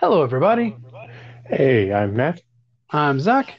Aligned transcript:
Hello, 0.00 0.22
everybody. 0.22 0.76
Hey, 1.46 1.92
I'm 1.92 2.14
Matt, 2.14 2.40
I'm 2.90 3.20
Zach. 3.20 3.58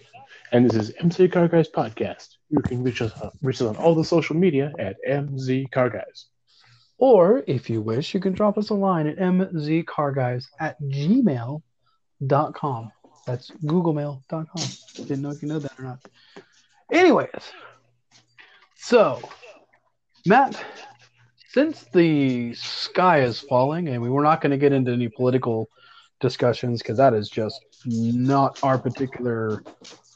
and 0.51 0.66
this 0.69 0.75
is 0.75 0.92
MZ 1.01 1.32
Car 1.32 1.48
Guys 1.48 1.69
Podcast. 1.69 2.38
You 2.50 2.62
can 2.62 2.83
reach 2.83 3.01
us, 3.01 3.12
reach 3.42 3.62
us 3.62 3.67
on 3.67 3.75
all 3.77 3.96
the 3.96 4.04
social 4.04 4.35
media 4.35 4.72
at 4.80 4.98
MZ 5.08 5.70
Car 5.72 5.90
Guys. 5.90 6.28
Or 6.98 7.44
if 7.48 7.70
you 7.70 7.82
wish, 7.82 8.14
you 8.14 8.20
can 8.20 8.34
drop 8.34 8.57
us 8.57 8.70
a 8.70 8.73
line 8.73 9.07
at 9.07 9.18
mzcarguys 9.18 10.46
at 10.60 10.82
gmail.com. 10.82 11.61
That's 13.25 13.51
googlemail.com. 13.51 14.47
Didn't 14.95 15.21
know 15.21 15.29
if 15.31 15.41
you 15.41 15.47
know 15.47 15.59
that 15.59 15.79
or 15.79 15.83
not. 15.83 15.99
Anyways, 16.91 17.51
so, 18.75 19.21
Matt, 20.25 20.61
since 21.49 21.85
the 21.93 22.53
sky 22.55 23.21
is 23.21 23.39
falling, 23.39 23.89
and 23.89 24.01
we 24.01 24.09
were 24.09 24.23
not 24.23 24.41
going 24.41 24.51
to 24.51 24.57
get 24.57 24.73
into 24.73 24.91
any 24.91 25.07
political 25.09 25.69
discussions 26.20 26.81
because 26.81 26.97
that 26.97 27.13
is 27.13 27.30
just 27.30 27.59
not 27.85 28.59
our 28.63 28.77
particular 28.77 29.63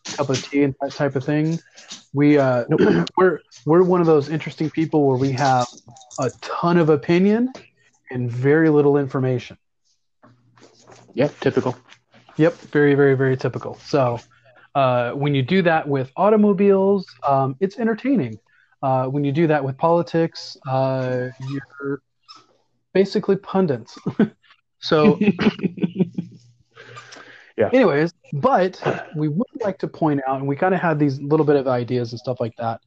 cup 0.05 0.29
of 0.29 0.43
tea 0.43 0.63
and 0.63 0.75
that 0.81 0.91
type 0.91 1.15
of 1.15 1.23
thing. 1.23 1.59
We 2.13 2.37
uh, 2.37 2.65
we're 3.17 3.39
we're 3.65 3.83
one 3.83 4.01
of 4.01 4.07
those 4.07 4.29
interesting 4.29 4.69
people 4.69 5.07
where 5.07 5.17
we 5.17 5.31
have 5.31 5.67
a 6.19 6.31
ton 6.41 6.77
of 6.77 6.89
opinion 6.89 7.51
and 8.11 8.31
very 8.31 8.69
little 8.69 8.97
information. 8.97 9.57
Yeah, 11.13 11.29
typical. 11.39 11.75
Yep, 12.37 12.53
very 12.71 12.95
very 12.95 13.15
very 13.15 13.37
typical. 13.37 13.77
So 13.85 14.19
uh, 14.75 15.11
when 15.11 15.35
you 15.35 15.43
do 15.43 15.61
that 15.63 15.87
with 15.87 16.11
automobiles, 16.15 17.05
um, 17.27 17.55
it's 17.59 17.77
entertaining. 17.77 18.39
Uh, 18.81 19.05
when 19.05 19.23
you 19.23 19.31
do 19.31 19.47
that 19.47 19.63
with 19.63 19.77
politics, 19.77 20.57
uh, 20.67 21.29
you're 21.49 22.01
basically 22.93 23.35
pundits. 23.37 23.97
so 24.79 25.19
Yeah. 27.57 27.69
anyways 27.71 28.13
but 28.33 28.81
we 29.15 29.27
would 29.27 29.47
like 29.61 29.77
to 29.79 29.87
point 29.87 30.21
out 30.27 30.39
and 30.39 30.47
we 30.47 30.55
kind 30.55 30.73
of 30.73 30.81
had 30.81 30.97
these 30.97 31.21
little 31.21 31.45
bit 31.45 31.55
of 31.55 31.67
ideas 31.67 32.11
and 32.11 32.19
stuff 32.19 32.39
like 32.39 32.55
that 32.57 32.81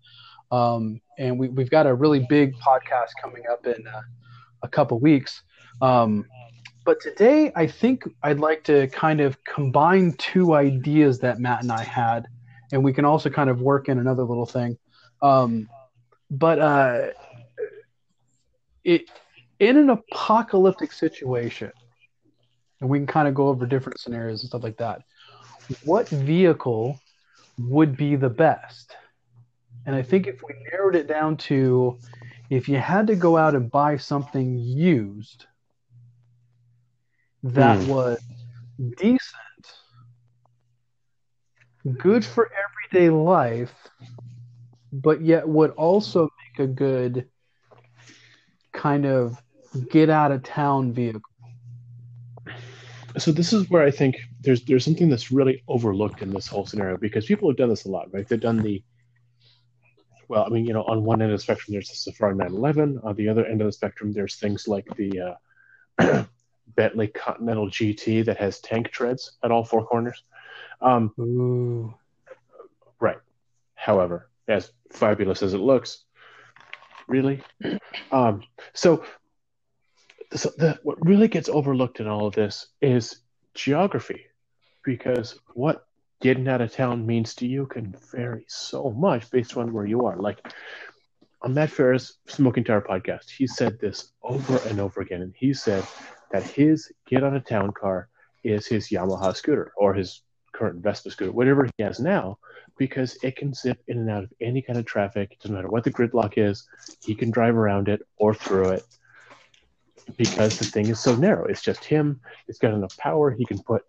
um, 0.51 1.01
and 1.19 1.39
we, 1.39 1.49
we've 1.49 1.71
got 1.71 1.87
a 1.87 1.95
really 1.95 2.25
big 2.29 2.55
podcast 2.57 3.11
coming 3.21 3.43
up 3.51 3.67
in 3.67 3.87
uh, 3.87 4.03
a 4.63 4.69
couple 4.69 4.99
weeks 4.99 5.43
um, 5.83 6.25
but 6.85 7.01
today 7.01 7.53
i 7.55 7.67
think 7.67 8.05
i'd 8.25 8.41
like 8.41 8.65
to 8.65 8.89
kind 8.89 9.21
of 9.21 9.43
combine 9.45 10.13
two 10.19 10.55
ideas 10.55 11.19
that 11.21 11.39
matt 11.39 11.63
and 11.63 11.71
i 11.71 11.83
had 11.83 12.27
and 12.73 12.83
we 12.83 12.93
can 12.93 13.05
also 13.05 13.31
kind 13.31 13.51
of 13.51 13.61
work 13.61 13.89
in 13.89 13.99
another 13.99 14.25
little 14.25 14.47
thing 14.47 14.77
um, 15.23 15.69
but 16.31 16.59
uh, 16.59 17.07
it 18.85 19.11
in 19.59 19.77
an 19.77 19.91
apocalyptic 19.91 20.93
situation 20.93 21.71
and 22.81 22.91
we 22.91 22.99
can 22.99 23.07
kind 23.07 23.29
of 23.29 23.35
go 23.35 23.49
over 23.49 23.67
different 23.67 24.01
scenarios 24.01 24.43
and 24.43 24.49
stuff 24.49 24.63
like 24.63 24.79
that. 24.79 25.03
What 25.83 26.11
vehicle 26.11 27.01
would 27.59 27.97
be 27.97 28.17
the 28.17 28.31
best? 28.31 28.95
And 29.87 29.95
I 29.95 30.03
think 30.03 30.27
if 30.27 30.43
we 30.47 30.55
narrowed 30.73 30.97
it 30.97 31.07
down 31.09 31.37
to 31.39 31.99
if 32.51 32.69
you 32.69 32.77
had 32.77 33.07
to 33.09 33.17
go 33.17 33.37
out 33.37 33.55
and 33.55 33.71
buy 33.71 33.97
something 33.97 34.57
used 34.59 35.47
that 37.43 37.81
Hmm. 37.81 37.87
was 37.87 38.19
decent, 38.99 39.21
good 41.99 42.25
for 42.25 42.49
everyday 42.93 43.11
life, 43.11 43.89
but 44.93 45.23
yet 45.23 45.49
would 45.49 45.71
also 45.73 46.23
make 46.59 46.69
a 46.69 46.73
good 46.73 47.29
kind 48.73 49.07
of 49.07 49.37
get 49.89 50.11
out 50.11 50.33
of 50.33 50.43
town 50.43 50.93
vehicle. 50.93 51.21
So 53.19 53.33
this 53.33 53.53
is 53.53 53.71
where 53.71 53.83
I 53.83 53.91
think 53.91 54.17
there's 54.41 54.63
there's 54.65 54.85
something 54.85 55.09
that's 55.09 55.33
really 55.33 55.63
overlooked 55.69 56.23
in 56.23 56.31
this 56.31 56.47
whole 56.47 56.67
scenario 56.67 56.97
because 56.97 57.27
people 57.27 57.49
have 57.49 57.57
done 57.57 57.71
this 57.71 57.85
a 57.85 57.91
lot, 57.91 58.13
right? 58.13 58.29
They've 58.29 58.39
done 58.41 58.63
the 58.63 58.83
well, 60.29 60.45
I 60.45 60.49
mean, 60.49 60.67
you 60.67 60.73
know, 60.73 60.83
on 60.85 61.05
one 61.05 61.23
end 61.23 61.31
of 61.31 61.39
the 61.39 61.43
spectrum, 61.43 61.73
there's 61.73 61.89
the 61.89 61.95
Safari 61.95 62.35
911. 62.35 63.01
On 63.05 63.15
the 63.15 63.29
other 63.29 63.47
end 63.47 63.61
of 63.61 63.67
the 63.67 63.73
spectrum, 63.73 64.13
there's 64.13 64.37
things 64.37 64.67
like 64.67 64.87
the 64.97 65.37
uh, 65.99 66.25
Bentley 66.75 67.09
Continental 67.09 67.69
GT 67.69 68.25
that 68.25 68.37
has 68.39 68.61
tank 68.61 68.91
treads 68.91 69.33
at 69.43 69.51
all 69.51 69.65
four 69.65 69.87
corners. 69.87 70.23
Um, 70.81 71.13
Ooh. 71.19 71.95
Right. 72.99 73.19
However, 73.75 74.29
as 74.49 74.73
fabulous 74.91 75.43
as 75.43 75.55
it 75.55 75.59
looks, 75.59 76.05
really. 77.07 77.43
Um, 78.11 78.43
so, 78.75 79.05
so 80.35 80.51
the, 80.57 80.79
what 80.83 81.05
really 81.07 81.29
gets 81.29 81.49
overlooked 81.49 82.01
in 82.01 82.07
all 82.07 82.27
of 82.27 82.35
this 82.35 82.69
is 82.81 83.21
geography, 83.55 84.27
because 84.85 85.39
what 85.55 85.87
getting 86.21 86.49
out 86.49 86.61
of 86.61 86.73
town 86.73 87.07
means 87.07 87.35
to 87.35 87.47
you 87.47 87.67
can 87.67 87.95
vary 88.11 88.45
so 88.49 88.91
much 88.91 89.31
based 89.31 89.57
on 89.57 89.73
where 89.73 89.87
you 89.87 90.07
are. 90.07 90.17
Like 90.17 90.41
on 91.43 91.55
Matt 91.55 91.71
Farah 91.71 92.11
Smoking 92.27 92.65
Tire 92.65 92.81
podcast, 92.81 93.31
he 93.31 93.47
said 93.47 93.79
this 93.79 94.13
over 94.23 94.59
and 94.69 94.81
over 94.81 95.01
again, 95.01 95.23
and 95.23 95.35
he 95.37 95.53
said 95.53 95.85
that 96.33 96.43
his 96.43 96.91
get 97.07 97.23
out 97.23 97.37
of 97.37 97.45
town 97.45 97.73
car 97.73 98.09
is 98.43 98.67
his 98.67 98.89
Yamaha 98.89 99.35
scooter 99.35 99.73
or 99.77 99.95
his 99.95 100.23
current 100.53 100.83
Vespa 100.83 101.11
scooter, 101.11 101.33
whatever 101.33 101.65
he 101.77 101.83
has 101.83 102.01
now, 102.01 102.39
because 102.79 103.19
it 103.23 103.37
can 103.37 103.53
zip 103.53 103.83
in 103.89 103.99
and 103.99 104.11
out 104.11 104.25
of 104.25 104.33
any 104.41 104.63
kind 104.63 104.79
of 104.79 104.87
traffic. 104.87 105.33
It 105.33 105.41
doesn't 105.41 105.55
matter 105.55 105.69
what 105.69 105.85
the 105.85 105.93
gridlock 105.93 106.35
is, 106.37 106.67
he 107.05 107.15
can 107.15 107.31
drive 107.31 107.57
around 107.57 107.89
it 107.89 108.01
or 108.17 108.35
through 108.35 108.71
it 108.71 108.85
because 110.17 110.59
the 110.59 110.65
thing 110.65 110.89
is 110.89 111.01
so 111.01 111.15
narrow. 111.17 111.47
It's 111.47 111.63
just 111.63 111.85
him. 111.85 112.21
It's 112.49 112.59
got 112.59 112.75
enough 112.75 112.97
power. 112.97 113.31
He 113.31 113.45
can 113.45 113.59
put 113.63 113.83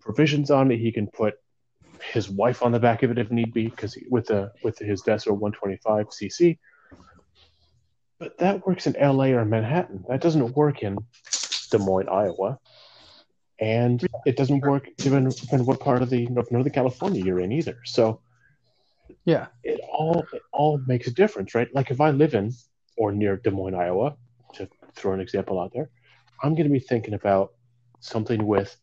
provisions 0.00 0.50
on 0.50 0.70
it. 0.70 0.78
He 0.78 0.92
can 0.92 1.08
put 1.08 1.34
his 2.00 2.28
wife 2.30 2.62
on 2.62 2.72
the 2.72 2.78
back 2.80 3.02
of 3.02 3.10
it 3.10 3.18
if 3.18 3.30
need 3.30 3.52
be, 3.54 3.68
because 3.68 3.96
with 4.10 4.26
the 4.26 4.52
with 4.62 4.78
his 4.78 5.02
Desert 5.02 5.34
125 5.34 6.06
cc. 6.08 6.58
But 8.18 8.38
that 8.38 8.66
works 8.66 8.86
in 8.86 8.94
LA 8.94 9.26
or 9.26 9.44
Manhattan. 9.44 10.04
That 10.08 10.20
doesn't 10.20 10.56
work 10.56 10.82
in 10.82 10.96
Des 11.70 11.78
Moines, 11.78 12.08
Iowa, 12.08 12.58
and 13.60 14.06
it 14.24 14.36
doesn't 14.36 14.60
work 14.64 14.88
even 15.04 15.30
in 15.52 15.66
what 15.66 15.80
part 15.80 16.02
of 16.02 16.10
the 16.10 16.26
of 16.36 16.50
Northern 16.50 16.72
California 16.72 17.22
you're 17.22 17.40
in 17.40 17.52
either. 17.52 17.78
So 17.84 18.20
Yeah. 19.24 19.46
it 19.64 19.80
all 19.92 20.26
it 20.32 20.42
all 20.52 20.80
makes 20.86 21.08
a 21.08 21.12
difference, 21.12 21.54
right? 21.54 21.68
Like 21.74 21.90
if 21.90 22.00
I 22.00 22.10
live 22.10 22.34
in 22.34 22.52
or 22.96 23.12
near 23.12 23.36
Des 23.36 23.50
Moines, 23.50 23.74
Iowa, 23.74 24.16
to 24.54 24.68
throw 24.96 25.12
an 25.12 25.20
example 25.20 25.60
out 25.60 25.72
there, 25.72 25.90
I'm 26.42 26.54
going 26.54 26.64
to 26.64 26.72
be 26.72 26.80
thinking 26.80 27.14
about 27.14 27.50
something 28.00 28.46
with 28.46 28.76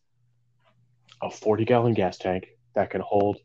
a 1.22 1.30
40 1.30 1.64
gallon 1.64 1.94
gas 1.94 2.18
tank 2.18 2.46
that 2.74 2.90
can 2.90 3.00
hold, 3.00 3.38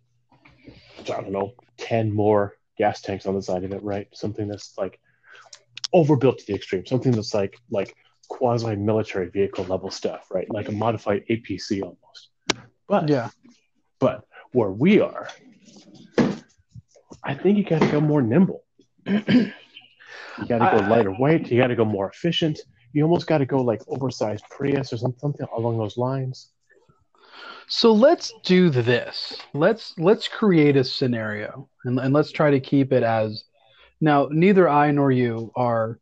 I 1.02 1.22
don't 1.22 1.32
know, 1.32 1.54
10 1.78 2.14
more 2.14 2.56
gas 2.78 3.02
tanks 3.02 3.26
on 3.26 3.36
the 3.36 3.42
side 3.42 3.64
of 3.64 3.72
it, 3.74 3.84
right? 3.84 4.08
Something 4.14 4.48
that's 4.48 4.74
like 4.78 5.00
overbuilt 5.94 6.40
to 6.40 6.46
the 6.48 6.56
extreme, 6.56 6.86
something 6.86 7.12
that's 7.12 7.34
like 7.34 7.58
like 7.70 7.96
quasi 8.28 8.76
military 8.76 9.30
vehicle 9.30 9.66
level 9.66 9.92
stuff, 9.92 10.28
right? 10.32 10.50
Like 10.52 10.70
a 10.70 10.72
modified 10.72 11.24
APC 11.30 11.82
almost. 11.82 12.30
But 12.88 13.10
Yeah. 13.10 13.30
but 14.00 14.26
where 14.52 14.72
we 14.72 15.00
are, 15.02 15.28
I 17.24 17.36
think 17.36 17.58
you 17.58 17.64
got 17.64 17.82
to 17.82 17.92
go 17.92 18.02
more 18.02 18.22
nimble. 18.22 18.64
you 20.42 20.48
got 20.48 20.60
to 20.60 20.78
go 20.78 20.84
I- 20.86 20.88
lighter 20.88 21.16
weight. 21.20 21.52
You 21.52 21.60
got 21.62 21.68
to 21.68 21.76
go 21.76 21.86
more 21.86 22.10
efficient. 22.10 22.60
You 22.94 23.04
almost 23.04 23.28
got 23.28 23.38
to 23.40 23.46
go 23.46 23.62
like 23.62 23.82
oversized 23.88 24.46
Prius 24.50 24.92
or 24.92 24.98
something 24.98 25.34
along 25.56 25.78
those 25.78 25.98
lines. 25.98 26.50
So 27.68 27.92
let's 27.94 28.34
do 28.44 28.70
this. 28.72 29.38
Let's 29.54 29.94
let's 30.00 30.28
create 30.28 30.76
a 30.76 30.84
scenario 30.84 31.70
and, 31.86 32.00
and 32.00 32.14
let's 32.14 32.32
try 32.32 32.50
to 32.50 32.60
keep 32.60 32.92
it 32.92 33.04
as 33.04 33.44
now 34.02 34.28
neither 34.32 34.68
I 34.68 34.90
nor 34.92 35.12
you 35.12 35.52
are 35.56 36.00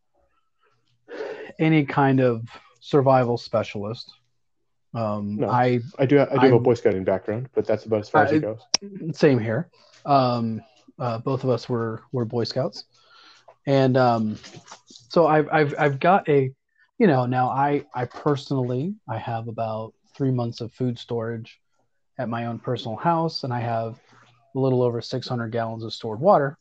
any 1.60 1.86
kind 1.86 2.22
of 2.22 2.48
survival 2.80 3.38
specialist. 3.38 4.14
Um 4.94 5.36
No. 5.38 5.50
I 5.50 5.82
I 6.00 6.06
do. 6.06 6.20
I 6.22 6.36
do 6.38 6.46
have 6.46 6.54
a 6.54 6.60
Boy 6.60 6.76
Scouting 6.76 7.04
background, 7.04 7.50
but 7.54 7.66
that's 7.66 7.84
about 7.86 8.00
as 8.00 8.10
far 8.10 8.24
as 8.24 8.32
it 8.32 8.40
goes. 8.42 8.62
same 9.14 9.40
here. 9.40 9.70
Um 10.06 10.62
uh, 11.00 11.18
both 11.20 11.44
of 11.44 11.50
us 11.50 11.68
were 11.68 12.02
were 12.14 12.26
Boy 12.26 12.46
Scouts. 12.46 12.86
And 13.68 13.98
um 13.98 14.38
so 15.10 15.28
I've 15.28 15.48
I've 15.52 15.76
I've 15.78 16.00
got 16.00 16.28
a 16.28 16.52
you 16.98 17.06
know, 17.06 17.28
now 17.28 17.50
I 17.50 17.86
I 17.94 18.06
personally 18.06 18.96
I 19.08 19.18
have 19.18 19.48
about 19.48 19.94
3 20.16 20.32
months 20.32 20.62
of 20.62 20.74
food 20.74 20.98
storage 20.98 21.60
at 22.18 22.30
my 22.30 22.48
own 22.48 22.58
personal 22.58 22.98
house 22.98 23.44
and 23.44 23.54
I 23.54 23.60
have 23.60 24.00
a 24.56 24.60
little 24.60 24.82
over 24.82 25.02
600 25.02 25.50
gallons 25.52 25.84
of 25.84 25.94
stored 25.94 26.20
water. 26.20 26.58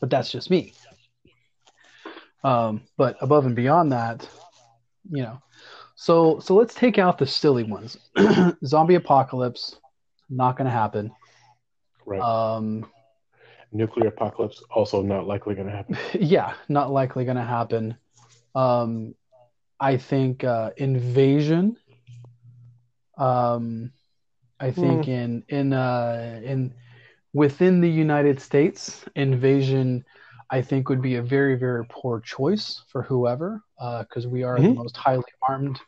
But 0.00 0.10
that's 0.10 0.30
just 0.30 0.50
me. 0.50 0.74
Um 2.44 2.82
but 2.98 3.16
above 3.20 3.46
and 3.46 3.56
beyond 3.56 3.92
that, 3.92 4.28
you 5.10 5.22
know. 5.22 5.40
So 5.94 6.40
so 6.40 6.54
let's 6.54 6.74
take 6.74 6.98
out 6.98 7.16
the 7.16 7.26
silly 7.26 7.62
ones. 7.62 7.96
Zombie 8.64 8.96
apocalypse 8.96 9.76
not 10.28 10.56
going 10.56 10.66
to 10.66 10.72
happen. 10.72 11.12
Right. 12.04 12.20
Um 12.20 12.86
Nuclear 13.76 14.08
apocalypse 14.08 14.62
also 14.74 15.02
not 15.02 15.26
likely 15.26 15.54
going 15.54 15.68
to 15.68 15.76
happen. 15.76 15.98
yeah, 16.20 16.54
not 16.68 16.90
likely 16.92 17.24
going 17.24 17.36
to 17.36 17.42
happen. 17.44 17.96
Um, 18.54 19.14
I 19.80 19.96
think 19.96 20.44
uh, 20.44 20.70
invasion 20.76 21.76
Um, 23.18 23.92
I 24.60 24.70
think 24.70 25.08
in 25.08 25.42
in 25.48 25.72
uh, 25.72 26.40
in 26.44 26.74
within 27.32 27.80
the 27.80 27.90
United 27.90 28.40
States, 28.40 29.04
invasion, 29.16 30.04
I 30.50 30.62
think 30.62 30.88
would 30.88 31.02
be 31.02 31.16
a 31.16 31.22
very 31.22 31.56
very 31.56 31.84
poor 31.88 32.20
choice 32.20 32.82
for 32.90 33.02
whoever, 33.02 33.62
because 34.00 34.26
we 34.26 34.42
are 34.42 34.62
the 34.62 34.70
Mhm. 34.70 34.74
most 34.74 34.96
highly 34.96 35.24
armed 35.48 35.78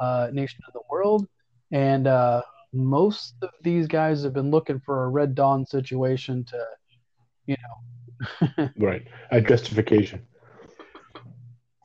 uh, 0.00 0.28
nation 0.32 0.60
in 0.66 0.72
the 0.74 0.82
world, 0.90 1.26
and 1.72 2.06
uh, 2.06 2.42
most 2.72 3.34
of 3.42 3.50
these 3.62 3.86
guys 3.86 4.22
have 4.22 4.34
been 4.34 4.50
looking 4.50 4.80
for 4.80 5.04
a 5.04 5.08
Red 5.08 5.34
Dawn 5.34 5.64
situation 5.66 6.44
to, 6.48 6.64
you 7.48 7.56
know, 7.62 8.68
Right. 8.78 9.06
A 9.32 9.40
justification. 9.40 10.26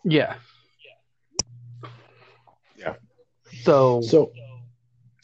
yeah. 0.05 0.35
Yeah. 2.77 2.95
So 3.63 4.01
So 4.01 4.31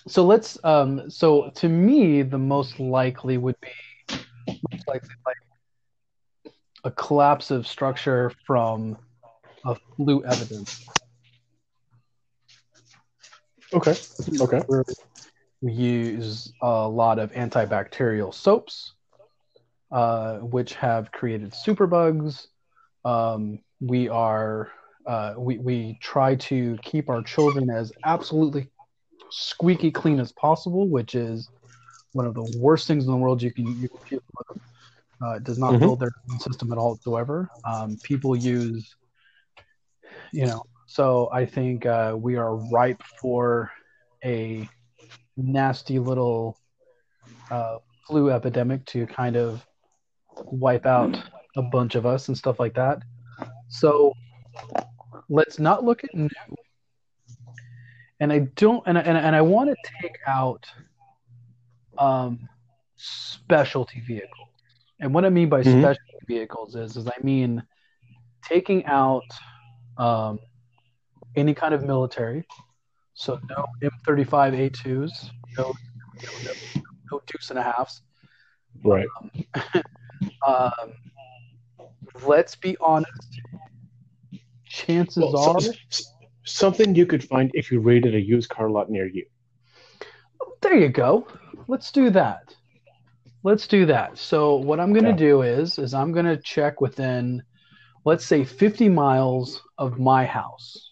So 0.07 0.25
let's 0.25 0.57
um 0.63 1.09
so 1.09 1.49
to 1.55 1.69
me 1.69 2.23
the 2.23 2.37
most 2.39 2.79
likely 2.79 3.37
would 3.37 3.55
be 3.61 3.69
most 4.71 4.87
likely 4.87 5.15
like 5.25 5.37
a 6.85 6.91
collapse 6.91 7.51
of 7.51 7.67
structure 7.67 8.31
from 8.45 8.97
a 9.65 9.75
flu 9.97 10.23
evidence. 10.25 10.85
okay. 13.73 13.97
Okay. 14.41 14.63
We 15.61 15.73
use 15.73 16.53
a 16.61 16.87
lot 16.87 17.19
of 17.19 17.31
antibacterial 17.33 18.33
soaps, 18.33 18.93
uh, 19.91 20.37
which 20.37 20.75
have 20.75 21.11
created 21.11 21.53
superbugs. 21.53 22.47
Um, 23.05 23.59
we 23.79 24.09
are 24.09 24.69
uh, 25.07 25.33
we 25.37 25.57
we 25.59 25.97
try 26.01 26.35
to 26.35 26.77
keep 26.83 27.09
our 27.09 27.21
children 27.23 27.69
as 27.69 27.91
absolutely 28.05 28.69
squeaky 29.29 29.91
clean 29.91 30.19
as 30.19 30.31
possible, 30.33 30.87
which 30.89 31.15
is 31.15 31.49
one 32.13 32.25
of 32.25 32.33
the 32.35 32.43
worst 32.43 32.87
things 32.87 33.05
in 33.05 33.11
the 33.11 33.17
world 33.17 33.41
you 33.41 33.51
can 33.53 33.65
you 33.79 33.89
can. 34.07 34.19
Uh, 35.23 35.33
it 35.35 35.43
does 35.43 35.57
not 35.59 35.79
Mhm. 35.79 35.79
build 35.79 35.99
their 35.99 36.11
immune 36.25 36.39
system 36.39 36.71
at 36.71 36.77
all 36.77 36.91
whatsoever. 36.91 37.49
Um, 37.65 37.99
people 38.03 38.35
use, 38.35 38.95
you 40.31 40.45
know, 40.45 40.63
so 40.85 41.29
I 41.31 41.45
think 41.45 41.85
uh, 41.85 42.15
we 42.17 42.35
are 42.37 42.55
ripe 42.55 43.01
for 43.21 43.71
a 44.23 44.69
nasty 45.37 45.99
little 45.99 46.59
uh, 47.51 47.77
flu 48.07 48.31
epidemic 48.31 48.85
to 48.87 49.05
kind 49.07 49.35
of 49.37 49.65
wipe 50.45 50.85
out 50.85 51.17
a 51.55 51.61
bunch 51.61 51.95
of 51.95 52.05
us 52.05 52.27
and 52.27 52.37
stuff 52.37 52.59
like 52.59 52.73
that. 52.75 53.03
So 53.67 54.13
let's 55.29 55.59
not 55.59 55.83
look 55.83 56.03
at 56.03 56.13
new. 56.13 56.29
And 58.19 58.33
I 58.33 58.39
don't, 58.55 58.83
and 58.85 58.97
I, 58.97 59.01
and 59.01 59.17
I, 59.17 59.21
and 59.21 59.35
I 59.35 59.41
want 59.41 59.69
to 59.69 59.75
take 60.01 60.17
out 60.27 60.65
um, 61.97 62.49
specialty 62.97 64.01
vehicles. 64.01 64.49
And 64.99 65.13
what 65.13 65.23
I 65.25 65.29
mean 65.29 65.49
by 65.49 65.61
Mhm. 65.61 65.79
specialty 65.79 66.25
vehicles 66.27 66.75
is, 66.75 66.97
is 66.97 67.07
I 67.07 67.15
mean 67.23 67.63
taking 68.43 68.85
out 68.85 69.23
um, 69.97 70.39
any 71.35 71.53
kind 71.53 71.73
of 71.73 71.83
military. 71.83 72.45
So 73.13 73.39
no 73.49 73.65
M35 73.81 74.53
A2s, 74.53 75.31
no, 75.57 75.73
no, 76.43 76.51
no 77.11 77.21
deuce 77.27 77.49
and 77.49 77.59
a 77.59 77.63
halves. 77.63 78.01
Right. 78.83 79.07
Um, 79.21 79.31
Um, 80.47 80.93
let's 82.25 82.55
be 82.55 82.75
honest. 82.81 83.41
Chances 84.65 85.33
Well, 85.33 85.35
are, 85.35 85.59
something 86.45 86.95
you 86.95 87.05
could 87.05 87.23
find 87.23 87.51
if 87.53 87.71
you 87.71 87.79
raided 87.79 88.15
a 88.15 88.21
used 88.21 88.49
car 88.49 88.69
lot 88.69 88.89
near 88.89 89.07
you. 89.07 89.25
there 90.61 90.75
you 90.77 90.89
go. 90.89 91.27
Let's 91.67 91.91
do 91.91 92.09
that. 92.11 92.55
Let's 93.43 93.67
do 93.67 93.85
that. 93.85 94.17
So 94.17 94.55
what 94.57 94.79
I'm 94.79 94.93
going 94.93 95.05
to 95.05 95.13
Yeah. 95.13 95.13
do 95.13 95.41
is, 95.41 95.77
is 95.79 95.93
I'm 95.93 96.11
going 96.11 96.25
to 96.25 96.37
check 96.37 96.81
within, 96.81 97.41
let's 98.05 98.25
say, 98.25 98.43
50 98.43 98.89
miles 98.89 99.61
of 99.77 99.99
my 99.99 100.25
house. 100.25 100.91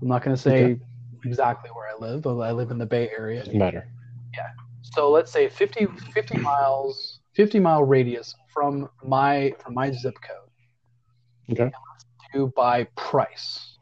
I'm 0.00 0.08
not 0.08 0.22
going 0.22 0.36
to 0.36 0.40
say 0.42 0.74
Okay. 0.74 0.80
exactly 1.24 1.70
where 1.74 1.88
I 1.88 2.12
live, 2.12 2.22
but 2.22 2.38
I 2.38 2.52
live 2.52 2.70
in 2.70 2.78
the 2.78 2.86
Bay 2.86 3.10
Area. 3.16 3.44
Doesn't 3.44 3.58
matter. 3.58 3.86
Yeah. 4.36 4.46
So 4.82 5.10
let's 5.10 5.32
say 5.32 5.48
50, 5.48 5.86
50 6.14 6.38
miles, 6.38 7.11
50 7.34 7.60
mile 7.60 7.84
radius 7.84 8.34
from 8.52 8.88
my 9.04 9.54
from 9.58 9.74
my 9.74 9.90
zip 9.90 10.14
code. 10.26 11.58
Okay. 11.58 11.70
To 12.34 12.52
by 12.54 12.84
price. 12.96 13.78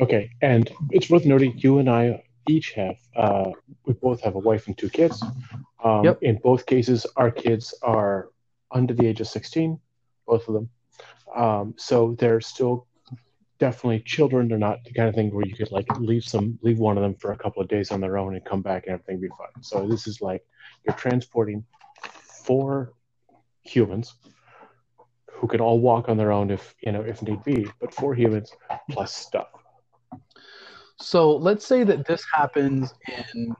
Okay, 0.00 0.30
and 0.42 0.70
it's 0.90 1.10
worth 1.10 1.24
noting 1.24 1.54
you 1.56 1.78
and 1.78 1.90
I 1.90 2.22
each 2.48 2.72
have 2.72 2.96
uh, 3.16 3.50
we 3.84 3.94
both 3.94 4.20
have 4.22 4.36
a 4.36 4.38
wife 4.38 4.66
and 4.68 4.78
two 4.78 4.88
kids. 4.88 5.22
Um, 5.82 6.04
Yep. 6.04 6.22
In 6.22 6.36
both 6.42 6.66
cases, 6.66 7.06
our 7.16 7.30
kids 7.30 7.74
are 7.82 8.28
under 8.70 8.94
the 8.94 9.06
age 9.06 9.20
of 9.20 9.26
sixteen, 9.28 9.80
both 10.26 10.46
of 10.48 10.54
them. 10.54 10.70
Um, 11.34 11.74
so 11.76 12.16
they're 12.18 12.40
still 12.40 12.86
definitely 13.58 14.00
children. 14.00 14.48
They're 14.48 14.58
not 14.58 14.84
the 14.84 14.92
kind 14.92 15.08
of 15.08 15.14
thing 15.14 15.34
where 15.34 15.44
you 15.46 15.54
could 15.54 15.72
like 15.72 15.86
leave 15.98 16.24
some 16.24 16.58
leave 16.62 16.78
one 16.78 16.96
of 16.96 17.02
them 17.02 17.14
for 17.14 17.32
a 17.32 17.36
couple 17.36 17.60
of 17.60 17.68
days 17.68 17.90
on 17.90 18.00
their 18.00 18.18
own 18.18 18.34
and 18.34 18.44
come 18.44 18.62
back 18.62 18.86
and 18.86 18.94
everything 18.94 19.20
be 19.20 19.28
fine. 19.28 19.62
So 19.62 19.86
this 19.86 20.06
is 20.06 20.20
like 20.20 20.44
you're 20.84 20.96
transporting 20.96 21.64
four 22.48 22.94
humans 23.62 24.14
who 25.30 25.46
can 25.46 25.60
all 25.60 25.78
walk 25.78 26.08
on 26.08 26.16
their 26.16 26.32
own 26.32 26.50
if 26.50 26.74
you 26.82 26.90
know 26.92 27.02
if 27.02 27.22
need 27.22 27.44
be, 27.44 27.70
but 27.80 27.94
four 27.94 28.14
humans 28.14 28.50
plus 28.90 29.14
stuff. 29.14 29.48
So 31.00 31.36
let's 31.36 31.66
say 31.66 31.84
that 31.84 32.06
this 32.06 32.24
happens 32.34 32.92
in 33.34 33.54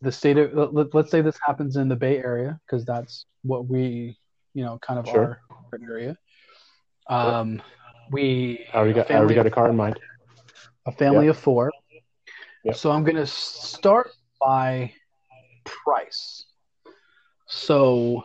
the 0.00 0.10
state 0.10 0.38
of 0.38 0.72
let- 0.76 0.94
let's 0.94 1.10
say 1.10 1.20
this 1.20 1.38
happens 1.46 1.76
in 1.76 1.88
the 1.88 1.96
Bay 1.96 2.16
Area 2.16 2.58
because 2.66 2.84
that's 2.84 3.26
what 3.42 3.66
we 3.66 4.18
you 4.54 4.64
know 4.64 4.78
kind 4.78 4.98
of 4.98 5.06
Sure. 5.06 5.38
our 5.72 5.78
area. 5.90 6.16
Um, 7.08 7.60
we 8.10 8.66
I 8.72 8.78
already 8.78 8.94
got, 8.94 9.10
I 9.10 9.14
already 9.16 9.34
got 9.34 9.46
a 9.46 9.50
car 9.50 9.68
in 9.68 9.76
mind. 9.76 10.00
a 10.86 10.92
family 10.92 11.28
of 11.28 11.36
four. 11.38 11.70
Yep. 12.64 12.76
So 12.76 12.90
I'm 12.90 13.04
going 13.04 13.16
to 13.16 13.26
start 13.26 14.10
by 14.40 14.92
price. 15.64 16.46
So 17.54 18.24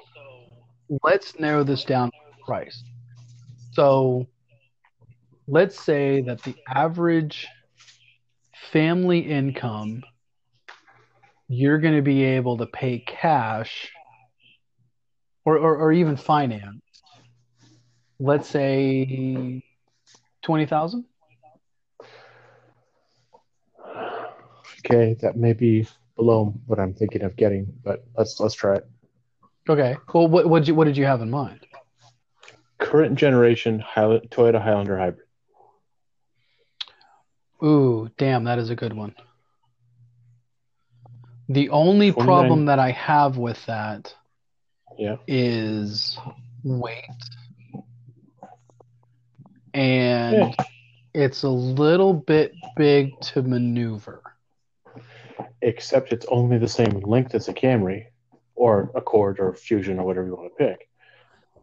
let's 1.04 1.38
narrow 1.40 1.64
this 1.64 1.84
down 1.84 2.12
price. 2.46 2.84
So 3.74 4.26
let's 5.48 5.80
say 5.80 6.22
that 6.22 6.42
the 6.44 6.56
average 6.74 7.48
family 8.72 9.20
income 9.20 10.04
you're 11.50 11.78
going 11.78 11.96
to 11.96 12.02
be 12.02 12.24
able 12.24 12.58
to 12.58 12.66
pay 12.66 13.00
cash 13.00 13.90
or, 15.46 15.58
or, 15.58 15.78
or 15.78 15.92
even 15.94 16.18
finance. 16.18 16.82
Let's 18.20 18.50
say 18.50 19.64
20,000. 20.44 21.06
Okay, 24.86 25.16
that 25.22 25.38
may 25.38 25.54
be 25.54 25.88
below 26.16 26.54
what 26.66 26.80
I'm 26.80 26.94
thinking 26.94 27.24
of 27.24 27.36
getting, 27.36 27.74
but 27.84 28.06
let's 28.18 28.40
let's 28.40 28.56
try 28.56 28.76
it. 28.76 28.88
Okay. 29.70 29.98
Well, 30.14 30.28
what 30.28 30.48
what 30.48 30.60
did 30.60 30.68
you 30.68 30.76
what 30.76 30.86
did 30.86 30.98
you 30.98 31.06
have 31.06 31.22
in 31.22 31.30
mind? 31.30 31.66
Current 32.80 33.16
generation 33.16 33.80
Highland, 33.80 34.30
Toyota 34.30 34.62
Highlander 34.62 34.98
hybrid. 34.98 35.26
Ooh, 37.64 38.10
damn, 38.18 38.44
that 38.44 38.60
is 38.60 38.70
a 38.70 38.76
good 38.76 38.94
one. 38.94 39.16
The 41.50 41.70
only 41.70 42.12
29. 42.12 42.26
problem 42.26 42.66
that 42.66 42.78
I 42.78 42.92
have 42.92 43.38
with 43.38 43.66
that 43.66 44.14
Yeah. 44.98 45.16
is 45.28 46.18
weight. 46.64 47.06
And 49.74 50.56
Yeah. 50.58 50.66
it's 51.14 51.44
a 51.44 51.50
little 51.50 52.14
bit 52.14 52.54
big 52.76 53.20
to 53.22 53.42
maneuver. 53.42 54.22
Except 55.62 56.14
it's 56.14 56.26
only 56.28 56.58
the 56.58 56.68
same 56.68 57.00
length 57.00 57.34
as 57.34 57.48
a 57.48 57.54
Camry, 57.54 58.08
or 58.58 58.92
a 58.94 58.98
Accord, 58.98 59.40
or 59.40 59.54
Fusion, 59.54 60.00
or 60.00 60.06
whatever 60.06 60.28
you 60.28 60.36
want 60.36 60.52
to 60.58 60.66
pick. 60.66 60.90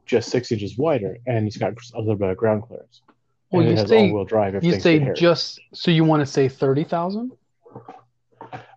Just 0.07 0.31
six 0.31 0.53
inches 0.53 0.79
wider, 0.79 1.19
and 1.27 1.47
it's 1.47 1.57
got 1.57 1.73
a 1.95 1.99
little 1.99 2.17
bit 2.17 2.31
of 2.31 2.37
ground 2.37 2.63
clearance. 2.63 3.03
Well, 3.51 3.61
and 3.63 3.69
you 3.71 3.75
it 3.75 3.79
has 3.79 3.89
say 3.91 4.09
all-wheel 4.09 4.25
drive. 4.25 4.63
You 4.63 4.79
say 4.81 5.13
just 5.15 5.61
so 5.73 5.91
you 5.91 6.05
want 6.05 6.21
to 6.21 6.27
say 6.27 6.49
30,000? 6.49 7.33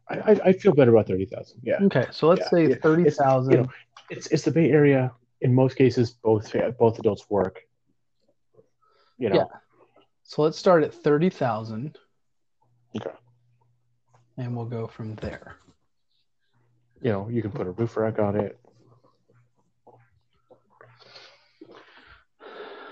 I, 0.10 0.16
I, 0.16 0.40
I 0.46 0.54
feel 0.54 0.74
better 0.74 0.92
about 0.92 1.08
thirty 1.08 1.26
thousand. 1.26 1.62
Yeah, 1.64 1.84
Okay, 1.84 2.06
so 2.12 2.28
let's 2.28 2.42
Yeah, 2.42 2.50
say 2.50 2.68
yeah. 2.70 2.76
30,000. 2.76 3.52
you 3.52 3.58
know, 3.62 3.68
it's 4.10 4.28
it's 4.28 4.44
the 4.44 4.52
Bay 4.52 4.72
Area. 4.72 5.12
In 5.42 5.54
most 5.54 5.76
cases, 5.76 6.12
both 6.12 6.54
both 6.80 6.98
adults 7.00 7.30
work. 7.30 7.60
You 9.18 9.30
know, 9.30 9.36
Yeah. 9.36 9.46
So 10.24 10.42
let's 10.42 10.58
start 10.58 10.84
at 10.84 10.94
30,000 10.94 11.98
Okay. 12.96 13.10
and 14.38 14.56
we'll 14.56 14.66
go 14.66 14.88
from 14.88 15.16
there. 15.16 15.58
You 17.02 17.12
know, 17.12 17.28
you 17.30 17.42
can 17.42 17.52
put 17.52 17.68
a 17.68 17.72
roof 17.72 17.98
rack 17.98 18.20
on 18.20 18.36
it. 18.36 18.60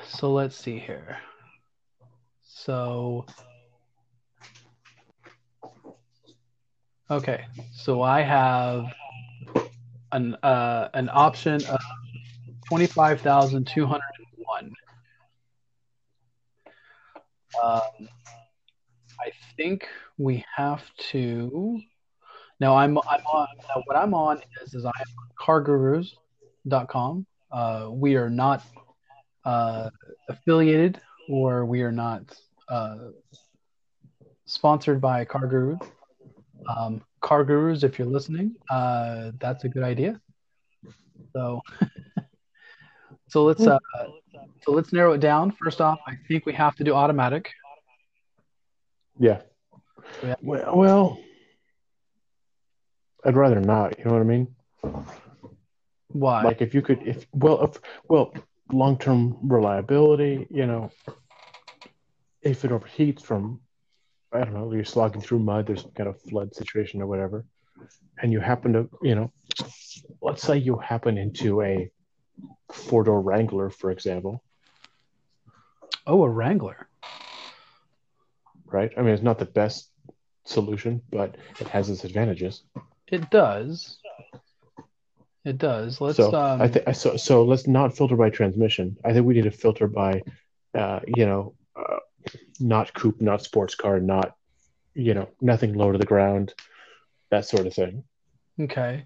So 0.07 0.31
let's 0.33 0.55
see 0.55 0.79
here. 0.79 1.17
So 2.43 3.25
Okay, 7.11 7.45
so 7.71 8.01
I 8.01 8.21
have 8.21 8.91
an 10.11 10.33
uh, 10.41 10.89
an 10.95 11.07
option 11.13 11.63
of 11.65 11.79
twenty 12.67 12.87
five 12.87 13.21
thousand 13.21 13.67
two 13.67 13.85
hundred 13.85 14.01
one. 14.37 14.71
Um, 17.63 18.09
I 19.21 19.31
think 19.55 19.87
we 20.17 20.43
have 20.55 20.83
to. 21.11 21.79
Now 22.59 22.75
I'm 22.75 22.97
I'm 22.97 23.25
on. 23.25 23.47
Now 23.67 23.83
what 23.85 23.97
I'm 23.97 24.13
on 24.13 24.41
is 24.63 24.73
is 24.73 24.85
I'm 24.85 24.91
on 24.91 25.29
CarGurus.com. 25.39 27.25
Uh, 27.51 27.89
we 27.91 28.15
are 28.15 28.29
not 28.29 28.63
uh, 29.43 29.89
affiliated 30.29 30.99
or 31.29 31.65
we 31.65 31.81
are 31.81 31.91
not 31.91 32.21
uh, 32.69 32.97
sponsored 34.45 35.01
by 35.01 35.25
Car 35.25 35.47
Gurus. 35.47 35.79
Um, 36.67 37.01
Car 37.21 37.43
Gurus, 37.43 37.83
if 37.83 37.99
you're 37.99 38.07
listening, 38.07 38.55
uh, 38.69 39.31
that's 39.39 39.63
a 39.63 39.69
good 39.69 39.83
idea. 39.83 40.19
So, 41.33 41.61
so 43.27 43.43
let's 43.43 43.65
uh, 43.65 43.79
so 44.61 44.71
let's 44.71 44.93
narrow 44.93 45.13
it 45.13 45.19
down. 45.19 45.51
First 45.51 45.81
off, 45.81 45.99
I 46.07 46.13
think 46.27 46.45
we 46.45 46.53
have 46.53 46.75
to 46.77 46.83
do 46.83 46.93
automatic. 46.93 47.51
Yeah. 49.19 49.41
Yeah. 50.23 50.35
Well, 50.41 50.75
well, 50.75 51.19
I'd 53.25 53.35
rather 53.35 53.59
not. 53.59 53.97
You 53.97 54.05
know 54.05 54.13
what 54.13 54.21
I 54.21 54.23
mean? 54.23 54.55
Why? 56.09 56.43
Like 56.43 56.61
if 56.61 56.73
you 56.73 56.81
could, 56.81 57.01
if 57.05 57.25
well, 57.33 57.63
if, 57.63 57.79
well, 58.07 58.33
long-term 58.71 59.37
reliability. 59.43 60.47
You 60.49 60.67
know, 60.67 60.91
if 62.41 62.63
it 62.63 62.71
overheats 62.71 63.21
from, 63.21 63.59
I 64.31 64.39
don't 64.39 64.53
know, 64.53 64.71
you're 64.71 64.85
slogging 64.85 65.21
through 65.21 65.39
mud. 65.39 65.67
There's 65.67 65.81
some 65.81 65.91
kind 65.91 66.07
of 66.07 66.21
flood 66.21 66.55
situation 66.55 67.01
or 67.01 67.07
whatever, 67.07 67.45
and 68.21 68.31
you 68.31 68.39
happen 68.39 68.73
to, 68.73 68.89
you 69.01 69.15
know, 69.15 69.31
let's 70.21 70.43
say 70.43 70.57
you 70.57 70.77
happen 70.77 71.17
into 71.17 71.61
a 71.61 71.91
four-door 72.71 73.21
Wrangler, 73.21 73.69
for 73.69 73.91
example, 73.91 74.43
oh, 76.05 76.23
a 76.23 76.29
Wrangler. 76.29 76.87
right? 78.65 78.91
I 78.97 79.01
mean, 79.01 79.13
it's 79.13 79.23
not 79.23 79.39
the 79.39 79.45
best 79.45 79.89
solution, 80.43 81.01
but 81.09 81.35
it 81.59 81.67
has 81.67 81.89
its 81.89 82.03
advantages. 82.03 82.63
It 83.07 83.29
does. 83.29 83.97
It 85.43 85.57
does. 85.59 86.01
Let's. 86.01 86.17
so 86.17 86.33
um, 86.33 86.61
I 86.61 86.67
think 86.67 86.95
so. 86.95 87.17
So 87.17 87.43
let's 87.43 87.67
not 87.67 87.95
filter 87.95 88.15
by 88.15 88.29
transmission. 88.31 88.97
I 89.05 89.13
think 89.13 89.25
we 89.25 89.35
need 89.35 89.43
to 89.43 89.51
filter 89.51 89.87
by, 89.87 90.23
uh, 90.73 91.01
you 91.05 91.25
know, 91.25 91.53
uh, 91.75 91.99
not 92.59 92.93
coupe, 92.93 93.21
not 93.21 93.43
sports 93.43 93.75
car, 93.75 93.99
not, 93.99 94.35
you 94.95 95.13
know, 95.13 95.29
nothing 95.41 95.73
low 95.75 95.91
to 95.91 95.99
the 95.99 96.05
ground, 96.05 96.53
that 97.29 97.45
sort 97.45 97.67
of 97.67 97.73
thing. 97.73 98.03
okay. 98.59 99.05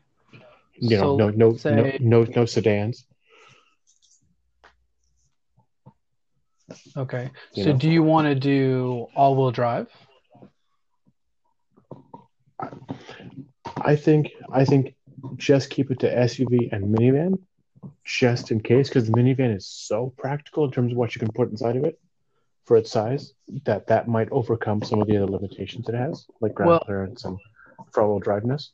You 0.81 0.97
know, 0.97 1.17
So 1.17 1.17
no, 1.17 1.29
no, 1.29 1.57
say- 1.57 1.99
no, 1.99 2.21
no, 2.23 2.31
no 2.35 2.45
sedans. 2.45 3.05
Okay. 6.95 7.29
You 7.55 7.63
so 7.63 7.71
know. 7.71 7.77
do 7.77 7.89
you 7.89 8.03
want 8.03 8.27
to 8.27 8.35
do 8.35 9.07
all-wheel 9.15 9.51
drive? 9.51 9.87
I 13.81 13.95
think, 13.95 14.31
I 14.51 14.65
think, 14.65 14.95
just 15.35 15.69
keep 15.69 15.91
it 15.91 15.99
to 15.99 16.13
SUV 16.13 16.71
and 16.71 16.95
minivan, 16.95 17.39
just 18.03 18.51
in 18.51 18.61
case, 18.61 18.89
because 18.89 19.07
the 19.07 19.13
minivan 19.13 19.55
is 19.55 19.67
so 19.67 20.13
practical 20.17 20.65
in 20.65 20.71
terms 20.71 20.91
of 20.91 20.97
what 20.97 21.15
you 21.15 21.19
can 21.19 21.31
put 21.31 21.49
inside 21.49 21.75
of 21.75 21.83
it 21.83 21.99
for 22.65 22.77
its 22.77 22.91
size 22.91 23.33
that 23.65 23.87
that 23.87 24.07
might 24.07 24.29
overcome 24.31 24.81
some 24.83 25.01
of 25.01 25.07
the 25.07 25.17
other 25.17 25.31
limitations 25.31 25.89
it 25.89 25.95
has, 25.95 26.27
like 26.41 26.53
ground 26.53 26.69
Well- 26.69 26.79
clearance 26.81 27.25
and 27.25 27.37
front-wheel 27.91 28.21
driveness. 28.21 28.69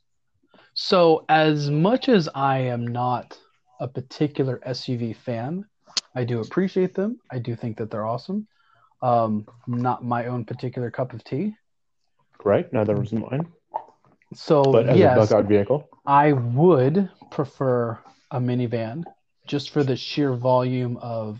So, 0.73 1.23
as 1.29 1.71
much 1.71 2.09
as 2.09 2.27
I 2.35 2.57
am 2.59 2.85
not 2.85 3.39
a 3.79 3.87
particular 3.87 4.59
SUV 4.65 5.15
fan, 5.15 5.65
I 6.13 6.25
do 6.25 6.41
appreciate 6.41 6.93
them. 6.93 7.19
I 7.31 7.39
do 7.39 7.55
think 7.55 7.77
that 7.77 7.89
they're 7.89 8.05
awesome. 8.05 8.47
Um, 9.01 9.47
not 9.67 10.03
my 10.03 10.27
own 10.27 10.45
particular 10.45 10.91
cup 10.91 11.13
of 11.13 11.23
tea. 11.23 11.55
Right? 12.43 12.71
Neither 12.73 12.95
was 12.95 13.13
mine. 13.13 13.47
So, 14.33 14.63
But 14.71 14.87
as 14.87 14.97
a 14.97 14.97
yes, 14.97 15.29
bug 15.29 15.31
out 15.31 15.45
vehicle, 15.45 15.89
I 16.05 16.33
would 16.33 17.09
prefer 17.31 17.99
a 18.31 18.39
minivan 18.39 19.03
just 19.47 19.69
for 19.69 19.83
the 19.83 19.95
sheer 19.95 20.33
volume 20.35 20.97
of 20.97 21.39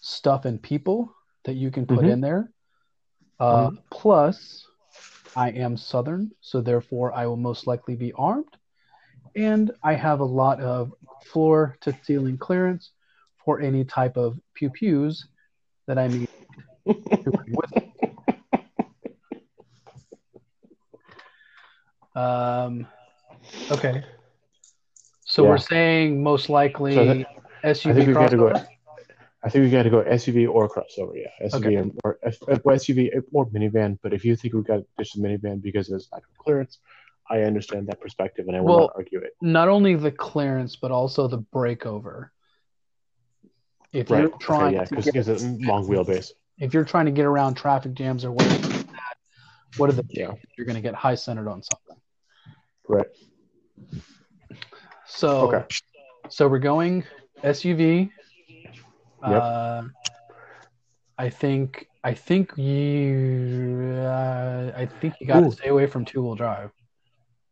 stuff 0.00 0.44
and 0.44 0.62
people 0.62 1.14
that 1.44 1.54
you 1.54 1.70
can 1.70 1.86
put 1.86 2.04
Mhm. 2.04 2.10
in 2.12 2.20
there. 2.20 2.50
Uh, 3.38 3.70
Plus, 3.90 4.66
I 5.36 5.50
am 5.50 5.76
Southern, 5.76 6.30
so 6.40 6.60
therefore 6.60 7.12
I 7.12 7.26
will 7.26 7.36
most 7.36 7.66
likely 7.66 7.94
be 7.96 8.12
armed. 8.14 8.48
And 9.36 9.70
I 9.82 9.94
have 9.94 10.20
a 10.20 10.24
lot 10.24 10.60
of 10.60 10.92
floor 11.24 11.76
to 11.82 11.96
ceiling 12.02 12.38
clearance 12.38 12.92
for 13.44 13.60
any 13.60 13.84
type 13.84 14.16
of 14.16 14.38
pew 14.54 14.70
pews 14.70 15.26
that 15.86 15.98
I 15.98 16.08
need 16.08 16.26
to 17.24 17.32
bring 17.32 17.56
with 17.56 17.70
Um, 22.14 22.86
okay. 23.70 24.04
So 25.24 25.42
Yeah. 25.44 25.50
we're 25.50 25.58
saying 25.58 26.22
most 26.22 26.48
likely 26.48 26.94
So 26.94 27.04
that- 27.06 27.26
SUV 27.64 27.90
I 27.90 27.94
think 27.94 28.08
we 28.08 28.14
got 28.14 28.30
to 28.30 28.36
go. 28.36 28.44
crossover? 28.50 28.66
I 29.42 29.48
think 29.50 29.64
we 29.64 29.70
got 29.70 29.82
to 29.82 29.90
go 29.90 30.02
SUV 30.04 30.46
or 30.48 30.68
crossover. 30.68 31.12
Yeah, 31.16 31.28
SUV 31.48 31.78
Okay. 31.80 31.90
or, 32.04 32.18
or 32.22 32.60
well, 32.64 32.76
SUV 32.76 33.10
or 33.32 33.46
minivan. 33.46 33.98
But 34.02 34.12
if 34.14 34.24
you 34.24 34.36
think 34.36 34.54
we 34.54 34.62
got 34.62 34.82
just 34.98 35.16
a 35.16 35.18
minivan 35.18 35.60
because 35.62 35.90
of 35.90 35.96
its 35.96 36.08
lack 36.12 36.22
of 36.22 36.36
clearance, 36.38 36.78
I 37.30 37.40
understand 37.42 37.86
that 37.88 38.00
perspective 38.00 38.46
and 38.48 38.56
I 38.56 38.60
will 38.60 38.66
Well- 38.68 38.78
not 38.80 38.92
argue 38.96 39.20
it. 39.20 39.32
Not 39.40 39.68
only 39.68 39.94
the 39.96 40.10
clearance, 40.12 40.76
but 40.76 40.90
also 40.90 41.26
the 41.26 41.38
breakover. 41.38 42.30
If 43.92 44.10
Right? 44.10 44.22
you're 44.22 44.38
trying 44.38 44.66
okay, 44.68 44.76
yeah, 44.76 44.84
to 44.84 44.90
because 44.96 45.04
get, 45.12 45.28
it's 45.28 45.42
a 45.44 45.48
long 45.66 45.86
wheelbase. 45.86 46.32
if 46.58 46.74
you're 46.74 46.84
trying 46.84 47.06
to 47.06 47.12
get 47.12 47.24
around 47.26 47.54
traffic 47.54 47.94
jams 47.94 48.24
or 48.24 48.32
whatever 48.32 48.84
what 49.76 49.90
are 49.90 49.92
the 49.92 50.04
Yeah. 50.08 50.32
you're 50.56 50.66
going 50.66 50.76
to 50.76 50.80
get 50.82 50.94
high 50.94 51.16
centered 51.16 51.48
on 51.48 51.60
something. 51.62 51.83
Right. 52.88 53.06
So 55.06 55.42
Okay. 55.42 55.64
so 56.28 56.48
we're 56.48 56.58
going 56.58 57.04
SUV. 57.42 58.10
Yep. 59.26 59.42
Uh, 59.42 59.82
I 61.18 61.30
think 61.30 61.88
I 62.02 62.14
think 62.14 62.56
you 62.58 63.94
uh, 64.02 64.72
I 64.76 64.86
think 64.86 65.14
you 65.20 65.26
got 65.26 65.40
to 65.40 65.50
stay 65.52 65.68
away 65.68 65.86
from 65.86 66.04
two 66.04 66.22
wheel 66.22 66.34
drive. 66.34 66.70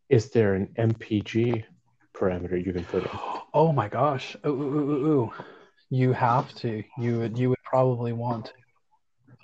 Is 0.09 0.31
there 0.31 0.55
an 0.55 0.69
MPG 0.79 1.65
parameter 2.15 2.63
you 2.63 2.73
can 2.73 2.85
put 2.85 3.05
in? 3.05 3.11
Oh 3.55 3.71
my 3.71 3.87
gosh! 3.87 4.35
Ooh, 4.47 4.49
ooh, 4.49 4.91
ooh, 4.91 5.07
ooh. 5.07 5.33
You 5.91 6.15
have 6.15 6.55
to. 6.55 6.83
You 6.99 7.19
would. 7.19 7.39
You 7.39 7.51
would 7.51 7.63
probably 7.65 8.15
want 8.15 8.47
to. 8.47 8.53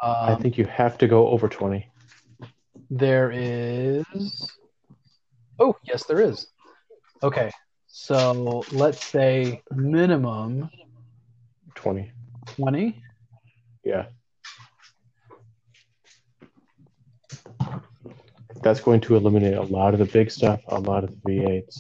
I 0.03 0.35
Um, 0.35 0.41
think 0.41 0.57
you 0.57 0.65
have 0.65 0.97
to 0.99 1.07
go 1.07 1.29
over 1.29 1.47
twenty. 1.47 1.91
there 2.89 3.31
is. 3.31 4.58
Oh 5.59 5.77
yes, 5.83 6.05
there 6.05 6.21
is. 6.21 6.49
Okay, 7.23 7.51
so 7.87 8.65
let's 8.73 9.05
say 9.05 9.63
minimum 9.71 10.71
Twenty. 11.75 12.11
twenty. 12.47 13.03
Yeah. 13.85 14.07
That's 18.63 18.81
going 18.81 19.01
to 19.03 19.15
eliminate 19.15 19.55
a 19.55 19.63
lot 19.63 19.95
of 19.95 20.01
the 20.01 20.05
big 20.05 20.31
stuff, 20.31 20.61
a 20.67 20.81
lot 20.81 21.05
of 21.05 21.11
the 21.11 21.17
V8s, 21.31 21.79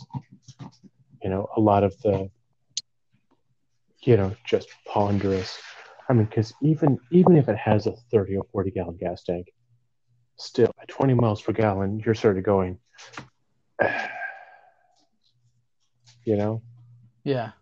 you 1.23 1.30
know, 1.30 1.49
a 1.56 1.61
lot 1.61 1.82
of 1.82 2.00
the, 2.02 2.30
you 4.02 4.16
know, 4.16 4.35
just 4.47 4.68
ponderous. 4.87 5.58
I 6.08 6.12
mean, 6.12 6.26
because 6.26 6.54
even 6.62 6.99
even 7.11 7.37
if 7.37 7.49
it 7.49 7.56
has 7.56 7.87
a 7.87 7.92
30 8.12 8.37
or 8.37 8.44
40 8.52 8.70
gallon 8.70 8.97
gas 8.97 9.25
tank, 9.25 9.49
still 10.37 10.70
at 10.80 10.88
20 10.88 11.14
miles 11.14 11.42
per 11.42 11.52
gallon, 11.52 12.00
you're 12.04 12.14
sort 12.14 12.38
of 12.38 12.44
going, 12.44 12.78
you 16.25 16.37
know, 16.37 16.62
Yeah. 17.25 17.52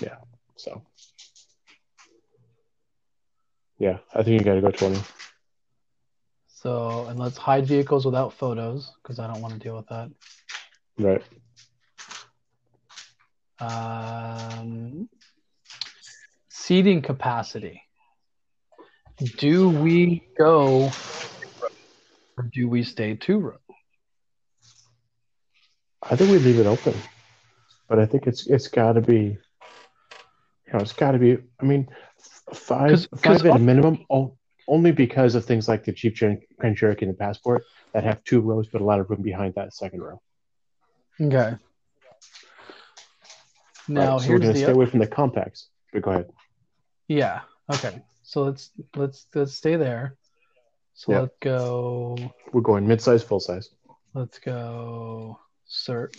Yeah. 0.00 0.16
So. 0.56 0.82
Yeah, 3.78 3.98
I 4.14 4.22
think 4.22 4.40
you 4.40 4.44
got 4.44 4.54
to 4.54 4.60
go 4.60 4.70
20. 4.70 5.00
So 6.46 7.06
and 7.08 7.18
let's 7.18 7.36
hide 7.36 7.66
vehicles 7.66 8.06
without 8.06 8.32
photos 8.32 8.92
because 9.02 9.18
I 9.18 9.26
don't 9.26 9.42
want 9.42 9.54
to 9.54 9.60
deal 9.60 9.76
with 9.76 9.88
that. 9.88 10.10
Right. 10.98 11.22
Um, 13.60 15.08
seating 16.48 17.02
capacity. 17.02 17.82
Do 19.38 19.68
we 19.68 20.22
go 20.38 20.90
or 22.36 22.50
do 22.52 22.68
we 22.68 22.82
stay 22.82 23.14
two 23.16 23.38
row? 23.38 23.63
I 26.10 26.16
think 26.16 26.30
we 26.30 26.38
leave 26.38 26.58
it 26.58 26.66
open, 26.66 26.94
but 27.88 27.98
I 27.98 28.06
think 28.06 28.26
it's 28.26 28.46
it's 28.46 28.68
got 28.68 28.92
to 28.92 29.00
be, 29.00 29.38
you 30.66 30.72
know, 30.72 30.80
it's 30.80 30.92
got 30.92 31.12
to 31.12 31.18
be. 31.18 31.38
I 31.60 31.64
mean, 31.64 31.88
five 32.52 32.90
'Cause- 32.90 33.06
'cause 33.06 33.20
five 33.22 33.46
at 33.46 33.46
al- 33.46 33.56
a 33.56 33.58
minimum. 33.58 34.04
Oh, 34.10 34.36
only 34.68 34.92
because 34.92 35.34
of 35.34 35.44
things 35.44 35.68
like 35.68 35.84
the 35.84 35.92
Jeep 35.92 36.16
Grand 36.18 36.76
Cherokee 36.76 37.06
and 37.06 37.14
the 37.14 37.18
Passport 37.18 37.64
that 37.92 38.04
have 38.04 38.22
two 38.24 38.40
rows, 38.40 38.68
but 38.68 38.80
a 38.80 38.84
lot 38.84 39.00
of 39.00 39.08
room 39.10 39.22
behind 39.22 39.54
that 39.54 39.74
second 39.74 40.02
row. 40.02 40.20
Okay. 41.20 41.56
Now 43.86 44.12
Right, 44.16 44.20
so 44.22 44.30
we're 44.30 44.38
going 44.38 44.40
to 44.40 44.58
the 44.58 44.64
stay 44.64 44.72
away 44.72 44.86
from 44.86 45.00
the 45.00 45.06
compacts. 45.06 45.68
But 45.92 46.02
go 46.02 46.10
ahead. 46.12 46.30
yeah. 47.08 47.42
Okay. 47.72 48.02
So 48.22 48.42
let's 48.44 48.70
let's 48.96 49.26
let's 49.34 49.54
stay 49.54 49.76
there. 49.76 50.16
So 50.94 51.12
Yeah. 51.12 51.20
let's 51.20 51.36
go. 51.40 52.16
We're 52.52 52.60
going 52.62 52.86
mid-size, 52.86 53.22
full-size. 53.22 53.68
Let's 54.14 54.38
go 54.38 55.38
search. 55.66 56.16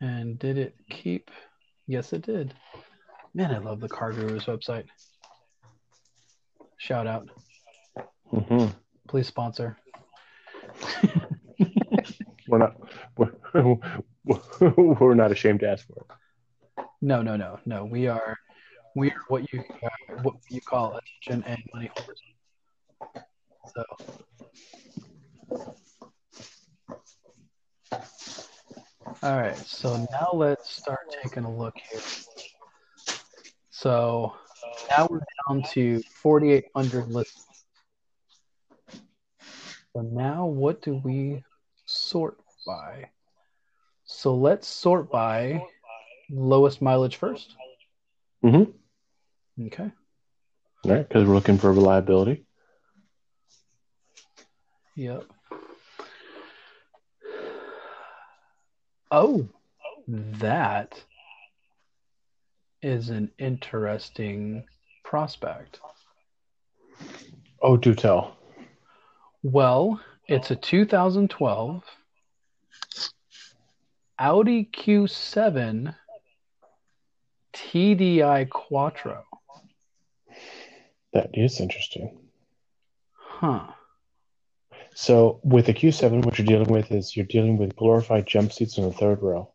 And 0.00 0.38
did 0.38 0.58
it 0.58 0.74
keep? 0.90 1.30
Yes, 1.86 2.12
it 2.12 2.22
did. 2.22 2.54
Man, 3.34 3.54
I 3.54 3.58
love 3.58 3.80
the 3.80 3.88
Car 3.88 4.12
Gurus 4.12 4.44
website. 4.44 4.84
Shout 6.76 7.06
out. 7.06 7.28
hmm 8.30 8.66
Please 9.08 9.26
sponsor. 9.26 9.76
We're 12.48 12.58
not. 12.58 12.76
We're, 13.16 13.32
we're 14.76 15.14
not 15.14 15.32
ashamed 15.32 15.60
to 15.60 15.68
ask 15.68 15.86
for 15.86 16.04
it. 16.08 16.84
No, 17.00 17.22
no, 17.22 17.36
no, 17.36 17.58
no. 17.64 17.84
We 17.84 18.06
are, 18.08 18.36
we 18.94 19.10
are 19.10 19.20
what 19.28 19.50
you 19.52 19.62
uh, 19.82 19.88
what 20.22 20.34
you 20.50 20.60
call 20.60 20.98
attention 21.26 21.44
and 21.46 21.62
money 21.72 21.90
holders. 21.96 22.20
So, 23.72 23.84
all 29.22 29.36
right. 29.40 29.56
So 29.56 29.96
now 30.12 30.30
let's 30.32 30.70
start 30.70 31.14
taking 31.22 31.44
a 31.44 31.56
look 31.56 31.74
here. 31.90 32.00
So 33.70 34.34
now 34.90 35.06
we're 35.10 35.20
down 35.48 35.62
to 35.72 36.00
4,800 36.22 37.08
listings. 37.08 37.44
So 39.94 40.02
now 40.02 40.46
what 40.46 40.82
do 40.82 41.00
we 41.04 41.44
sort 41.86 42.38
by? 42.66 43.10
So 44.04 44.34
let's 44.34 44.66
sort 44.66 45.10
by 45.10 45.62
lowest 46.30 46.82
mileage 46.82 47.16
first. 47.16 47.54
Mm-hmm. 48.44 49.66
Okay. 49.66 49.90
All 50.84 50.90
right, 50.90 51.08
because 51.08 51.26
we're 51.26 51.34
looking 51.34 51.58
for 51.58 51.72
reliability. 51.72 52.44
Yep. 54.96 55.24
Oh, 59.10 59.48
that 60.06 61.02
is 62.82 63.08
an 63.08 63.30
interesting 63.38 64.64
prospect. 65.04 65.80
Oh, 67.62 67.76
do 67.76 67.94
tell. 67.94 68.36
Well, 69.42 70.00
it's 70.28 70.50
a 70.50 70.56
2012 70.56 71.82
Audi 74.18 74.64
Q7 74.72 75.94
TDI 77.52 78.48
Quattro. 78.48 79.24
That 81.12 81.30
is 81.34 81.60
interesting. 81.60 82.18
Huh. 83.12 83.66
So 84.94 85.40
with 85.42 85.66
the 85.66 85.74
Q7, 85.74 86.24
what 86.24 86.38
you're 86.38 86.46
dealing 86.46 86.72
with 86.72 86.92
is 86.92 87.16
you're 87.16 87.26
dealing 87.26 87.56
with 87.56 87.74
glorified 87.76 88.26
jump 88.26 88.52
seats 88.52 88.78
in 88.78 88.84
the 88.84 88.92
third 88.92 89.20
row, 89.22 89.52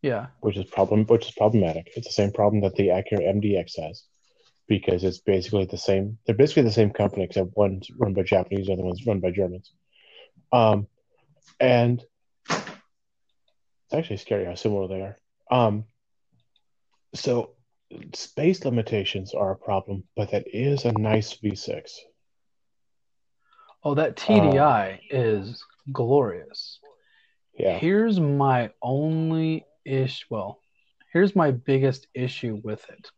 Yeah. 0.00 0.28
which 0.40 0.56
is 0.56 0.64
problem, 0.66 1.04
which 1.06 1.26
is 1.26 1.32
problematic. 1.32 1.90
It's 1.96 2.06
the 2.06 2.12
same 2.12 2.30
problem 2.30 2.62
that 2.62 2.76
the 2.76 2.88
Acura 2.88 3.26
MDX 3.26 3.80
has, 3.80 4.04
because 4.68 5.02
it's 5.02 5.18
basically 5.18 5.64
the 5.64 5.76
same. 5.76 6.18
They're 6.24 6.36
basically 6.36 6.62
the 6.62 6.72
same 6.72 6.90
company, 6.92 7.24
except 7.24 7.56
one's 7.56 7.90
run 7.90 8.14
by 8.14 8.22
Japanese, 8.22 8.68
the 8.68 8.74
other 8.74 8.84
one's 8.84 9.04
run 9.04 9.18
by 9.18 9.32
Germans. 9.32 9.72
Um, 10.52 10.86
and 11.58 12.04
it's 12.48 13.92
actually 13.92 14.18
scary 14.18 14.44
how 14.44 14.54
similar 14.54 14.86
they 14.86 15.00
are. 15.02 15.18
Um, 15.50 15.84
so 17.14 17.56
space 18.14 18.64
limitations 18.64 19.34
are 19.34 19.50
a 19.50 19.56
problem, 19.56 20.04
but 20.14 20.30
that 20.30 20.44
is 20.46 20.84
a 20.84 20.92
nice 20.92 21.34
V6. 21.34 21.90
Oh, 23.82 23.94
that 23.94 24.16
TDI 24.16 25.00
is 25.10 25.64
glorious. 25.90 26.78
Yeah. 27.58 27.78
Here's 27.78 28.20
my 28.20 28.70
only 28.82 29.64
issue. 29.84 30.26
Well, 30.28 30.60
here's 31.12 31.34
my 31.34 31.50
biggest 31.50 32.06
issue 32.14 32.60
with 32.62 32.84
it. 32.90 33.10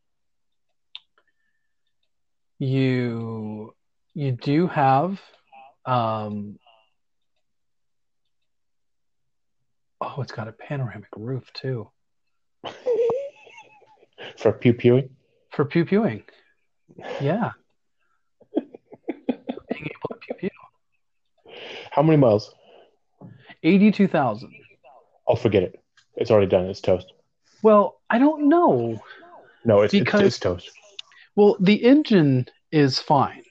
You 2.59 3.75
you 4.15 4.33
do 4.33 4.69
have 4.69 5.21
um 5.85 6.59
oh 10.01 10.17
it's 10.21 10.31
got 10.31 10.47
a 10.47 10.53
panoramic 10.53 11.09
roof 11.17 11.53
too 11.53 11.91
For 14.37 14.53
pew 14.53 14.75
pewing. 14.75 15.11
for 15.51 15.65
pew 15.65 15.85
pewing. 15.85 16.23
Yeah. 17.21 17.51
Being 18.55 18.69
able 19.91 20.09
to 20.11 20.17
pew 20.21 20.35
pew. 20.39 20.51
How 21.93 22.03
many 22.03 22.17
miles? 22.17 22.55
Eighty-two 23.63 24.09
thousand. 24.09 24.53
I'll 25.29 25.37
forget 25.37 25.63
it. 25.63 25.79
It's 26.17 26.31
already 26.31 26.49
done. 26.49 26.67
It's 26.67 26.81
toast. 26.81 27.13
Well, 27.63 28.01
I 28.11 28.19
don't 28.19 28.49
know. 28.49 29.01
No, 29.65 29.83
it's, 29.83 29.93
Because- 29.93 30.21
it's, 30.23 30.37
it's 30.37 30.39
toast. 30.41 30.71
Well, 31.37 31.57
the 31.61 31.83
engine 31.85 32.47
is 32.73 32.99
fine. 32.99 33.43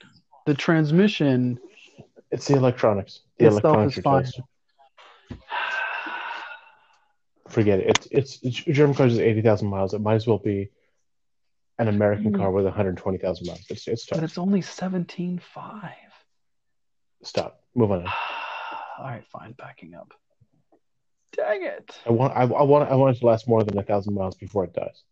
The 0.46 0.54
transmission 0.54 1.58
It's 2.30 2.46
the 2.48 2.56
electronics. 2.56 3.20
The 3.38 3.46
electronics 3.46 3.96
is 3.98 4.02
fine. 4.04 4.24
toast. 4.24 4.40
Forget 7.48 7.80
it. 7.80 8.06
It's, 8.10 8.38
it's, 8.42 8.56
German 8.64 8.94
cars 8.94 9.12
is 9.14 9.18
eighty 9.18 9.42
thousand 9.42 9.68
miles. 9.68 9.94
It 9.94 10.00
might 10.00 10.14
as 10.14 10.26
well 10.26 10.38
be 10.38 10.70
an 11.78 11.88
American 11.88 12.32
Mm. 12.32 12.36
car 12.38 12.50
with 12.50 12.64
one 12.64 12.72
hundred 12.74 12.96
twenty 12.96 13.18
thousand 13.18 13.46
miles. 13.46 13.64
It's 13.68 13.86
it's 13.88 14.06
but 14.06 14.22
it's 14.22 14.38
only 14.38 14.62
seventeen 14.62 15.38
five. 15.38 15.92
Stop. 17.22 17.60
Move 17.74 17.92
on. 17.92 18.06
All 19.02 19.08
right, 19.08 19.26
fine, 19.26 19.50
backing 19.58 19.94
up. 19.94 20.14
Dang 21.32 21.64
it. 21.64 21.98
I 22.06 22.10
want 22.10 22.36
I, 22.36 22.42
I 22.42 22.62
want 22.62 22.88
I 22.88 22.94
want 22.94 23.16
it 23.16 23.20
to 23.20 23.26
last 23.26 23.48
more 23.48 23.64
than 23.64 23.76
a 23.76 23.82
thousand 23.82 24.14
miles 24.14 24.36
before 24.36 24.62
it 24.62 24.74
dies. 24.74 25.02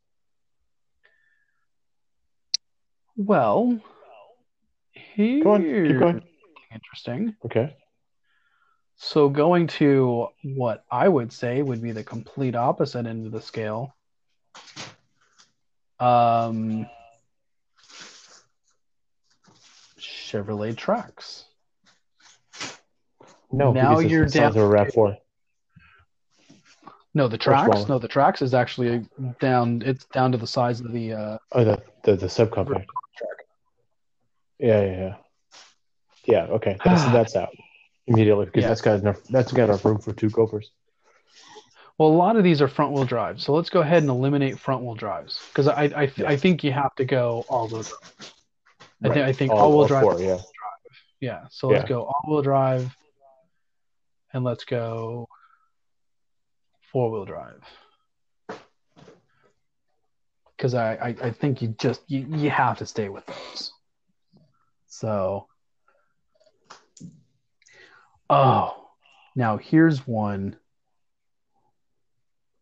Well, 3.17 3.81
here's 4.93 5.43
Go 5.43 5.55
on. 5.55 5.63
Keep 5.63 5.99
going. 5.99 6.23
interesting. 6.73 7.35
Okay. 7.45 7.77
So 8.97 9.29
going 9.29 9.67
to 9.67 10.29
what 10.45 10.85
I 10.89 11.09
would 11.09 11.33
say 11.33 11.61
would 11.63 11.83
be 11.83 11.91
the 11.91 12.05
complete 12.05 12.55
opposite 12.55 13.07
end 13.07 13.27
of 13.27 13.33
the 13.33 13.41
scale. 13.41 13.97
Um, 15.99 16.87
Chevrolet 19.99 20.77
Trax. 20.77 21.45
No. 23.53 23.73
Now 23.73 23.99
you're 23.99 24.27
the 24.27 24.31
down 24.33 24.47
of 24.51 24.57
a 24.57 24.67
Rav 24.67 24.93
Four. 24.93 25.17
No, 27.13 27.27
the 27.27 27.39
Trax. 27.39 27.89
No, 27.89 27.99
the 27.99 28.09
Trax 28.09 28.41
is 28.41 28.55
actually 28.55 29.05
down. 29.41 29.83
It's 29.85 30.05
down 30.07 30.31
to 30.33 30.39
the 30.39 30.47
size 30.47 30.81
of 30.81 30.93
the. 30.93 31.13
Uh, 31.13 31.39
Oh, 31.53 31.65
the 31.65 31.83
the, 32.05 32.17
the 32.17 32.27
subcompact. 32.27 32.87
Yeah, 34.59 34.81
yeah, 34.83 34.97
yeah. 34.97 35.15
Yeah. 36.27 36.43
Okay. 36.55 36.77
That's 36.85 37.05
that's 37.07 37.37
out 37.37 37.49
immediately 38.07 38.45
because 38.47 38.63
Yeah. 38.63 38.69
that's 38.69 38.81
got 38.81 39.01
enough. 39.01 39.23
That's 39.25 39.53
got 39.53 39.65
enough 39.71 39.85
room 39.85 39.99
for 39.99 40.13
two 40.13 40.31
gophers. 40.31 40.71
well, 41.99 42.09
a 42.09 42.11
lot 42.11 42.37
of 42.37 42.45
these 42.45 42.63
are 42.63 42.69
front 42.69 42.93
wheel 42.93 43.05
drive. 43.05 43.41
So 43.41 43.53
let's 43.55 43.71
go 43.71 43.81
ahead 43.81 44.03
and 44.03 44.11
eliminate 44.11 44.59
front 44.59 44.83
wheel 44.85 44.95
drives 44.95 45.41
because 45.49 45.67
I 45.67 45.85
I, 45.97 46.07
th- 46.07 46.29
I 46.29 46.37
think 46.37 46.63
you 46.63 46.73
have 46.73 46.95
to 46.97 47.05
go 47.05 47.45
all 47.49 47.67
wheel 47.69 47.83
drive. 47.83 48.33
I 49.03 49.09
think 49.09 49.27
I 49.27 49.33
think 49.33 49.51
all 49.53 49.77
wheel 49.77 49.87
drive. 49.89 50.03
Four, 50.03 50.21
yeah. 50.21 50.39
Yeah. 51.21 51.47
So 51.51 51.69
let's 51.69 51.89
go 51.89 52.03
all 52.05 52.23
wheel 52.29 52.43
drive, 52.43 52.95
and 54.33 54.45
let's 54.45 54.65
go 54.65 55.29
four 56.93 57.11
wheel 57.11 57.25
drive. 57.25 57.63
Because 60.57 60.75
I, 60.75 60.95
I 60.95 61.09
I 61.23 61.31
think 61.31 61.63
you 61.63 61.69
just 61.69 62.03
you, 62.07 62.27
you 62.29 62.51
have 62.51 62.79
to 62.79 62.87
stay 62.87 63.09
with 63.09 63.25
those. 63.27 63.73
So. 64.87 65.47
Oh, 68.29 68.89
now 69.35 69.57
here's 69.57 70.07
one. 70.07 70.57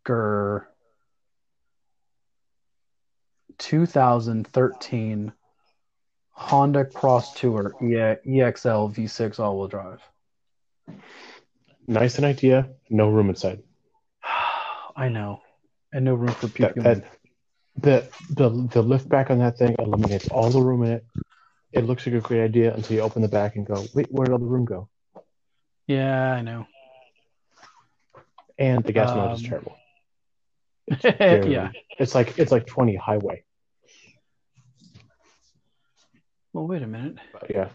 Grr. 0.06 0.64
2013 3.58 5.32
Honda 6.30 6.84
Cross 6.84 7.34
Tour 7.34 7.74
EXL 7.80 8.94
V6 8.94 9.40
all 9.40 9.58
wheel 9.58 9.68
drive. 9.68 10.00
Nice 11.88 12.18
an 12.18 12.24
idea. 12.26 12.68
No 12.90 13.08
room 13.08 13.30
inside. 13.30 13.62
I 14.96 15.08
know. 15.08 15.40
And 15.92 16.04
no 16.04 16.14
room 16.14 16.28
for 16.34 16.46
That, 16.48 16.54
puking. 16.74 16.82
that 16.82 17.04
the 17.76 18.08
the 18.30 18.50
the 18.72 18.82
lift 18.82 19.08
back 19.08 19.30
on 19.30 19.38
that 19.38 19.56
thing 19.56 19.74
eliminates 19.78 20.28
all 20.28 20.50
the 20.50 20.60
room 20.60 20.82
in 20.84 20.92
it. 20.92 21.06
It 21.72 21.86
looks 21.86 22.06
like 22.06 22.14
a 22.14 22.20
great 22.20 22.42
idea 22.44 22.74
until 22.74 22.96
you 22.96 23.02
open 23.02 23.22
the 23.22 23.28
back 23.28 23.56
and 23.56 23.66
go, 23.66 23.84
wait, 23.94 24.06
where 24.10 24.26
did 24.26 24.32
all 24.32 24.38
the 24.38 24.44
room 24.44 24.64
go? 24.66 24.88
Yeah, 25.86 26.32
I 26.32 26.42
know. 26.42 26.66
And 28.58 28.84
the 28.84 28.92
gas 28.92 29.14
mileage 29.16 29.38
is 29.38 29.44
Um, 29.44 29.48
terrible. 29.50 29.76
Very- 31.18 31.52
yeah. 31.52 31.70
It's 31.98 32.14
like 32.14 32.38
it's 32.38 32.52
like 32.52 32.66
20 32.66 32.96
highway. 32.96 33.44
Well, 36.52 36.66
wait 36.66 36.82
a 36.82 36.86
minute. 36.86 37.16
But 37.32 37.50
yeah. 37.50 37.68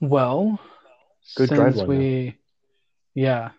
Well, 0.00 0.58
Good 1.34 1.48
since 1.48 1.82
we, 1.82 2.36
yeah, 3.14 3.50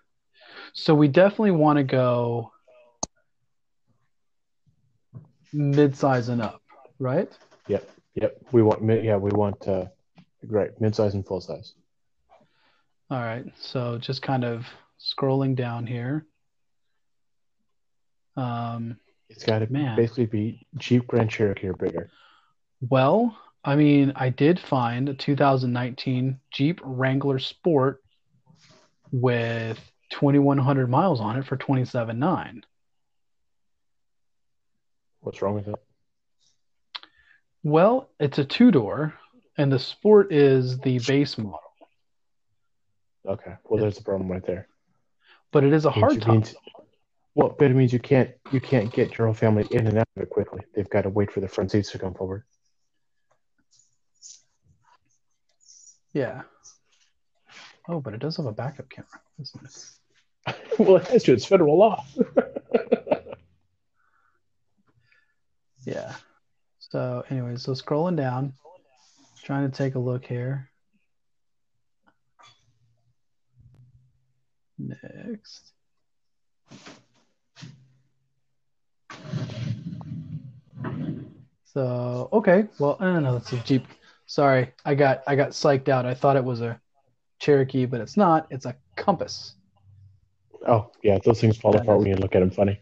so 0.73 0.93
we 0.95 1.07
definitely 1.07 1.51
want 1.51 1.77
to 1.77 1.83
go 1.83 2.51
mid-size 5.53 6.29
and 6.29 6.41
up, 6.41 6.61
right? 6.99 7.29
Yep. 7.67 7.89
Yep. 8.15 8.37
We 8.51 8.63
want 8.63 8.81
mid 8.81 9.03
yeah, 9.03 9.17
we 9.17 9.31
want 9.31 9.67
uh 9.67 9.85
right, 10.45 10.69
mid-size 10.79 11.13
and 11.13 11.25
full 11.25 11.41
size. 11.41 11.73
All 13.09 13.19
right. 13.19 13.45
So 13.59 13.97
just 13.97 14.21
kind 14.21 14.43
of 14.43 14.65
scrolling 14.99 15.55
down 15.55 15.87
here. 15.87 16.25
Um, 18.35 18.97
It's 19.29 19.43
got 19.43 19.59
to 19.59 19.67
basically 19.95 20.25
be 20.25 20.67
Jeep 20.75 21.07
Grand 21.07 21.29
Cherokee 21.29 21.67
or 21.67 21.73
bigger. 21.73 22.09
well, 22.81 23.35
I 23.63 23.75
mean, 23.75 24.13
I 24.15 24.29
did 24.29 24.59
find 24.59 25.09
a 25.09 25.13
2019 25.13 26.39
Jeep 26.51 26.79
Wrangler 26.83 27.39
Sport 27.39 28.01
with 29.11 29.79
2,100 30.11 30.89
miles 30.89 31.19
on 31.19 31.37
it 31.37 31.45
for 31.45 31.57
27.9. 31.57 32.61
What's 35.21 35.41
wrong 35.41 35.55
with 35.55 35.67
it? 35.67 35.75
Well, 37.63 38.09
it's 38.19 38.37
a 38.37 38.45
two-door, 38.45 39.13
and 39.57 39.71
the 39.71 39.79
Sport 39.79 40.31
is 40.31 40.77
the 40.79 40.99
base 40.99 41.37
model, 41.37 41.59
Okay. 43.27 43.55
Well, 43.65 43.81
there's 43.81 43.97
the 43.97 44.03
problem 44.03 44.31
right 44.31 44.45
there. 44.45 44.67
but 45.51 45.65
it 45.65 45.73
is 45.73 45.83
a 45.85 45.89
Means 45.91 46.13
you- 46.15 46.21
hardtop. 46.21 46.31
means- 46.31 46.55
well, 47.35 47.49
but 47.59 47.69
it 47.69 47.73
means 47.75 47.91
you 47.91 47.99
can't 47.99 48.31
you 48.51 48.61
can't 48.61 48.91
get 48.93 49.17
your 49.17 49.27
whole 49.27 49.33
family 49.33 49.67
in 49.71 49.85
and 49.85 49.97
out 49.97 50.07
of 50.15 50.23
it 50.23 50.29
quickly. 50.29 50.61
They've 50.73 50.89
got 50.89 51.01
to 51.01 51.09
wait 51.09 51.31
for 51.31 51.39
the 51.41 51.47
front 51.47 51.71
seats 51.71 51.91
to 51.91 51.99
come 51.99 52.13
forward. 52.13 52.43
Yeah. 56.17 56.41
Oh, 57.87 58.01
but 58.01 58.15
it 58.15 58.19
does 58.19 58.37
have 58.37 58.47
a 58.47 58.51
backup 58.51 58.89
camera. 58.89 59.21
doesn't 59.37 59.63
it? 59.63 60.55
well, 60.79 60.95
it 60.95 61.07
has 61.09 61.23
to. 61.25 61.33
It's 61.33 61.45
federal 61.45 61.77
law. 61.77 62.03
Yeah. 65.85 66.15
So, 66.79 67.23
anyway, 67.29 67.55
so 67.55 67.71
scrolling 67.71 68.17
down, 68.17 68.51
trying 69.41 69.71
to 69.71 69.77
take 69.77 69.95
a 69.95 69.99
look 69.99 70.25
here. 70.25 70.69
Next. 74.77 75.71
So, 81.73 82.27
okay. 82.33 82.65
Well, 82.79 82.97
I 82.99 83.05
don't 83.05 83.23
know. 83.23 83.37
It's 83.37 83.53
a 83.53 83.57
Jeep. 83.59 83.85
Sorry, 84.27 84.73
I 84.85 84.93
got 84.93 85.23
I 85.25 85.35
got 85.35 85.49
psyched 85.51 85.87
out. 85.89 86.05
I 86.05 86.13
thought 86.13 86.35
it 86.35 86.43
was 86.43 86.61
a 86.61 86.79
Cherokee, 87.39 87.85
but 87.85 88.01
it's 88.01 88.17
not. 88.17 88.47
It's 88.49 88.65
a 88.65 88.75
Compass. 88.95 89.55
oh, 90.67 90.91
yeah. 91.01 91.17
Those 91.23 91.39
things 91.39 91.57
fall 91.57 91.71
That 91.71 91.83
apart 91.83 91.99
is- 91.99 92.03
when 92.03 92.11
you 92.15 92.17
look 92.17 92.35
at 92.35 92.39
them 92.41 92.51
funny. 92.51 92.79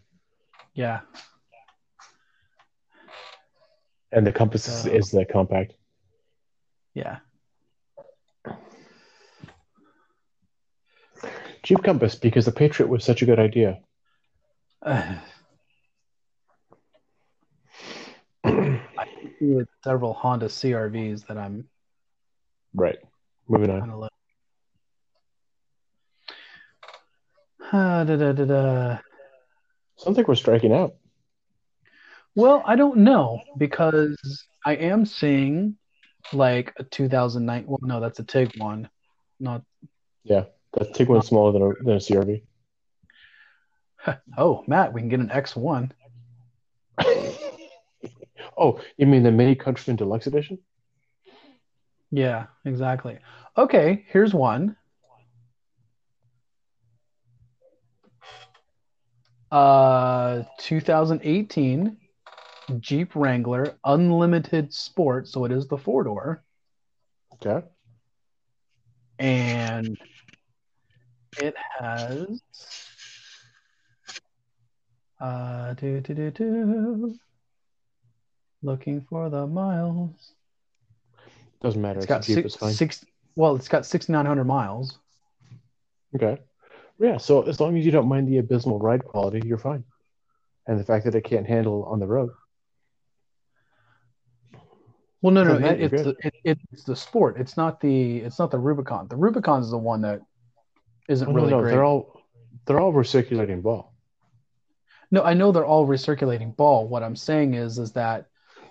Yeah. 0.74 1.00
And 4.12 4.26
the 4.26 4.32
Compass 4.32 4.66
is, 4.68 4.86
is 4.86 5.10
the 5.10 5.24
compact. 5.24 5.74
Yeah. 6.94 7.18
Jeep 11.62 11.82
Compass 11.82 12.14
because 12.14 12.44
the 12.44 12.52
Patriot 12.52 12.88
was 12.88 13.04
such 13.04 13.22
a 13.22 13.26
good 13.26 13.38
idea. 13.38 13.78
Uh, 14.82 15.14
I 18.44 19.06
see 19.06 19.15
with 19.40 19.68
several 19.82 20.12
Honda 20.14 20.46
CRVs 20.46 21.26
that 21.26 21.36
I'm 21.38 21.68
Right. 22.76 22.98
Moving 23.48 23.70
on. 23.70 24.08
Ah, 27.72 28.04
da, 28.04 28.16
da, 28.16 28.32
da, 28.32 28.44
da. 28.44 28.98
Sounds 29.96 30.16
like 30.16 30.28
we're 30.28 30.34
striking 30.34 30.72
out. 30.72 30.96
Well, 32.34 32.62
I 32.66 32.76
don't 32.76 32.98
know 32.98 33.40
because 33.56 34.16
I 34.64 34.74
am 34.74 35.06
seeing 35.06 35.76
like 36.32 36.74
a 36.76 36.84
2009. 36.84 37.64
Well, 37.66 37.78
no, 37.82 37.98
that's 37.98 38.18
a 38.18 38.24
Tiguan. 38.24 38.88
Not. 39.40 39.62
Yeah. 40.22 40.44
That 40.74 40.92
Tiguan's 40.92 41.26
smaller 41.26 41.52
than 41.52 41.62
a, 41.62 41.72
than 41.82 41.96
a 41.96 41.98
CRV. 41.98 42.42
Oh, 44.38 44.62
Matt, 44.68 44.92
we 44.92 45.00
can 45.00 45.08
get 45.08 45.18
an 45.18 45.30
X1. 45.30 45.90
Oh, 48.56 48.80
you 48.96 49.06
mean 49.06 49.22
the 49.22 49.32
Mini 49.32 49.54
Countryman 49.54 49.96
Deluxe 49.96 50.26
Edition? 50.26 50.58
Yeah, 52.10 52.46
exactly. 52.64 53.18
Okay, 53.56 54.04
here's 54.08 54.34
one. 54.34 54.76
Uh, 59.50 60.42
2018 60.58 61.96
Jeep 62.80 63.14
Wrangler 63.14 63.78
Unlimited 63.84 64.72
Sport, 64.72 65.28
so 65.28 65.44
it 65.44 65.52
is 65.52 65.68
the 65.68 65.78
four 65.78 66.02
door, 66.04 66.44
Okay. 67.34 67.64
and 69.18 69.96
it 71.38 71.54
has 71.78 72.42
uh 75.20 75.74
do 75.74 76.00
do 76.00 76.14
do 76.14 76.30
do 76.30 77.18
looking 78.66 79.00
for 79.00 79.30
the 79.30 79.46
miles. 79.46 80.32
Doesn't 81.62 81.80
matter. 81.80 81.98
It's 82.00 82.04
It's, 82.04 82.08
got 82.08 82.24
six, 82.24 82.76
six 82.76 83.04
well, 83.34 83.56
it's 83.56 83.68
got 83.68 83.86
6,900 83.86 84.44
miles. 84.44 84.98
Okay. 86.14 86.38
Yeah. 86.98 87.18
So 87.18 87.42
as 87.42 87.60
long 87.60 87.76
as 87.76 87.84
you 87.84 87.92
don't 87.92 88.08
mind 88.08 88.28
the 88.28 88.38
abysmal 88.38 88.78
ride 88.78 89.04
quality, 89.04 89.42
you're 89.46 89.58
fine. 89.58 89.84
And 90.66 90.80
the 90.80 90.84
fact 90.84 91.04
that 91.04 91.14
it 91.14 91.24
can't 91.24 91.46
handle 91.46 91.84
on 91.84 92.00
the 92.00 92.06
road. 92.06 92.30
Well, 95.22 95.32
no, 95.32 95.44
no, 95.44 95.54
it, 95.56 95.80
it's 95.80 96.02
the, 96.02 96.14
it, 96.44 96.58
it's 96.70 96.84
the 96.84 96.94
sport. 96.94 97.36
It's 97.38 97.56
not 97.56 97.80
the 97.80 98.18
it's 98.18 98.38
not 98.38 98.50
the 98.50 98.58
Rubicon. 98.58 99.08
The 99.08 99.16
Rubicon 99.16 99.60
is 99.62 99.70
the 99.70 99.78
one 99.78 100.02
that 100.02 100.20
isn't 101.08 101.26
Oh, 101.28 101.32
really 101.32 101.50
no, 101.50 101.56
no, 101.56 101.62
great. 101.62 101.72
they're 101.72 101.84
all 101.84 102.20
they're 102.66 102.80
all 102.80 102.92
recirculating 102.92 103.62
ball. 103.62 103.92
No, 105.10 105.22
I 105.22 105.34
know 105.34 105.52
they're 105.52 105.64
all 105.64 105.86
recirculating 105.86 106.54
ball. 106.56 106.86
What 106.86 107.02
I'm 107.02 107.16
saying 107.16 107.54
is 107.54 107.78
is 107.78 107.92
that 107.92 108.26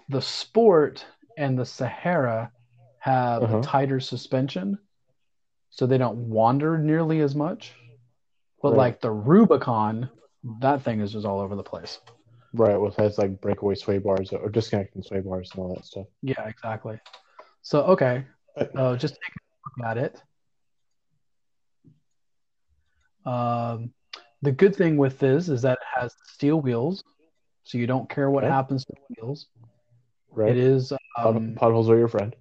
the 0.09 0.21
sport 0.21 1.05
and 1.37 1.57
the 1.57 1.65
Sahara 1.65 2.51
have 2.99 3.43
Uh-huh. 3.43 3.59
a 3.59 3.61
tighter 3.61 3.99
suspension, 3.99 4.77
so 5.69 5.85
they 5.85 5.97
don't 5.97 6.29
wander 6.29 6.77
nearly 6.77 7.19
as 7.21 7.35
much. 7.35 7.73
But 8.61 8.69
Right. 8.71 8.77
like 8.77 9.01
the 9.01 9.11
Rubicon, 9.11 10.09
that 10.59 10.81
thing 10.81 11.01
is 11.01 11.11
just 11.13 11.25
all 11.25 11.39
over 11.39 11.55
the 11.55 11.63
place. 11.63 11.99
Right. 12.53 12.77
Well, 12.77 12.89
it 12.91 12.95
has 12.95 13.17
like 13.17 13.41
breakaway 13.41 13.75
sway 13.75 13.97
bars 13.97 14.31
or 14.31 14.49
disconnecting 14.49 15.03
sway 15.03 15.19
bars 15.19 15.51
and 15.53 15.63
all 15.63 15.75
that 15.75 15.85
stuff. 15.85 16.07
Yeah, 16.21 16.47
exactly. 16.47 16.99
So 17.61 17.83
okay, 17.83 18.25
so 18.75 18.95
just 18.95 19.15
take 19.15 19.33
a 19.35 19.81
look 19.81 19.87
at 19.89 19.97
it. 19.97 20.23
Um, 23.25 23.93
the 24.41 24.51
good 24.51 24.75
thing 24.75 24.97
with 24.97 25.19
this 25.19 25.49
is 25.49 25.63
that 25.63 25.73
it 25.73 25.99
has 25.99 26.15
steel 26.25 26.61
wheels, 26.61 27.03
so 27.63 27.77
you 27.77 27.87
don't 27.87 28.09
care 28.09 28.29
what 28.29 28.43
Okay. 28.43 28.53
happens 28.53 28.85
to 28.85 28.93
the 28.93 29.15
wheels. 29.21 29.47
Right. 30.35 30.51
It 30.51 30.57
is 30.57 30.91
um, 31.17 31.55
potholes 31.57 31.89
are 31.89 31.97
your 31.97 32.09
friend. 32.09 32.35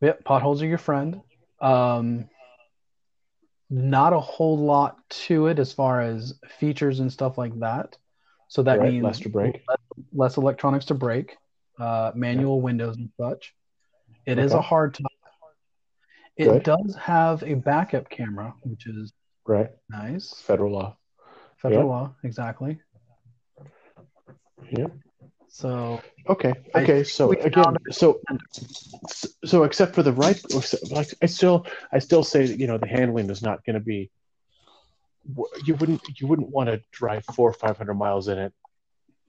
Yep, 0.00 0.24
potholes 0.24 0.62
are 0.62 0.66
your 0.66 0.78
friend. 0.78 1.20
Um, 1.60 2.28
not 3.68 4.12
a 4.12 4.20
whole 4.20 4.58
lot 4.58 4.96
to 5.10 5.46
it 5.46 5.58
as 5.58 5.72
far 5.72 6.00
as 6.00 6.34
features 6.58 7.00
and 7.00 7.12
stuff 7.12 7.38
like 7.38 7.58
that. 7.60 7.96
So 8.48 8.62
that 8.62 8.78
right. 8.78 8.90
means 8.90 9.04
Less 9.04 9.20
to 9.20 9.28
break. 9.28 9.62
less 10.12 10.38
electronics 10.38 10.86
to 10.86 10.94
break, 10.94 11.36
uh, 11.78 12.12
manual 12.14 12.60
windows 12.60 12.96
and 12.96 13.10
such. 13.20 13.54
It 14.26 14.38
is 14.38 14.52
Okay. 14.52 14.58
a 14.58 14.62
hard 14.62 14.94
top. 14.94 15.12
It 16.36 16.46
Good. 16.46 16.62
does 16.64 16.96
have 16.98 17.42
a 17.42 17.54
backup 17.54 18.08
camera, 18.08 18.54
which 18.62 18.86
is 18.86 19.12
Right. 19.46 19.70
nice. 19.90 20.32
Federal 20.46 20.72
law. 20.72 20.96
Federal 21.58 21.82
Yeah. 21.82 21.88
law, 21.88 22.14
exactly. 22.24 22.80
Yeah. 24.70 24.86
So 25.50 26.00
Okay. 26.28 26.54
Okay. 26.74 27.04
So 27.04 27.32
again, 27.32 27.76
so 27.90 28.20
so 29.44 29.64
except 29.64 29.94
for 29.94 30.02
the 30.02 30.12
right, 30.12 30.40
like 30.90 31.14
I 31.22 31.26
still 31.26 31.66
I 31.92 31.98
still 31.98 32.22
say 32.22 32.46
that 32.46 32.58
you 32.58 32.66
know 32.66 32.78
the 32.78 32.86
handling 32.86 33.30
is 33.30 33.42
not 33.42 33.64
going 33.64 33.74
to 33.74 33.80
be. 33.80 34.10
You 35.64 35.74
wouldn't 35.74 36.02
you 36.20 36.26
wouldn't 36.26 36.50
want 36.50 36.68
to 36.68 36.80
drive 36.92 37.24
four 37.24 37.50
or 37.50 37.52
five 37.52 37.76
hundred 37.76 37.94
miles 37.94 38.28
in 38.28 38.38
it 38.38 38.52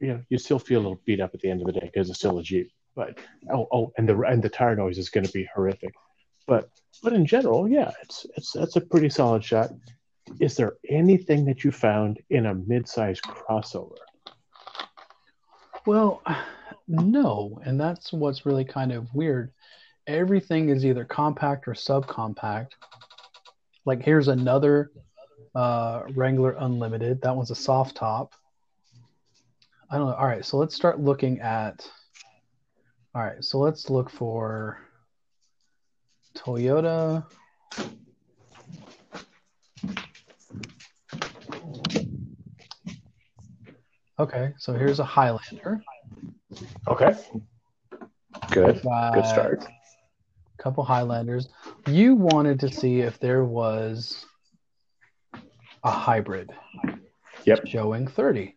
you 0.01 0.07
know 0.07 0.21
you 0.29 0.37
still 0.37 0.59
feel 0.59 0.79
a 0.79 0.83
little 0.83 1.01
beat 1.05 1.21
up 1.21 1.33
at 1.33 1.39
the 1.41 1.49
end 1.49 1.61
of 1.61 1.67
the 1.67 1.73
day 1.73 1.89
because 1.93 2.09
it's 2.09 2.19
still 2.19 2.39
a 2.39 2.43
Jeep. 2.43 2.71
But 2.95 3.19
oh 3.53 3.67
oh, 3.71 3.93
and 3.97 4.09
the 4.09 4.19
and 4.21 4.43
the 4.43 4.49
tire 4.49 4.75
noise 4.75 4.97
is 4.97 5.09
going 5.09 5.25
to 5.25 5.31
be 5.31 5.47
horrific. 5.53 5.93
But 6.47 6.69
but 7.03 7.13
in 7.13 7.25
general, 7.25 7.69
yeah, 7.69 7.91
it's 8.01 8.25
it's 8.35 8.51
that's 8.51 8.75
a 8.75 8.81
pretty 8.81 9.09
solid 9.09 9.45
shot. 9.45 9.69
Is 10.39 10.55
there 10.55 10.73
anything 10.89 11.45
that 11.45 11.63
you 11.63 11.71
found 11.71 12.19
in 12.29 12.47
a 12.47 12.55
mid-size 12.55 13.19
crossover? 13.21 13.97
Well, 15.85 16.21
no, 16.87 17.59
and 17.63 17.79
that's 17.79 18.13
what's 18.13 18.45
really 18.45 18.65
kind 18.65 18.91
of 18.91 19.13
weird. 19.13 19.51
Everything 20.07 20.69
is 20.69 20.85
either 20.85 21.05
compact 21.05 21.67
or 21.67 21.73
subcompact. 21.73 22.71
Like 23.85 24.03
here's 24.03 24.27
another 24.27 24.91
uh, 25.55 26.03
Wrangler 26.15 26.55
Unlimited. 26.59 27.21
That 27.21 27.35
one's 27.35 27.51
a 27.51 27.55
soft 27.55 27.95
top. 27.95 28.33
I 29.89 29.97
don't 29.97 30.07
know. 30.07 30.15
All 30.15 30.27
right, 30.27 30.45
so 30.45 30.57
let's 30.57 30.75
start 30.75 30.99
looking 30.99 31.39
at. 31.41 31.85
All 33.13 33.21
right, 33.21 33.43
so 33.43 33.57
let's 33.57 33.89
look 33.89 34.09
for 34.09 34.79
Toyota. 36.37 37.25
Okay, 44.21 44.53
so 44.59 44.73
here's 44.73 44.99
a 44.99 45.03
Highlander. 45.03 45.81
Okay. 46.87 47.15
Good. 48.51 48.79
Good 48.83 49.25
start. 49.25 49.63
A 49.63 50.61
couple 50.61 50.83
Highlanders. 50.83 51.49
You 51.87 52.13
wanted 52.13 52.59
to 52.59 52.71
see 52.71 52.99
if 52.99 53.17
there 53.17 53.43
was 53.43 54.23
a 55.83 55.89
hybrid. 55.89 56.51
Yep. 57.45 57.65
Showing 57.65 58.07
30. 58.07 58.55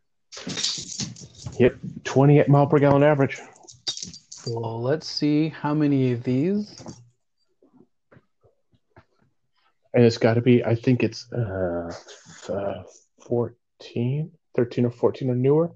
Yep. 1.58 1.76
28 2.04 2.48
mile 2.50 2.66
per 2.66 2.78
gallon 2.78 3.02
average. 3.02 3.40
Well, 4.46 4.82
let's 4.82 5.08
see 5.08 5.48
how 5.48 5.72
many 5.72 6.12
of 6.12 6.24
these. 6.24 6.84
And 9.94 10.04
it's 10.04 10.18
got 10.18 10.34
to 10.34 10.42
be, 10.42 10.62
I 10.62 10.74
think 10.74 11.02
it's 11.02 11.32
uh, 11.32 11.90
uh, 12.50 12.82
14, 13.26 14.30
13 14.54 14.86
or 14.86 14.90
14 14.90 15.30
or 15.30 15.34
newer. 15.34 15.70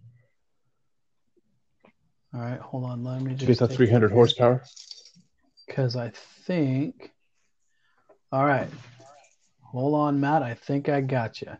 All 2.35 2.41
right, 2.41 2.61
hold 2.61 2.85
on. 2.85 3.05
Let 3.05 3.23
me 3.23 3.33
It's 3.33 3.43
just. 3.43 3.61
got 3.61 3.73
300 3.73 4.13
horsepower. 4.13 4.63
Because 5.67 5.97
I 5.97 6.13
think. 6.47 7.11
All 8.31 8.45
right. 8.45 8.69
Hold 9.63 9.95
on, 9.95 10.21
Matt. 10.21 10.43
I 10.43 10.55
think 10.55 10.89
I 10.89 11.01
got 11.01 11.41
you. 11.41 11.51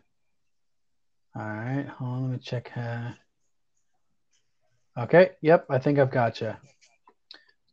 All 1.35 1.47
right. 1.47 1.85
Hold 1.97 2.11
on. 2.11 2.21
Let 2.23 2.31
me 2.31 2.37
check. 2.39 2.71
Uh... 2.75 3.11
Okay. 4.97 5.31
Yep. 5.41 5.65
I 5.69 5.79
think 5.79 5.99
I've 5.99 6.11
got 6.11 6.41
you. 6.41 6.55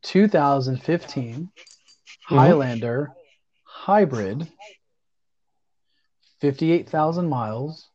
2015 0.02 1.50
Highlander 2.24 3.12
hybrid, 3.64 4.50
58,000 6.40 7.28
miles, 7.28 7.88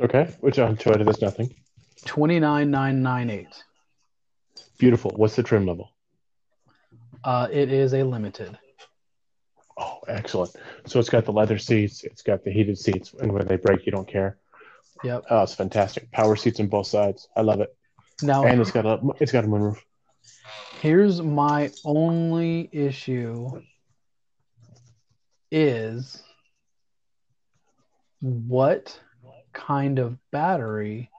Okay. 0.00 0.32
Which 0.40 0.58
on 0.58 0.76
Toyota, 0.76 1.04
there's 1.04 1.20
nothing. 1.22 1.54
29998. 2.04 3.46
Beautiful. 4.78 5.12
What's 5.16 5.36
the 5.36 5.42
trim 5.42 5.66
level? 5.66 5.90
Uh, 7.24 7.48
it 7.50 7.72
is 7.72 7.94
a 7.94 8.04
limited. 8.04 8.56
Oh, 9.76 9.98
excellent. 10.08 10.54
So 10.86 10.98
it's 11.00 11.08
got 11.08 11.24
the 11.24 11.32
leather 11.32 11.58
seats, 11.58 12.04
it's 12.04 12.22
got 12.22 12.44
the 12.44 12.50
heated 12.50 12.78
seats, 12.78 13.14
and 13.20 13.32
when 13.32 13.46
they 13.46 13.56
break, 13.56 13.86
you 13.86 13.92
don't 13.92 14.08
care. 14.08 14.38
Yep. 15.04 15.24
Oh, 15.30 15.42
it's 15.42 15.54
fantastic. 15.54 16.10
Power 16.10 16.34
seats 16.36 16.58
on 16.60 16.66
both 16.68 16.86
sides. 16.86 17.28
I 17.36 17.42
love 17.42 17.60
it. 17.60 17.76
Now, 18.22 18.44
And 18.44 18.60
it's 18.60 18.72
got 18.72 18.86
a 18.86 18.98
it's 19.20 19.30
got 19.30 19.44
a 19.44 19.46
moonroof. 19.46 19.78
here's 20.80 21.22
my 21.22 21.70
only 21.84 22.68
issue 22.72 23.62
is 25.52 26.22
what 28.20 28.98
kind 29.66 29.98
of 29.98 30.16
battery 30.30 31.10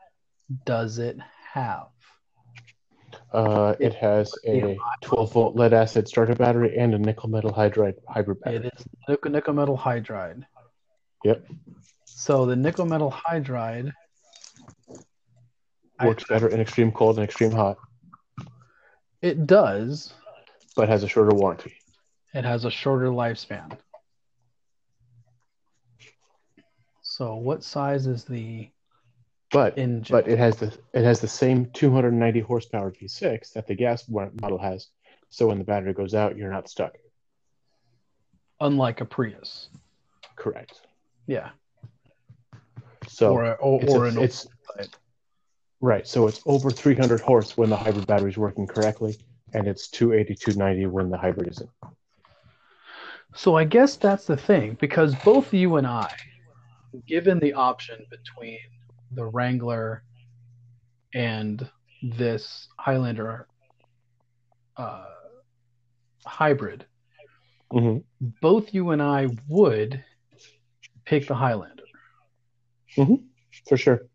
does 0.65 0.97
it 0.97 1.17
have? 1.53 1.87
Uh, 3.33 3.75
it 3.79 3.93
has 3.93 4.33
a 4.47 4.77
12 5.01 5.33
volt 5.33 5.55
lead 5.55 5.73
acid 5.73 6.07
starter 6.07 6.33
battery 6.35 6.77
and 6.77 6.93
a 6.93 6.97
nickel 6.97 7.29
metal 7.29 7.51
hydride 7.51 7.95
hybrid 8.07 8.39
battery. 8.41 8.67
It 8.67 8.73
is 8.75 8.85
nickel, 9.07 9.31
nickel 9.31 9.53
metal 9.53 9.77
hydride. 9.77 10.45
Yep. 11.23 11.45
So 12.05 12.45
the 12.45 12.55
nickel 12.55 12.85
metal 12.85 13.11
hydride 13.11 13.93
I- 15.99 16.07
Works 16.07 16.23
better 16.29 16.47
in 16.47 16.61
extreme 16.61 16.91
cold 16.91 17.17
and 17.17 17.23
extreme 17.25 17.51
hot, 17.51 17.77
it 19.21 19.45
does. 19.45 20.13
but 20.75 20.87
has 20.87 21.03
a 21.03 21.07
shorter 21.07 21.35
warranty. 21.35 21.73
It 22.33 22.45
has 22.45 22.63
a 22.63 22.71
shorter 22.71 23.07
lifespan. 23.07 23.77
So 27.19 27.35
what 27.35 27.65
size 27.65 28.07
is 28.07 28.23
the 28.23 28.69
But 29.51 29.77
engine? 29.77 30.15
but 30.15 30.29
it 30.29 30.39
has 30.39 30.55
the 30.55 30.71
it 30.93 31.03
has 31.03 31.19
the 31.19 31.27
same 31.27 31.65
290 31.73 32.39
horsepower 32.39 32.91
V6 32.91 33.51
that 33.51 33.67
the 33.67 33.75
gas 33.75 34.07
model 34.07 34.57
has. 34.57 34.87
So 35.29 35.47
when 35.47 35.57
the 35.57 35.65
battery 35.65 35.93
goes 35.93 36.13
out, 36.15 36.37
you're 36.37 36.49
not 36.49 36.69
stuck. 36.69 36.93
unlike 38.61 39.01
a 39.01 39.05
Prius. 39.05 39.67
Correct. 40.37 40.79
Yeah. 41.27 41.49
So 43.09 43.33
or 43.33 43.43
a, 43.43 43.51
or, 43.55 43.81
it's, 43.81 43.93
or 43.93 44.05
an 44.05 44.17
it's 44.17 44.47
right. 45.81 46.07
So 46.07 46.25
it's 46.27 46.41
over 46.45 46.71
300 46.71 47.19
horse 47.19 47.57
when 47.57 47.69
the 47.69 47.75
hybrid 47.75 48.07
battery 48.07 48.29
is 48.29 48.37
working 48.37 48.65
correctly, 48.65 49.17
and 49.53 49.67
it's 49.67 49.89
280 49.89 50.35
290 50.35 50.85
when 50.85 51.09
the 51.09 51.17
hybrid 51.17 51.49
isn't. 51.49 51.69
So 53.35 53.57
I 53.57 53.65
guess 53.65 53.97
that's 53.97 54.23
the 54.23 54.37
thing 54.37 54.77
because 54.79 55.15
both 55.15 55.53
you 55.53 55.75
and 55.75 55.85
I, 55.85 56.09
given 57.05 57.39
the 57.39 57.53
option 57.53 58.05
between 58.09 58.59
the 59.11 59.25
Wrangler 59.25 60.03
and 61.13 61.69
this 62.01 62.67
Highlander 62.77 63.47
uh, 64.77 65.05
hybrid, 66.25 66.85
Mhm. 67.71 68.03
both 68.41 68.73
you 68.73 68.91
and 68.91 69.01
I 69.01 69.27
would 69.47 70.03
pick 71.05 71.27
the 71.27 71.35
Highlander. 71.35 71.83
For 73.67 73.77
sure. 73.77 74.07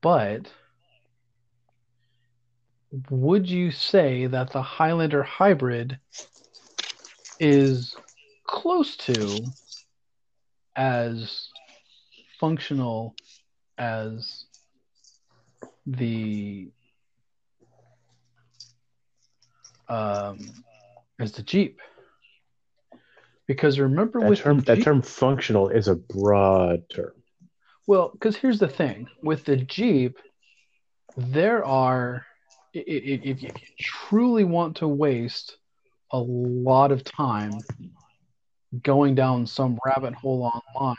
But 0.00 0.52
would 3.10 3.48
you 3.48 3.70
say 3.70 4.26
that 4.26 4.50
the 4.50 4.62
Highlander 4.62 5.22
hybrid 5.22 5.98
is 7.38 7.96
close 8.52 8.96
to 8.96 9.44
as 10.76 11.48
functional 12.38 13.14
as 13.78 14.44
the 15.86 16.70
um, 19.88 20.38
as 21.18 21.32
the 21.32 21.42
Jeep? 21.42 21.80
Because 23.48 23.78
remember 23.78 24.20
That 24.20 24.30
with 24.30 24.40
term 24.40 24.58
the 24.58 24.76
that 24.76 24.82
term 24.82 25.02
functional 25.02 25.68
is 25.68 25.88
a 25.88 25.96
broad 25.96 26.88
term. 26.90 27.12
Well, 27.86 28.10
because 28.12 28.36
here's 28.36 28.60
the 28.60 28.68
thing 28.68 29.08
with 29.22 29.44
the 29.44 29.56
Jeep, 29.56 30.18
there 31.16 31.64
are, 31.64 32.24
if 32.72 33.42
you 33.42 33.50
truly 33.80 34.44
want 34.44 34.76
to 34.76 34.88
waste 34.88 35.56
a 36.12 36.18
lot 36.18 36.92
of 36.92 37.02
time 37.02 37.58
going 38.82 39.14
down 39.14 39.46
some 39.46 39.78
rabbit 39.84 40.14
hole 40.14 40.50
online, 40.74 40.96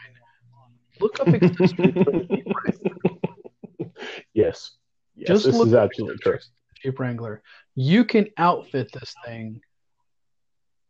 look 0.99 1.19
up 1.19 1.27
accessories 1.27 1.93
for 2.03 2.11
the 2.11 2.27
Jeep 2.29 2.47
Wrangler. 2.47 3.91
Yes. 4.33 4.71
Yes, 5.15 5.27
Just 5.27 5.45
this 5.45 5.55
look 5.55 5.67
is 5.67 5.73
absolutely 5.73 6.17
true. 6.17 6.39
Jeep 6.81 6.99
Wrangler. 6.99 7.41
You 7.75 8.05
can 8.05 8.27
outfit 8.37 8.91
this 8.91 9.13
thing 9.25 9.61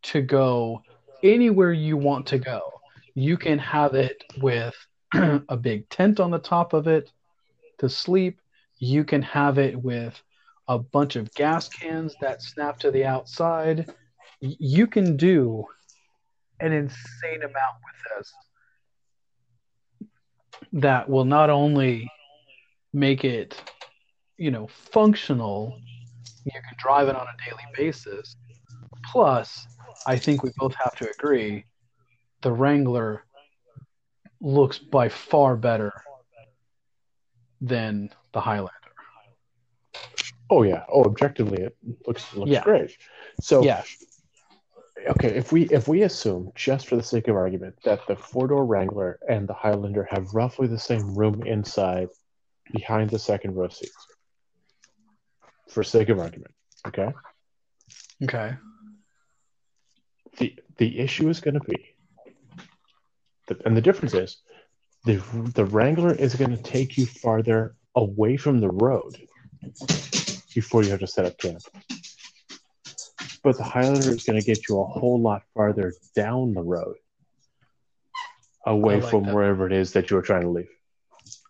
to 0.04 0.20
go 0.20 0.82
anywhere 1.22 1.72
you 1.72 1.96
want 1.96 2.26
to 2.28 2.38
go. 2.38 2.60
You 3.14 3.36
can 3.36 3.58
have 3.58 3.94
it 3.94 4.22
with 4.40 4.74
a 5.14 5.56
big 5.56 5.88
tent 5.88 6.20
on 6.20 6.30
the 6.30 6.38
top 6.38 6.72
of 6.72 6.86
it 6.86 7.10
to 7.78 7.88
sleep. 7.88 8.40
You 8.78 9.04
can 9.04 9.22
have 9.22 9.58
it 9.58 9.76
with 9.76 10.20
a 10.68 10.78
bunch 10.78 11.16
of 11.16 11.32
gas 11.34 11.68
cans 11.68 12.14
that 12.20 12.42
snap 12.42 12.78
to 12.80 12.90
the 12.90 13.04
outside. 13.04 13.92
You 14.40 14.86
can 14.86 15.16
do 15.16 15.66
an 16.60 16.72
insane 16.72 17.42
amount 17.42 17.76
with 17.84 18.18
this 18.18 18.32
that 20.72 21.08
will 21.08 21.24
not 21.24 21.50
only 21.50 22.10
make 22.92 23.24
it, 23.24 23.60
you 24.36 24.50
know, 24.50 24.66
functional, 24.92 25.80
you 26.44 26.52
can 26.52 26.76
drive 26.78 27.08
it 27.08 27.16
on 27.16 27.26
a 27.26 27.44
daily 27.50 27.64
basis. 27.76 28.36
Plus, 29.06 29.66
I 30.06 30.16
think 30.16 30.42
we 30.42 30.50
both 30.58 30.74
have 30.76 30.94
to 30.96 31.10
agree 31.10 31.64
the 32.42 32.52
Wrangler 32.52 33.24
looks 34.40 34.78
by 34.78 35.08
far 35.08 35.56
better 35.56 35.92
than 37.60 38.10
the 38.32 38.40
Highlander. 38.40 38.70
Oh 40.50 40.62
yeah. 40.62 40.84
Oh, 40.88 41.04
objectively, 41.04 41.62
it 41.62 41.76
looks 42.06 42.34
looks 42.34 42.50
Yeah. 42.50 42.62
great. 42.62 42.96
So 43.40 43.62
Yeah. 43.62 43.82
Okay, 45.08 45.28
if 45.28 45.52
we 45.52 45.64
if 45.64 45.88
we 45.88 46.02
assume 46.02 46.52
just 46.54 46.86
for 46.88 46.96
the 46.96 47.02
sake 47.02 47.28
of 47.28 47.36
argument 47.36 47.76
that 47.84 48.00
the 48.06 48.16
four 48.16 48.48
door 48.48 48.64
Wrangler 48.64 49.18
and 49.28 49.48
the 49.48 49.54
Highlander 49.54 50.06
have 50.10 50.34
roughly 50.34 50.66
the 50.66 50.78
same 50.78 51.14
room 51.14 51.42
inside, 51.46 52.08
behind 52.72 53.10
the 53.10 53.18
second 53.18 53.54
row 53.54 53.68
seats, 53.68 54.06
for 55.68 55.82
sake 55.82 56.08
of 56.08 56.18
argument, 56.18 56.54
okay. 56.86 57.12
Okay. 58.22 58.54
the 60.38 60.56
the 60.78 60.98
issue 60.98 61.28
is 61.28 61.40
going 61.40 61.54
to 61.54 61.60
be 61.60 61.94
the, 63.48 63.60
and 63.66 63.76
the 63.76 63.82
difference 63.82 64.14
is 64.14 64.38
the 65.04 65.16
the 65.54 65.64
wrangler 65.64 66.14
is 66.14 66.34
going 66.34 66.50
to 66.50 66.62
take 66.62 66.96
you 66.96 67.06
farther 67.06 67.74
away 67.94 68.36
from 68.36 68.60
the 68.60 68.70
road 68.70 69.16
before 70.54 70.82
you 70.82 70.90
have 70.90 71.00
to 71.00 71.06
set 71.06 71.24
up 71.24 71.36
camp 71.38 71.60
but 73.44 73.56
the 73.56 73.62
highlander 73.62 74.10
is 74.10 74.24
going 74.24 74.40
to 74.40 74.44
get 74.44 74.68
you 74.68 74.80
a 74.80 74.84
whole 74.84 75.20
lot 75.20 75.42
farther 75.54 75.92
down 76.16 76.54
the 76.54 76.62
road 76.62 76.96
away 78.66 79.00
like 79.00 79.10
from 79.10 79.24
that. 79.24 79.34
wherever 79.34 79.66
it 79.66 79.72
is 79.72 79.92
that 79.92 80.10
you're 80.10 80.22
trying 80.22 80.42
to 80.42 80.48
leave 80.50 80.68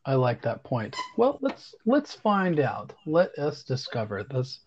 I 0.07 0.17
like 0.17 0.43
that 0.43 0.63
point. 0.65 0.95
Well, 1.17 1.39
let's 1.41 1.75
let's 1.87 2.15
find 2.15 2.61
out. 2.61 2.93
Let 3.07 3.31
us 3.39 3.63
discover 3.63 4.23
this. 4.23 4.61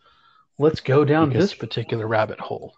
Let's 0.58 0.80
go 0.80 1.06
down 1.06 1.30
Because- 1.30 1.52
this 1.52 1.54
particular 1.54 2.08
rabbit 2.08 2.40
hole. 2.40 2.74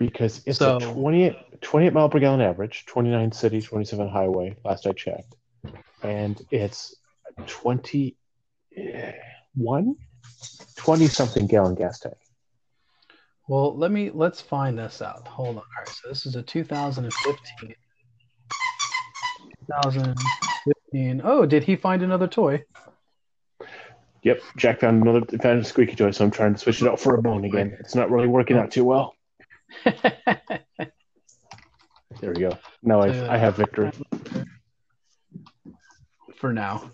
because 0.00 0.42
it's 0.46 0.58
So- 0.58 0.78
a 0.78 0.80
28, 0.80 1.60
28 1.62 1.92
mile 1.92 2.08
per 2.08 2.18
gallon 2.18 2.40
average 2.40 2.86
29 2.86 3.30
city 3.30 3.62
27 3.62 4.08
highway 4.08 4.56
last 4.64 4.84
i 4.86 4.92
checked 4.92 5.36
and 6.02 6.44
it's 6.50 6.96
21 7.46 9.94
20 10.76 11.04
eh, 11.04 11.08
something 11.08 11.46
gallon 11.46 11.76
gas 11.76 12.00
tank 12.00 12.16
Well, 13.48 13.76
let 13.76 13.90
me 13.90 14.10
let's 14.12 14.40
find 14.40 14.78
this 14.78 15.00
out. 15.00 15.26
Hold 15.28 15.56
on. 15.56 15.56
All 15.56 15.64
right, 15.78 15.88
so 15.88 16.08
this 16.08 16.26
is 16.26 16.34
a 16.34 16.42
2015. 16.42 17.74
2015. 19.68 21.20
Oh, 21.24 21.46
did 21.46 21.62
he 21.64 21.76
find 21.76 22.02
another 22.02 22.26
toy? 22.26 22.64
Yep, 24.22 24.40
Jack 24.56 24.80
found 24.80 25.02
another 25.02 25.24
found 25.38 25.60
a 25.60 25.64
squeaky 25.64 25.94
toy, 25.94 26.10
so 26.10 26.24
I'm 26.24 26.30
trying 26.32 26.54
to 26.54 26.58
switch 26.58 26.82
it 26.82 26.88
out 26.88 26.98
for 26.98 27.14
a 27.14 27.22
bone 27.22 27.44
again. 27.44 27.76
It's 27.78 27.94
not 27.94 28.10
really 28.10 28.26
working 28.26 28.56
out 28.56 28.72
too 28.72 28.84
well. 28.84 29.14
There 32.20 32.32
we 32.32 32.40
go. 32.40 32.56
Now 32.82 33.02
I 33.02 33.34
I 33.34 33.36
have 33.36 33.56
victory. 33.56 33.90
For 36.36 36.52
now. 36.52 36.90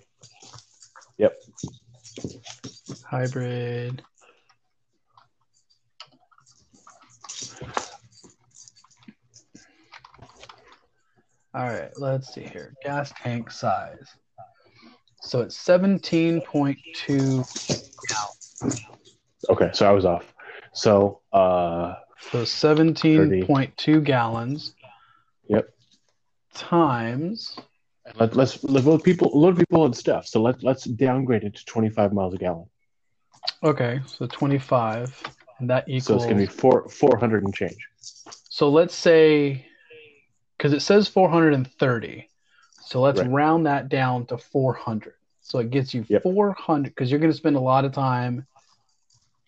Yep. 1.18 1.36
Hybrid. 3.08 4.02
All 11.54 11.66
right, 11.66 11.90
let's 11.98 12.32
see 12.32 12.44
here. 12.44 12.74
Gas 12.82 13.12
tank 13.20 13.50
size. 13.50 14.08
So 15.20 15.40
it's 15.40 15.56
17.2 15.56 16.42
gallons. 18.08 18.80
Okay, 19.50 19.70
so 19.74 19.86
I 19.86 19.92
was 19.92 20.04
off. 20.04 20.32
So 20.72 21.20
uh 21.32 21.94
So 22.30 22.42
17.2 22.42 24.04
gallons. 24.04 24.74
Yep. 25.48 25.68
Times. 26.54 27.56
let, 28.18 28.34
let's 28.34 28.64
let 28.64 28.84
load 28.84 29.04
people 29.04 29.30
load 29.34 29.50
of 29.50 29.58
people 29.58 29.84
and 29.84 29.94
stuff. 29.94 30.26
So 30.26 30.40
let 30.40 30.62
let's 30.62 30.84
downgrade 30.84 31.44
it 31.44 31.54
to 31.56 31.64
25 31.66 32.12
miles 32.12 32.34
a 32.34 32.38
gallon. 32.38 32.66
Okay, 33.62 34.00
so 34.06 34.26
25. 34.26 35.22
And 35.60 35.68
that 35.70 35.84
equals. 35.86 36.04
So 36.06 36.14
it's 36.14 36.24
gonna 36.24 36.36
be 36.36 36.46
four 36.46 36.88
400 36.88 37.44
and 37.44 37.54
change. 37.54 37.76
So 38.48 38.68
let's 38.70 38.94
say, 38.94 39.66
because 40.62 40.72
it 40.72 40.80
says 40.80 41.08
430. 41.08 42.28
So 42.84 43.00
let's 43.00 43.18
Right. 43.18 43.28
round 43.28 43.66
that 43.66 43.88
down 43.88 44.26
to 44.26 44.38
400. 44.38 45.14
So 45.40 45.58
it 45.58 45.70
gets 45.70 45.92
you 45.92 46.04
Yep. 46.08 46.22
400 46.22 46.90
because 46.90 47.10
you're 47.10 47.18
going 47.18 47.32
to 47.32 47.36
spend 47.36 47.56
a 47.56 47.60
lot 47.60 47.84
of 47.84 47.90
time 47.90 48.46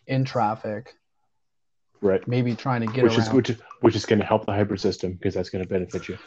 in 0.08 0.24
traffic, 0.24 0.96
Right. 2.00 2.26
maybe 2.26 2.56
trying 2.56 2.80
to 2.80 2.88
get 2.88 3.04
Which 3.04 3.12
around, 3.12 3.28
is 3.28 3.32
which 3.32 3.50
is 3.50 3.62
which 3.80 3.94
is 3.94 4.04
gonna 4.06 4.24
help 4.24 4.44
the 4.44 4.52
hybrid 4.52 4.80
system 4.80 5.12
because 5.12 5.34
that's 5.34 5.50
gonna 5.50 5.64
benefit 5.66 6.08
you. 6.08 6.18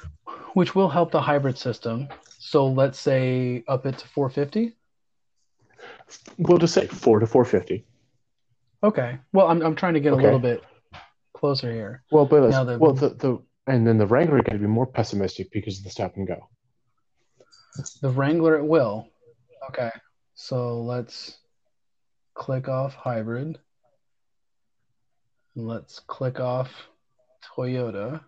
which 0.54 0.73
will 0.73 0.89
help 0.89 1.12
the 1.12 1.21
hybrid 1.21 1.58
system. 1.58 2.08
So 2.39 2.65
let's 2.67 2.97
say 2.97 3.65
up 3.67 3.86
it 3.86 3.97
to 3.97 4.08
450. 4.08 4.76
We'll 6.38 6.58
just 6.60 6.73
say 6.73 6.88
four 6.88 7.19
to 7.19 7.28
450. 7.28 7.86
Okay. 8.84 9.19
Well, 9.34 9.47
I'm, 9.47 9.62
I'm 9.62 9.76
trying 9.76 9.95
to 9.95 10.00
get 10.00 10.13
Okay. 10.13 10.21
a 10.21 10.23
little 10.23 10.39
bit 10.39 10.63
closer 11.34 11.71
here. 11.71 12.04
Well, 12.10 12.26
but 12.26 12.50
Now 12.50 12.63
the- 12.63 12.80
well 12.80 12.93
the, 12.93 13.10
the 13.10 13.39
and 13.67 13.86
then 13.86 13.97
the 13.97 14.08
Wrangler 14.08 14.41
to 14.41 14.58
be 14.58 14.65
more 14.65 14.88
pessimistic 14.88 15.51
because 15.51 15.77
of 15.80 15.84
the 15.84 15.89
stop 15.89 16.15
and 16.15 16.25
go. 16.25 16.47
The 18.01 18.10
Wrangler 18.10 18.56
it 18.58 18.65
will. 18.65 19.08
Okay. 19.69 19.91
So 20.36 20.82
let's 20.82 21.38
click 22.34 22.69
off 22.69 22.95
hybrid. 22.95 23.60
Let's 25.56 25.99
click 25.99 26.39
off 26.39 26.71
Toyota. 27.43 28.21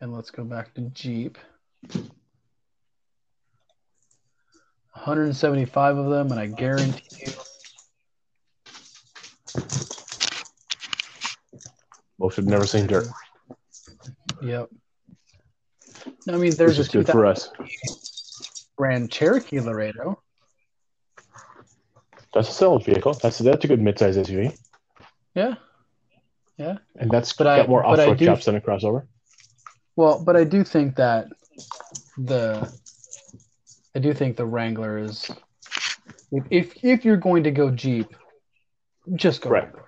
And 0.00 0.14
let's 0.14 0.30
go 0.30 0.44
back 0.44 0.74
to 0.74 0.82
Jeep. 0.82 1.36
175 4.92 5.96
of 5.96 6.10
them, 6.10 6.30
and 6.32 6.40
I 6.40 6.46
guarantee 6.46 7.02
you 7.26 7.32
Most 12.18 12.36
have 12.36 12.46
never 12.46 12.66
seen 12.66 12.86
dirt. 12.86 13.06
Yep. 14.42 14.68
I 16.28 16.36
mean, 16.36 16.54
there's 16.56 16.78
Which 16.78 16.78
a 16.78 16.80
is 16.80 17.06
good 17.06 17.06
for 17.08 17.26
us. 17.26 17.50
Grand 18.76 19.10
Cherokee 19.10 19.60
Laredo. 19.60 20.20
That's 22.34 22.48
a 22.48 22.52
solid 22.52 22.84
vehicle. 22.84 23.14
That's 23.14 23.38
that's 23.38 23.64
a 23.64 23.68
good 23.68 23.80
midsize 23.80 24.16
SUV, 24.16 24.56
Yeah. 25.34 25.54
Yeah. 26.56 26.78
And 26.96 27.10
that's 27.10 27.32
But 27.32 27.46
I- 27.46 27.56
got 27.58 27.68
more 27.68 27.84
I 27.84 27.90
off-road 27.92 28.18
do- 28.18 28.26
chops 28.26 28.44
than 28.46 28.56
a 28.56 28.60
crossover. 28.60 29.06
Well, 29.96 30.22
but 30.22 30.36
I 30.36 30.44
do 30.44 30.62
think 30.64 30.96
that 30.96 31.28
the 32.16 32.72
I 33.94 33.98
do 33.98 34.12
think 34.12 34.36
the 34.36 34.46
Wrangler 34.46 34.98
is 34.98 35.30
if 36.30 36.44
if, 36.50 36.84
if 36.84 37.04
you're 37.04 37.16
going 37.16 37.44
to 37.44 37.50
go 37.50 37.70
Jeep, 37.70 38.14
just 39.14 39.40
go 39.40 39.50
Right. 39.50 39.64
Wrangler. 39.64 39.84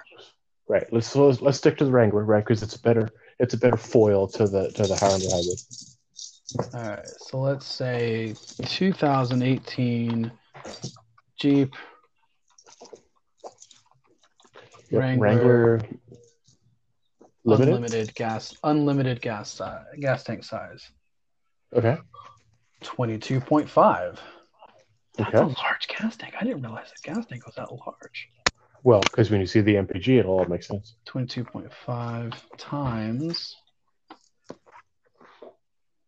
Right. 0.71 0.87
Let's 0.93 1.17
let's, 1.17 1.43
let's 1.43 1.59
stick 1.59 1.79
to 1.79 1.85
the 1.85 1.91
Wrangler, 1.91 2.25
right? 2.25 2.45
Because 2.45 2.63
it's 2.63 2.77
a 2.77 2.79
better 2.79 3.09
it's 3.41 3.55
a 3.55 3.59
better 3.59 3.77
foil 3.77 4.29
to 4.29 4.47
the 4.47 4.71
to 4.71 4.87
the 4.87 4.95
Highlander 4.95 5.27
hybrid. 5.29 5.59
All 6.73 6.81
right, 6.81 7.07
so 7.19 7.41
let's 7.41 7.67
say 7.67 8.37
2018 8.63 10.31
Jeep 11.41 11.75
Yep, 14.91 15.01
Wrangler, 15.01 15.21
Wrangler 15.21 15.89
limited. 17.45 17.69
unlimited 17.69 18.15
gas 18.15 18.55
unlimited 18.63 19.21
gas 19.21 19.51
size, 19.51 19.87
gas 19.99 20.23
tank 20.23 20.45
size 20.45 20.89
Okay. 21.75 21.99
22.5. 22.85 24.19
That's 25.19 25.29
Okay. 25.29 25.39
a 25.39 25.47
large 25.47 25.89
gas 25.89 26.17
tank. 26.17 26.35
I 26.41 26.45
didn't 26.45 26.63
realize 26.63 26.93
the 26.93 27.13
gas 27.13 27.27
tank 27.27 27.45
was 27.45 27.57
that 27.57 27.73
large. 27.73 28.29
Well, 28.83 29.01
because 29.01 29.31
when 29.31 29.41
you 29.41 29.47
see 29.47 29.61
the 29.61 29.75
MPG, 29.75 30.19
it'll 30.21 30.39
all 30.39 30.47
make 30.47 30.63
sense. 30.63 30.95
22.5 31.07 32.35
times. 32.57 33.57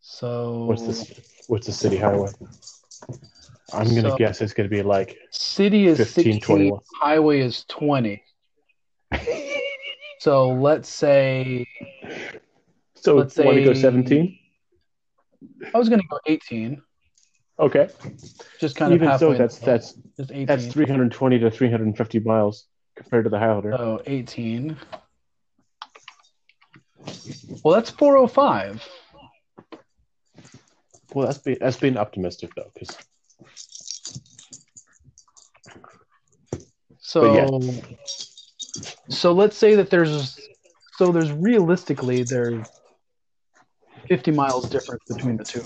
So 0.01 0.65
What's 0.65 0.87
this? 0.87 1.45
What's 1.49 1.67
the 1.67 1.73
city 1.73 1.97
highway? 1.97 2.31
I'm 3.73 3.89
gonna 3.95 4.11
So- 4.11 4.17
guess 4.17 4.41
it's 4.41 4.53
gonna 4.53 4.69
be 4.69 4.83
like 4.83 5.17
city 5.31 5.87
is 5.87 5.99
15, 5.99 6.25
16, 6.35 6.41
21. 6.41 6.81
highway 7.01 7.41
is 7.41 7.65
20. 7.69 8.23
So 10.19 10.51
let's 10.53 10.89
say 10.89 11.67
So 12.95 13.17
Let's 13.17 13.37
want 13.37 13.57
to 13.57 13.65
go 13.65 13.75
17? 13.75 14.39
I 15.75 15.79
was 15.79 15.89
going 15.89 16.01
to 16.01 16.07
go 16.09 16.19
18, 16.27 16.81
Okay. 17.59 17.89
just 18.61 18.77
kind 18.77 18.93
of 18.93 19.03
Even 19.03 19.19
so, 19.19 19.35
that's 19.35 19.59
that's 19.59 19.95
that's 20.47 20.67
320 20.67 21.39
to 21.41 21.51
350 21.51 22.21
miles 22.21 22.67
compared 23.03 23.25
to 23.25 23.31
the 23.31 23.39
Highlander. 23.39 23.75
So 23.77 24.03
18. 24.07 24.77
Well, 27.63 27.75
that's 27.75 27.91
405. 27.91 28.89
Well, 31.15 31.27
that's 31.27 31.39
being 31.39 31.59
that's 31.61 31.77
being 31.77 31.97
optimistic 31.99 32.51
though, 32.57 32.71
because 32.73 32.97
So 37.13 37.25
yeah. 37.27 37.81
so 39.11 39.33
let's 39.33 39.57
say 39.57 39.75
that 39.75 39.91
there's 39.91 40.39
so 40.97 41.13
there's 41.13 41.31
realistically 41.31 42.23
there's 42.23 42.67
50 44.09 44.31
miles 44.31 44.71
difference 44.71 45.03
between 45.07 45.37
the 45.37 45.45
two. 45.45 45.63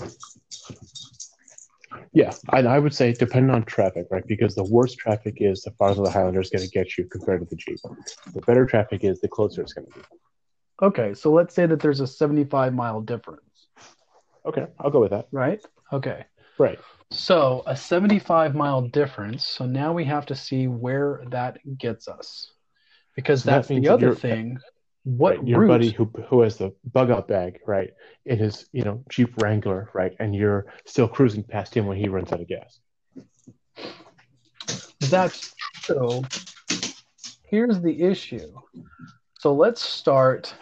Yeah, 2.17 2.33
and 2.51 2.67
I 2.67 2.79
would 2.79 2.95
say 2.95 3.13
depending 3.13 3.53
on 3.53 3.63
traffic, 3.65 4.07
right? 4.09 4.25
Because 4.25 4.55
the 4.55 4.63
worse 4.63 4.95
traffic 4.95 5.35
is, 5.37 5.61
the 5.61 5.69
farther 5.77 6.01
the 6.01 6.09
Highlander 6.09 6.41
is 6.41 6.49
going 6.49 6.63
to 6.63 6.71
get 6.79 6.97
you 6.97 7.05
compared 7.05 7.41
to 7.41 7.45
the 7.45 7.55
Jeep. 7.55 7.77
The 8.33 8.41
better 8.41 8.65
traffic 8.65 9.03
is, 9.03 9.21
the 9.21 9.27
closer 9.27 9.61
it's 9.61 9.73
going 9.73 9.85
to 9.85 9.93
be. 9.93 10.01
Okay, 10.81 11.13
so 11.13 11.31
let's 11.31 11.53
say 11.53 11.67
that 11.67 11.79
there's 11.79 11.99
a 11.99 12.07
75 12.07 12.73
mile 12.73 13.01
difference, 13.01 13.67
Okay, 14.47 14.65
I'll 14.79 14.89
go 14.89 14.99
with 15.01 15.11
that. 15.11 15.27
right? 15.31 15.63
Okay. 15.93 16.25
Right. 16.57 16.79
So 17.11 17.61
a 17.67 17.75
75 17.75 18.55
mile 18.55 18.81
difference. 18.81 19.47
So 19.47 19.67
now 19.67 19.93
we 19.93 20.05
have 20.05 20.25
to 20.25 20.35
see 20.35 20.67
where 20.67 21.21
that 21.29 21.59
gets 21.77 22.07
us. 22.07 22.51
Because 23.15 23.43
So 23.43 23.51
that 23.51 23.57
that's 23.57 23.69
means 23.69 23.85
the 23.85 23.93
other 23.93 24.15
thing. 24.15 24.57
What 25.07 25.37
right. 25.37 25.47
Your 25.47 25.61
route? 25.61 25.67
buddy 25.69 25.91
who 25.91 26.11
who 26.27 26.41
has 26.41 26.57
the 26.57 26.73
bug 26.83 27.11
out 27.11 27.29
bag, 27.29 27.59
right, 27.65 27.91
in 28.25 28.39
his 28.39 28.65
you 28.73 28.83
know 28.83 29.05
Jeep 29.07 29.41
Wrangler, 29.41 29.89
right, 29.93 30.13
and 30.19 30.35
you're 30.35 30.65
still 30.85 31.07
cruising 31.07 31.45
past 31.45 31.73
him 31.73 31.85
when 31.87 31.95
he 31.95 32.09
runs 32.09 32.33
out 32.33 32.41
of 32.41 32.47
gas. 32.49 32.81
That's 34.99 35.55
true. 35.75 36.23
Here's 37.45 37.79
the 37.79 38.03
issue. 38.03 38.51
So 39.39 39.53
let's 39.53 39.81
start. 39.81 40.53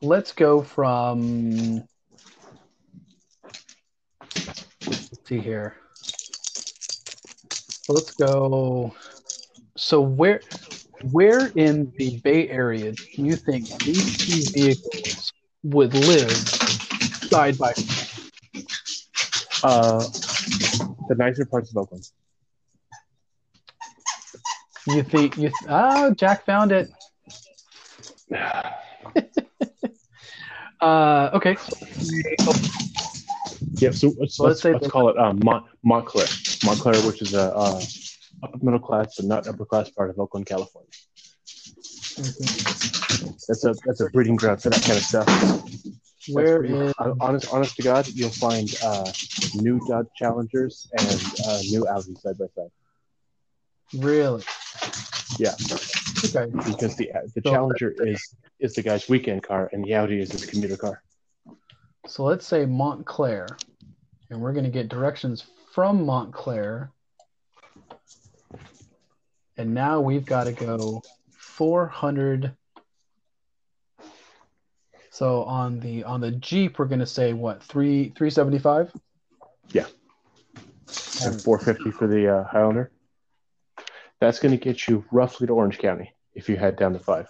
Let's 0.00 0.32
go 0.32 0.62
from. 0.62 1.86
Let's 4.86 5.28
see 5.28 5.40
here. 5.40 5.76
Let's 7.90 8.12
go. 8.12 8.94
So 9.76 10.00
where, 10.00 10.40
where 11.12 11.48
in 11.54 11.92
the 11.96 12.18
Bay 12.20 12.48
Area 12.48 12.92
do 12.92 13.22
you 13.22 13.36
think 13.36 13.68
these 13.80 14.16
two 14.18 14.52
vehicles 14.52 15.32
would 15.62 15.94
live 15.94 16.30
side 16.30 17.58
by 17.58 17.72
side? 17.72 18.06
Uh, 19.62 20.00
the 21.08 21.14
nicer 21.16 21.44
parts 21.44 21.70
of 21.70 21.76
Oakland. 21.76 22.08
You 24.86 25.02
think 25.02 25.36
you? 25.36 25.50
Oh, 25.68 26.14
Jack 26.14 26.44
found 26.44 26.72
it. 26.72 26.88
Uh, 30.78 31.30
okay. 31.32 31.56
Yeah, 33.78 33.90
so 33.90 34.12
let's, 34.18 34.36
So 34.36 34.44
let's 34.44 34.62
let's, 34.62 34.62
say 34.62 34.72
let's 34.72 34.88
call 34.88 35.08
it 35.08 35.18
um, 35.18 35.40
Mont, 35.42 35.64
Montclair. 35.82 36.26
Montclair, 36.64 36.94
which 37.06 37.22
is 37.22 37.34
a 37.34 37.54
uh, 37.54 37.80
upper 38.42 38.58
middle 38.62 38.80
class 38.80 39.14
but 39.16 39.26
not 39.26 39.46
upper 39.46 39.64
class 39.64 39.90
part 39.90 40.10
of 40.10 40.18
Oakland, 40.18 40.46
California. 40.46 40.90
That's 43.48 43.64
a 43.64 43.74
that's 43.84 44.00
a 44.00 44.10
breeding 44.10 44.36
ground 44.36 44.62
for 44.62 44.70
that 44.70 44.82
kind 44.82 44.98
of 44.98 45.04
stuff. 45.04 45.28
Where 46.32 46.62
hon- 46.98 47.16
honest 47.20 47.52
honest 47.52 47.76
to 47.76 47.82
God, 47.82 48.08
you'll 48.08 48.30
find 48.30 48.68
uh, 48.82 49.10
new 49.54 49.80
Dodge 49.86 50.08
Challengers 50.16 50.88
and 50.98 51.22
uh, 51.46 51.60
new 51.70 51.86
Audi 51.86 52.14
side 52.16 52.38
by 52.38 52.46
side 52.54 52.70
really? 53.94 54.42
Yeah. 55.38 55.52
Okay. 56.24 56.50
because 56.52 56.96
the 56.96 57.10
the 57.34 57.42
So- 57.44 57.50
Challenger 57.52 57.94
is 57.98 58.34
is 58.58 58.74
the 58.74 58.82
guy's 58.82 59.08
weekend 59.08 59.42
car 59.42 59.68
and 59.72 59.84
the 59.84 59.94
Audi 59.94 60.18
is 60.18 60.32
his 60.32 60.46
commuter 60.46 60.76
car. 60.76 61.02
So 62.06 62.24
let's 62.24 62.46
say 62.46 62.66
Montclair, 62.66 63.46
and 64.30 64.40
we're 64.40 64.52
going 64.52 64.64
to 64.64 64.70
get 64.70 64.88
directions 64.88 65.44
from 65.72 66.04
Montclair. 66.06 66.90
And 69.56 69.72
now 69.74 70.00
we've 70.00 70.24
got 70.24 70.44
to 70.44 70.52
go 70.52 71.02
400. 71.30 72.54
So 75.10 75.44
on 75.44 75.80
the 75.80 76.04
on 76.04 76.20
the 76.20 76.32
Jeep, 76.32 76.78
we're 76.78 76.84
going 76.84 77.00
to 77.00 77.06
say 77.06 77.32
what 77.32 77.62
three 77.62 78.10
375. 78.10 78.92
yeah 79.72 79.86
And 81.24 81.40
450 81.42 81.90
for 81.92 82.06
the 82.06 82.40
uh, 82.40 82.44
Highlander. 82.44 82.90
That's 84.20 84.38
going 84.38 84.52
to 84.52 84.62
get 84.62 84.86
you 84.88 85.04
roughly 85.10 85.46
to 85.46 85.54
Orange 85.54 85.78
County 85.78 86.12
if 86.34 86.48
you 86.48 86.56
head 86.56 86.76
down 86.76 86.92
to 86.92 86.98
five. 86.98 87.28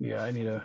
Yeah, 0.00 0.22
I 0.22 0.30
need 0.30 0.46
a. 0.46 0.64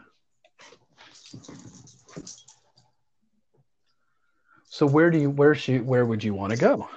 So 4.70 4.88
where 4.88 5.12
do 5.12 5.20
you 5.20 5.30
where 5.30 5.54
should 5.54 5.86
where 5.86 6.06
would 6.06 6.24
you 6.24 6.34
want 6.34 6.52
to 6.52 6.58
go? 6.58 6.88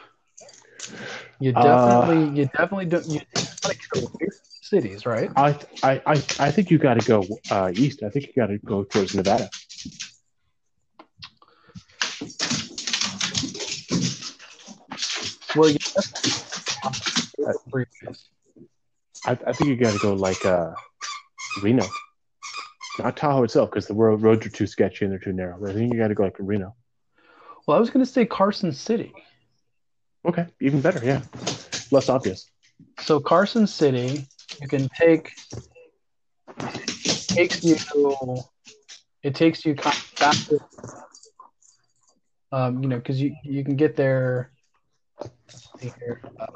You 1.38 1.52
Uh, 1.54 1.62
definitely 1.62 2.38
you 2.40 2.46
definitely 2.46 2.86
don't 2.86 3.06
you 3.08 3.20
want 3.64 3.78
to 3.78 3.88
go 3.90 4.00
to 4.00 4.30
cities, 4.62 5.04
right? 5.04 5.30
I 5.36 5.58
I 5.82 6.02
I, 6.06 6.12
I 6.38 6.50
think 6.50 6.70
you 6.70 6.78
got 6.78 6.98
to 7.00 7.06
go 7.06 7.26
uh, 7.50 7.70
east. 7.74 8.02
I 8.02 8.08
think 8.08 8.26
you 8.28 8.32
got 8.34 8.46
to 8.46 8.58
go 8.58 8.84
towards 8.84 9.14
Nevada. 9.14 9.50
Well, 15.54 15.70
you 15.70 15.78
I, 19.24 19.38
I 19.46 19.52
think 19.52 19.68
you 19.68 19.76
got 19.76 19.92
to 19.92 19.98
go 19.98 20.14
like 20.14 20.44
uh, 20.44 20.72
Reno, 21.62 21.86
not 22.98 23.16
Tahoe 23.16 23.42
itself, 23.42 23.70
because 23.70 23.86
the 23.86 23.94
road, 23.94 24.22
roads 24.22 24.46
are 24.46 24.50
too 24.50 24.66
sketchy 24.66 25.04
and 25.04 25.12
they're 25.12 25.18
too 25.18 25.32
narrow. 25.32 25.58
But 25.60 25.70
I 25.70 25.74
think 25.74 25.92
you 25.92 25.98
got 25.98 26.08
to 26.08 26.14
go 26.14 26.24
like 26.24 26.36
Reno. 26.38 26.74
well, 27.66 27.76
I 27.76 27.80
was 27.80 27.90
going 27.90 28.04
to 28.04 28.10
say 28.10 28.24
Carson 28.24 28.72
City. 28.72 29.12
Okay, 30.26 30.46
even 30.60 30.80
better. 30.80 31.04
Yeah, 31.04 31.22
less 31.90 32.08
obvious. 32.08 32.50
So 33.00 33.20
Carson 33.20 33.66
City, 33.66 34.26
you 34.60 34.68
can 34.68 34.88
take 34.88 35.32
takes 37.28 37.62
you 37.62 37.76
it 39.22 39.34
takes 39.34 39.64
you 39.64 39.74
kind 39.74 39.94
of 39.96 40.02
faster. 40.02 40.58
Um, 42.52 42.82
you 42.82 42.88
know, 42.88 42.96
because 42.96 43.20
you 43.20 43.34
you 43.44 43.64
can 43.64 43.76
get 43.76 43.96
there. 43.96 44.50
here, 45.80 46.22
uh, 46.40 46.46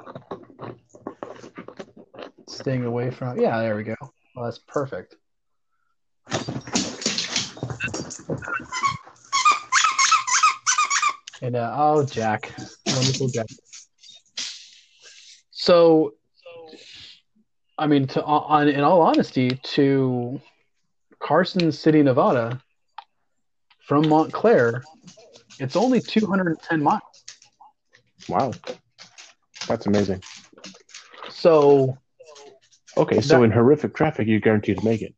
staying 2.49 2.85
away 2.85 3.11
from. 3.11 3.39
Yeah, 3.39 3.61
there 3.61 3.77
we 3.77 3.85
go. 3.85 3.95
Well, 4.35 4.45
that's 4.45 4.59
perfect. 4.59 5.17
And 11.43 11.57
uh, 11.57 11.75
oh, 11.75 12.05
Jack, 12.05 12.53
wonderful 12.97 13.29
Jack. 13.29 13.47
So, 15.51 16.15
I 17.79 17.87
mean, 17.87 18.07
to 18.09 18.23
on 18.25 18.69
in 18.69 18.81
all 18.81 19.01
honesty, 19.03 19.51
to 19.75 20.41
Carson 21.19 21.71
City, 21.73 22.03
Nevada, 22.03 22.63
from 23.87 24.09
Montclair, 24.09 24.83
it's 25.59 25.77
only 25.77 26.01
210 26.01 26.83
miles. 26.83 27.03
Wow, 28.29 28.53
that's 29.67 29.87
amazing. 29.87 30.23
So, 31.29 31.99
Okay, 32.97 33.21
so 33.21 33.39
That- 33.39 33.45
in 33.45 33.51
horrific 33.53 33.95
traffic, 33.95 34.27
you're 34.27 34.41
guaranteed 34.41 34.79
to 34.79 34.85
make 34.85 35.01
it. 35.03 35.15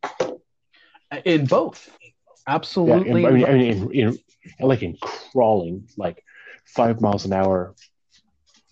in 1.24 1.46
both, 1.46 1.88
Yeah, 2.02 2.08
absolutely. 2.46 3.22
in, 3.24 3.26
I 3.26 3.30
mean, 3.30 3.44
I 3.46 3.52
mean, 3.52 3.90
in, 3.92 3.92
in 3.92 4.18
like 4.60 4.82
in 4.82 4.96
crawling, 5.00 5.88
like 5.96 6.22
five 6.64 7.00
miles 7.00 7.24
an 7.24 7.32
hour, 7.32 7.74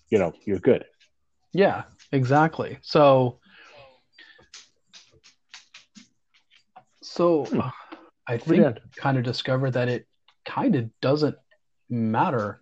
you 0.09 0.19
know, 0.19 0.33
you're 0.45 0.59
good. 0.59 0.85
Yeah, 1.53 1.83
exactly. 2.11 2.77
So, 2.81 3.39
so 7.01 7.45
Hmm. 7.45 7.59
I 8.27 8.37
think 8.37 8.77
kind 8.95 9.17
of 9.17 9.23
discovered 9.23 9.71
that 9.71 9.89
it 9.89 10.07
kind 10.45 10.75
of 10.75 10.89
doesn't 11.01 11.35
matter 11.89 12.61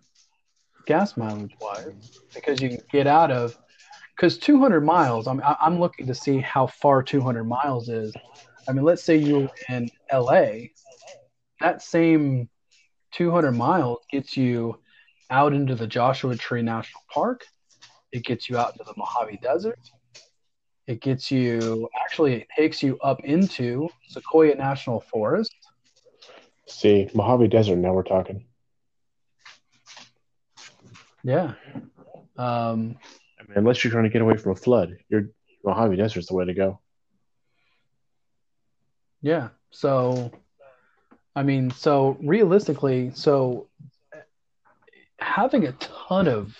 gas 0.86 1.16
mileage 1.16 1.54
wise 1.60 2.18
because 2.34 2.60
you 2.60 2.70
can 2.70 2.82
get 2.90 3.06
out 3.06 3.30
of 3.30 3.56
because 4.16 4.38
200 4.38 4.80
miles. 4.80 5.26
I'm 5.26 5.40
I'm 5.44 5.78
looking 5.78 6.06
to 6.06 6.14
see 6.14 6.38
how 6.38 6.66
far 6.66 7.02
200 7.02 7.44
miles 7.44 7.88
is. 7.88 8.12
I 8.68 8.72
mean, 8.72 8.84
let's 8.84 9.02
say 9.02 9.16
you're 9.16 9.50
in 9.68 9.90
LA, 10.12 10.68
that 11.60 11.82
same 11.82 12.48
200 13.12 13.52
miles 13.52 13.98
gets 14.10 14.36
you 14.36 14.78
out 15.30 15.52
into 15.52 15.74
the 15.74 15.86
Joshua 15.86 16.36
Tree 16.36 16.62
National 16.62 17.02
Park. 17.12 17.44
It 18.12 18.24
gets 18.24 18.48
you 18.48 18.58
out 18.58 18.72
into 18.72 18.84
the 18.84 18.94
Mojave 18.96 19.38
Desert. 19.42 19.78
It 20.86 21.00
gets 21.00 21.30
you 21.30 21.88
actually 22.02 22.34
it 22.34 22.48
takes 22.56 22.82
you 22.82 22.98
up 22.98 23.20
into 23.24 23.88
Sequoia 24.08 24.56
National 24.56 25.00
Forest. 25.00 25.54
See, 26.66 27.08
Mojave 27.14 27.48
Desert. 27.48 27.76
Now 27.76 27.92
we're 27.92 28.02
talking. 28.02 28.46
Yeah. 31.22 31.54
Um, 32.36 32.96
I 33.38 33.42
mean, 33.46 33.56
unless 33.56 33.84
you're 33.84 33.90
trying 33.92 34.04
to 34.04 34.10
get 34.10 34.22
away 34.22 34.36
from 34.36 34.52
a 34.52 34.56
flood, 34.56 34.96
your 35.08 35.28
Mojave 35.64 35.96
Desert's 35.96 36.28
the 36.28 36.34
way 36.34 36.46
to 36.46 36.54
go. 36.54 36.80
yeah. 39.22 39.48
So, 39.70 40.32
I 41.36 41.42
mean, 41.42 41.70
so 41.70 42.16
realistically, 42.20 43.12
so 43.14 43.68
having 45.30 45.66
a 45.66 45.72
ton 45.72 46.26
of 46.28 46.56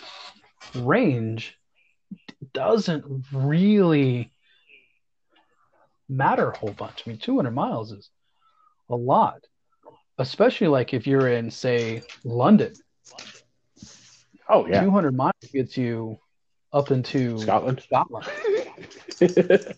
range 0.74 1.58
doesn't 2.52 3.04
really 3.32 4.32
matter 6.08 6.50
a 6.50 6.56
whole 6.56 6.70
bunch. 6.72 7.02
I 7.04 7.10
mean, 7.10 7.18
200 7.18 7.50
miles 7.50 7.92
is 7.92 8.10
a 8.88 8.96
lot. 8.96 9.44
especially 10.18 10.68
like 10.68 10.94
if 10.94 11.06
you're 11.06 11.28
in 11.28 11.50
say 11.50 12.02
London. 12.24 12.72
Oh 14.48 14.66
yeah, 14.66 14.82
200 14.82 15.16
miles 15.16 15.32
gets 15.52 15.76
you 15.76 16.18
up 16.72 16.90
into 16.90 17.38
Scotland. 17.38 17.82
Scotland. 17.82 18.26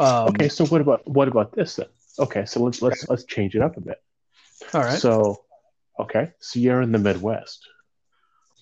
Um, 0.00 0.28
okay, 0.28 0.48
so 0.48 0.64
what 0.66 0.80
about 0.80 1.06
what 1.06 1.28
about 1.28 1.52
this 1.52 1.76
then? 1.76 1.86
Okay, 2.18 2.46
so 2.46 2.62
let's 2.62 2.80
let's 2.80 3.06
let's 3.10 3.24
change 3.24 3.54
it 3.54 3.60
up 3.62 3.76
a 3.76 3.80
bit. 3.80 4.02
All 4.72 4.80
right. 4.80 4.98
So, 4.98 5.42
okay, 6.00 6.32
so 6.40 6.58
you're 6.58 6.80
in 6.80 6.92
the 6.92 6.98
Midwest, 6.98 7.68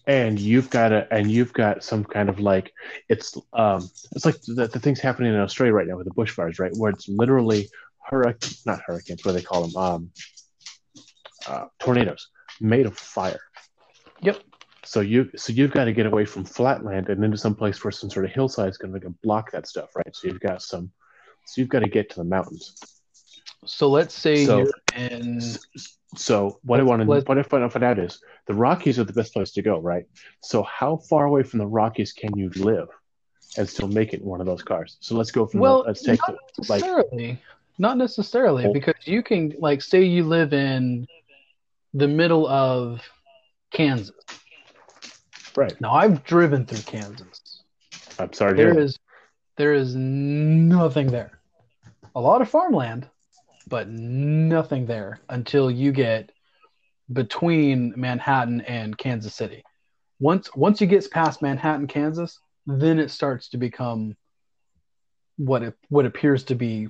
and 0.06 0.38
you've 0.38 0.70
got 0.70 0.92
a 0.92 1.06
and 1.12 1.30
you've 1.30 1.52
got 1.52 1.84
some 1.84 2.04
kind 2.04 2.28
of 2.28 2.40
like 2.40 2.72
it's 3.08 3.36
um 3.52 3.88
it's 4.12 4.24
like 4.24 4.40
the, 4.42 4.66
the 4.66 4.80
things 4.80 5.00
happening 5.00 5.34
in 5.34 5.40
Australia 5.40 5.74
right 5.74 5.86
now 5.86 5.96
with 5.96 6.06
the 6.06 6.14
bushfires, 6.14 6.58
right? 6.58 6.72
Where 6.76 6.90
it's 6.90 7.08
literally 7.08 7.68
hurricane, 8.08 8.50
not 8.66 8.80
hurricanes, 8.86 9.24
what 9.24 9.32
do 9.32 9.38
they 9.38 9.44
call 9.44 9.66
them? 9.66 9.76
Um, 9.76 10.10
uh, 11.46 11.66
tornadoes 11.78 12.28
made 12.60 12.86
of 12.86 12.98
fire. 12.98 13.40
Yep. 14.22 14.40
So 14.84 15.00
you 15.00 15.30
so 15.36 15.52
you've 15.52 15.72
got 15.72 15.84
to 15.84 15.92
get 15.92 16.06
away 16.06 16.24
from 16.24 16.44
flatland 16.44 17.08
and 17.08 17.22
into 17.24 17.36
some 17.36 17.54
place 17.54 17.82
where 17.84 17.92
some 17.92 18.10
sort 18.10 18.24
of 18.24 18.32
hillside 18.32 18.68
is 18.70 18.78
going 18.78 18.98
to 18.98 19.10
block 19.22 19.52
that 19.52 19.66
stuff, 19.66 19.90
right? 19.94 20.14
So 20.14 20.28
you've 20.28 20.40
got 20.40 20.62
some, 20.62 20.90
so 21.46 21.60
you've 21.60 21.68
got 21.68 21.80
to 21.80 21.88
get 21.88 22.10
to 22.10 22.16
the 22.16 22.24
mountains. 22.24 22.74
So 23.66 23.88
let's 23.88 24.14
say 24.14 24.44
So- 24.46 24.58
you're 24.58 24.70
in. 24.96 25.40
So 26.16 26.58
what 26.64 26.80
I 26.80 26.82
want 26.82 27.02
to 27.02 27.08
Let's- 27.08 27.26
what 27.28 27.38
I 27.38 27.42
find 27.42 27.84
out 27.84 27.98
is 27.98 28.20
the 28.46 28.54
Rockies 28.54 28.98
are 28.98 29.04
the 29.04 29.12
best 29.12 29.32
place 29.32 29.52
to 29.52 29.62
go, 29.62 29.78
right? 29.78 30.06
So 30.42 30.62
how 30.64 30.96
far 30.96 31.24
away 31.26 31.42
from 31.44 31.58
the 31.60 31.66
Rockies 31.66 32.12
can 32.12 32.36
you 32.36 32.50
live 32.56 32.88
and 33.56 33.68
still 33.68 33.86
make 33.88 34.12
it 34.12 34.20
in 34.20 34.26
one 34.26 34.40
of 34.40 34.46
those 34.46 34.62
cars? 34.62 34.96
So 35.00 35.14
let's 35.16 35.30
go 35.30 35.46
from 35.46 35.60
Well, 35.60 35.82
the, 35.82 35.88
let's 35.88 36.02
take 36.02 36.20
not 36.26 36.36
the, 36.56 36.66
like 36.68 36.80
necessarily. 36.82 37.38
Not 37.78 37.96
necessarily, 37.96 38.66
Oh. 38.66 38.72
because 38.72 39.06
you 39.06 39.22
can 39.22 39.54
like 39.58 39.82
say 39.82 40.02
you 40.02 40.24
live 40.24 40.52
in 40.52 41.06
the 41.94 42.08
middle 42.08 42.46
of 42.46 43.00
Kansas. 43.70 44.10
right. 45.56 45.80
Now 45.80 45.92
I've 45.92 46.24
driven 46.24 46.66
through 46.66 46.82
Kansas. 46.82 47.62
I'm 48.18 48.32
sorry. 48.32 48.56
There 48.56 48.78
is 48.78 48.98
there 49.56 49.74
is 49.74 49.94
nothing 49.94 51.06
there. 51.08 51.38
A 52.14 52.20
lot 52.20 52.40
of 52.42 52.48
farmland, 52.48 53.08
but 53.70 53.88
nothing 53.88 54.84
there 54.84 55.20
until 55.30 55.70
you 55.70 55.92
get 55.92 56.30
between 57.10 57.94
Manhattan 57.96 58.60
and 58.62 58.96
Kansas 58.98 59.34
City. 59.34 59.62
Once 60.18 60.54
once 60.54 60.80
you 60.82 60.86
get 60.86 61.10
past 61.10 61.40
Manhattan, 61.40 61.86
Kansas, 61.86 62.38
then 62.66 62.98
it 62.98 63.10
starts 63.10 63.48
to 63.50 63.56
become 63.56 64.14
what 65.38 65.62
it, 65.62 65.74
what 65.88 66.04
appears 66.04 66.44
to 66.44 66.54
be 66.54 66.88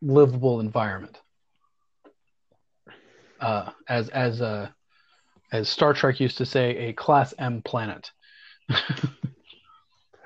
livable 0.00 0.60
environment. 0.60 1.20
Uh, 3.40 3.70
as 3.88 4.08
as 4.10 4.40
a 4.40 4.72
as 5.50 5.68
Star 5.68 5.92
Trek 5.92 6.20
used 6.20 6.38
to 6.38 6.46
say, 6.46 6.76
a 6.88 6.92
Class 6.92 7.34
M 7.38 7.62
planet. 7.62 8.12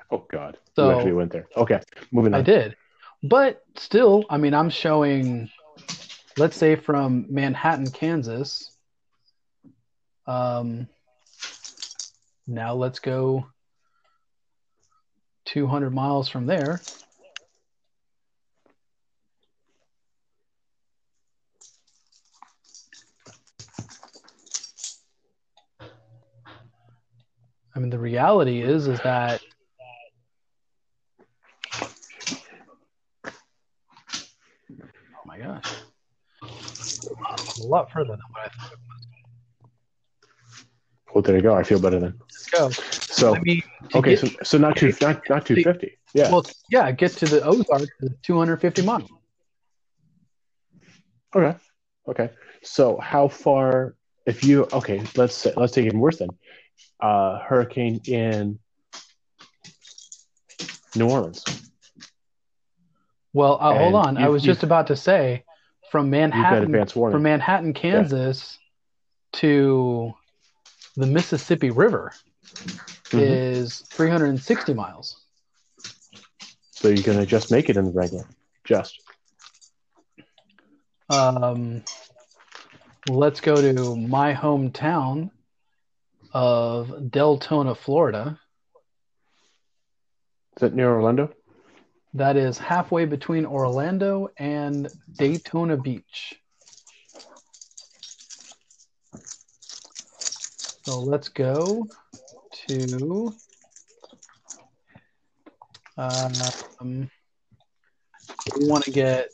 Oh 0.09 0.25
God. 0.31 0.57
So- 0.75 0.89
you 0.89 0.95
actually 0.95 1.13
went 1.13 1.31
there. 1.31 1.47
Okay, 1.55 1.81
moving 2.11 2.33
on. 2.33 2.39
I 2.39 2.43
did. 2.43 2.75
But 3.23 3.63
still, 3.75 4.23
I 4.29 4.37
mean, 4.37 4.53
I'm 4.53 4.69
showing, 4.69 5.49
let's 6.37 6.55
say 6.57 6.75
from 6.75 7.25
Manhattan, 7.29 7.89
Kansas. 7.89 8.71
Um, 10.25 10.87
now 12.45 12.73
let's 12.75 12.99
go 12.99 13.47
200 15.45 15.91
miles 15.93 16.29
from 16.29 16.45
there. 16.45 16.81
I 27.75 27.79
mean, 27.79 27.91
the 27.91 27.99
reality 27.99 28.61
is, 28.61 28.87
is 28.87 28.99
that 29.01 29.39
Oh 35.13 35.23
my 35.25 35.37
gosh. 35.37 35.73
A 36.41 37.63
lot 37.77 37.91
further 37.91 38.09
than 38.11 38.19
what 38.31 38.41
I 38.45 38.49
thought 38.49 38.71
it 38.73 38.79
was. 38.79 39.07
Well, 41.13 41.21
there 41.23 41.35
you 41.35 41.41
go. 41.41 41.55
I 41.55 41.63
feel 41.63 41.79
better 41.79 41.99
then. 41.99 42.13
Let's 42.19 42.49
go. 42.49 42.69
So 42.69 43.35
I 43.35 43.39
mean, 43.39 43.61
okay, 43.95 44.11
get- 44.15 44.19
so 44.19 44.27
so 44.43 44.57
not 44.57 44.75
two 44.77 44.93
not 45.01 45.21
not 45.29 45.45
two 45.45 45.55
fifty. 45.63 45.97
Yeah. 46.13 46.31
well, 46.31 46.45
yeah, 46.69 46.91
get 46.91 47.11
to 47.21 47.25
the 47.25 47.43
Ozarks 47.43 47.85
is 48.01 48.11
250 48.23 48.81
miles. 48.83 49.09
Okay. 51.35 51.57
Okay. 52.07 52.29
So 52.63 52.97
how 52.97 53.27
far 53.27 53.95
if 54.25 54.43
you 54.43 54.67
okay, 54.73 55.01
let's 55.15 55.35
say, 55.35 55.53
let's 55.55 55.73
take 55.73 55.85
it 55.85 55.87
even 55.87 55.99
worse 55.99 56.17
then. 56.19 56.29
Uh 56.99 57.39
hurricane 57.39 58.01
in 58.05 58.59
New 60.95 61.09
Orleans. 61.09 61.43
Well, 63.33 63.57
uh, 63.61 63.73
hold 63.77 63.95
on. 63.95 64.17
I 64.17 64.29
was 64.29 64.43
you- 64.45 64.51
just 64.53 64.63
about 64.63 64.87
to 64.87 64.95
say 64.95 65.43
from 65.89 66.09
Manhattan 66.09 66.85
from 67.11 67.23
Manhattan, 67.23 67.73
Kansas 67.73 68.59
to 69.33 70.13
the 70.95 71.05
Mississippi 71.05 71.69
River 71.69 72.11
Mhm. 73.11 73.21
is 73.21 73.81
360 73.89 74.73
miles. 74.73 75.21
So 76.71 76.89
you're 76.89 77.03
gonna 77.03 77.25
just 77.25 77.51
make 77.51 77.69
it 77.69 77.77
in 77.77 77.85
the 77.85 77.91
regular. 77.91 78.25
Just. 78.63 78.99
Um, 81.09 81.83
let's 83.07 83.39
go 83.39 83.61
to 83.61 83.95
my 83.95 84.33
hometown 84.33 85.31
of 86.33 86.89
Deltona, 86.89 87.77
Florida. 87.77 88.39
Is 90.57 90.61
that 90.61 90.73
near 90.73 90.89
Orlando? 90.89 91.33
That 92.17 92.35
is 92.35 92.57
halfway 92.57 93.05
between 93.05 93.45
Orlando 93.45 94.29
and 94.37 94.89
Daytona 95.19 95.77
Beach. 95.77 96.41
So 100.83 100.99
let's 101.01 101.29
go 101.29 101.87
to 102.65 103.35
um, 105.95 107.11
we 108.57 108.67
want 108.67 108.83
to 108.85 108.91
get 108.91 109.27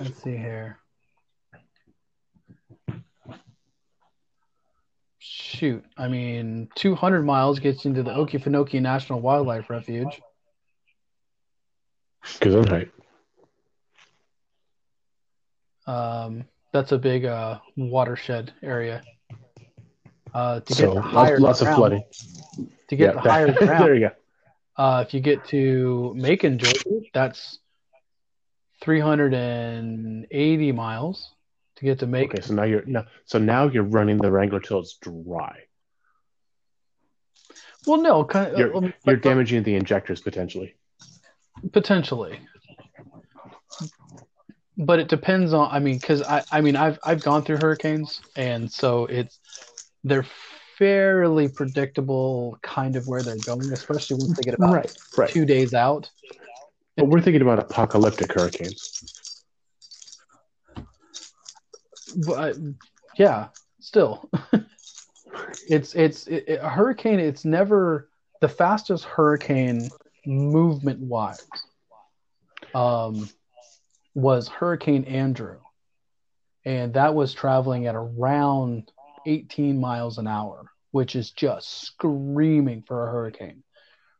let's 0.00 0.20
see 0.20 0.36
here. 0.36 0.80
Shoot, 5.56 5.84
I 5.96 6.08
mean, 6.08 6.68
200 6.74 7.22
miles 7.22 7.58
gets 7.60 7.82
you 7.84 7.88
into 7.88 8.02
the 8.02 8.10
Okefenokee 8.10 8.82
National 8.82 9.20
Wildlife 9.20 9.70
Refuge. 9.70 10.20
Height. 12.42 12.90
Um, 15.86 16.44
that's 16.74 16.92
a 16.92 16.98
big 16.98 17.24
uh, 17.24 17.60
watershed 17.74 18.52
area. 18.62 19.02
Uh, 20.34 20.60
to 20.60 20.74
So 20.74 20.86
get 20.88 20.94
the 20.94 21.00
higher 21.00 21.38
lots, 21.40 21.62
lots 21.62 21.70
of 21.70 21.74
flooding. 21.74 22.04
To 22.88 22.96
get 22.96 23.14
the 23.14 23.20
that- 23.22 23.30
higher 23.30 23.52
ground, 23.54 23.82
there 23.84 23.94
you 23.94 24.08
go. 24.08 24.10
uh, 24.82 25.04
if 25.06 25.14
you 25.14 25.20
get 25.20 25.42
to 25.46 26.12
Macon, 26.16 26.58
Georgia, 26.58 27.00
that's 27.14 27.60
380 28.82 30.72
miles 30.72 31.30
to 31.76 31.84
get 31.84 31.98
to 32.00 32.06
make. 32.06 32.32
Okay, 32.32 32.42
so 32.42 32.54
now 32.54 32.64
you're 32.64 32.84
no, 32.86 33.04
so 33.24 33.38
now 33.38 33.68
you're 33.68 33.82
running 33.82 34.18
the 34.18 34.30
Wrangler 34.30 34.60
till 34.60 34.80
it's 34.80 34.96
dry. 35.00 35.58
Well, 37.86 38.02
no, 38.02 38.24
kind 38.24 38.52
of, 38.52 38.58
You're 38.58 38.76
um, 38.76 38.92
you're 39.04 39.16
damaging 39.16 39.62
the 39.62 39.76
injectors 39.76 40.20
potentially. 40.20 40.74
potentially, 41.72 42.40
but 44.76 44.98
it 44.98 45.08
depends 45.08 45.52
on. 45.52 45.68
I 45.70 45.78
mean, 45.78 45.98
because 45.98 46.22
I, 46.22 46.42
I 46.50 46.60
mean, 46.60 46.76
I've 46.76 46.98
I've 47.04 47.22
gone 47.22 47.44
through 47.44 47.58
hurricanes, 47.58 48.20
and 48.34 48.70
so 48.70 49.06
it's 49.06 49.38
they're 50.02 50.26
fairly 50.78 51.48
predictable, 51.48 52.58
kind 52.62 52.96
of 52.96 53.06
where 53.06 53.22
they're 53.22 53.36
going, 53.36 53.72
especially 53.72 54.16
once 54.16 54.36
they 54.36 54.42
get 54.44 54.54
about 54.54 54.74
Right, 54.74 54.98
right. 55.16 55.30
two 55.30 55.44
days 55.44 55.72
out. 55.72 56.10
But 56.96 57.08
we're 57.08 57.20
thinking 57.20 57.42
about 57.42 57.58
apocalyptic 57.58 58.32
hurricanes. 58.32 59.15
But 62.16 62.56
yeah, 63.16 63.48
still, 63.80 64.30
it's 65.68 65.94
it's 65.94 66.26
it, 66.26 66.44
it- 66.48 66.60
a 66.62 66.68
hurricane. 66.68 67.20
It's 67.20 67.44
never 67.44 68.08
the 68.40 68.48
fastest 68.48 69.04
hurricane 69.04 69.88
movement 70.26 71.00
wise. 71.00 71.46
Um, 72.74 73.28
was 74.14 74.48
Hurricane 74.48 75.04
Andrew, 75.04 75.58
and 76.64 76.94
that 76.94 77.14
was 77.14 77.34
traveling 77.34 77.86
at 77.86 77.94
around 77.94 78.90
18 79.26 79.78
miles 79.78 80.18
an 80.18 80.26
hour, 80.26 80.70
which 80.90 81.16
is 81.16 81.30
just 81.32 81.82
screaming 81.84 82.82
for 82.86 83.06
a 83.06 83.10
hurricane. 83.10 83.62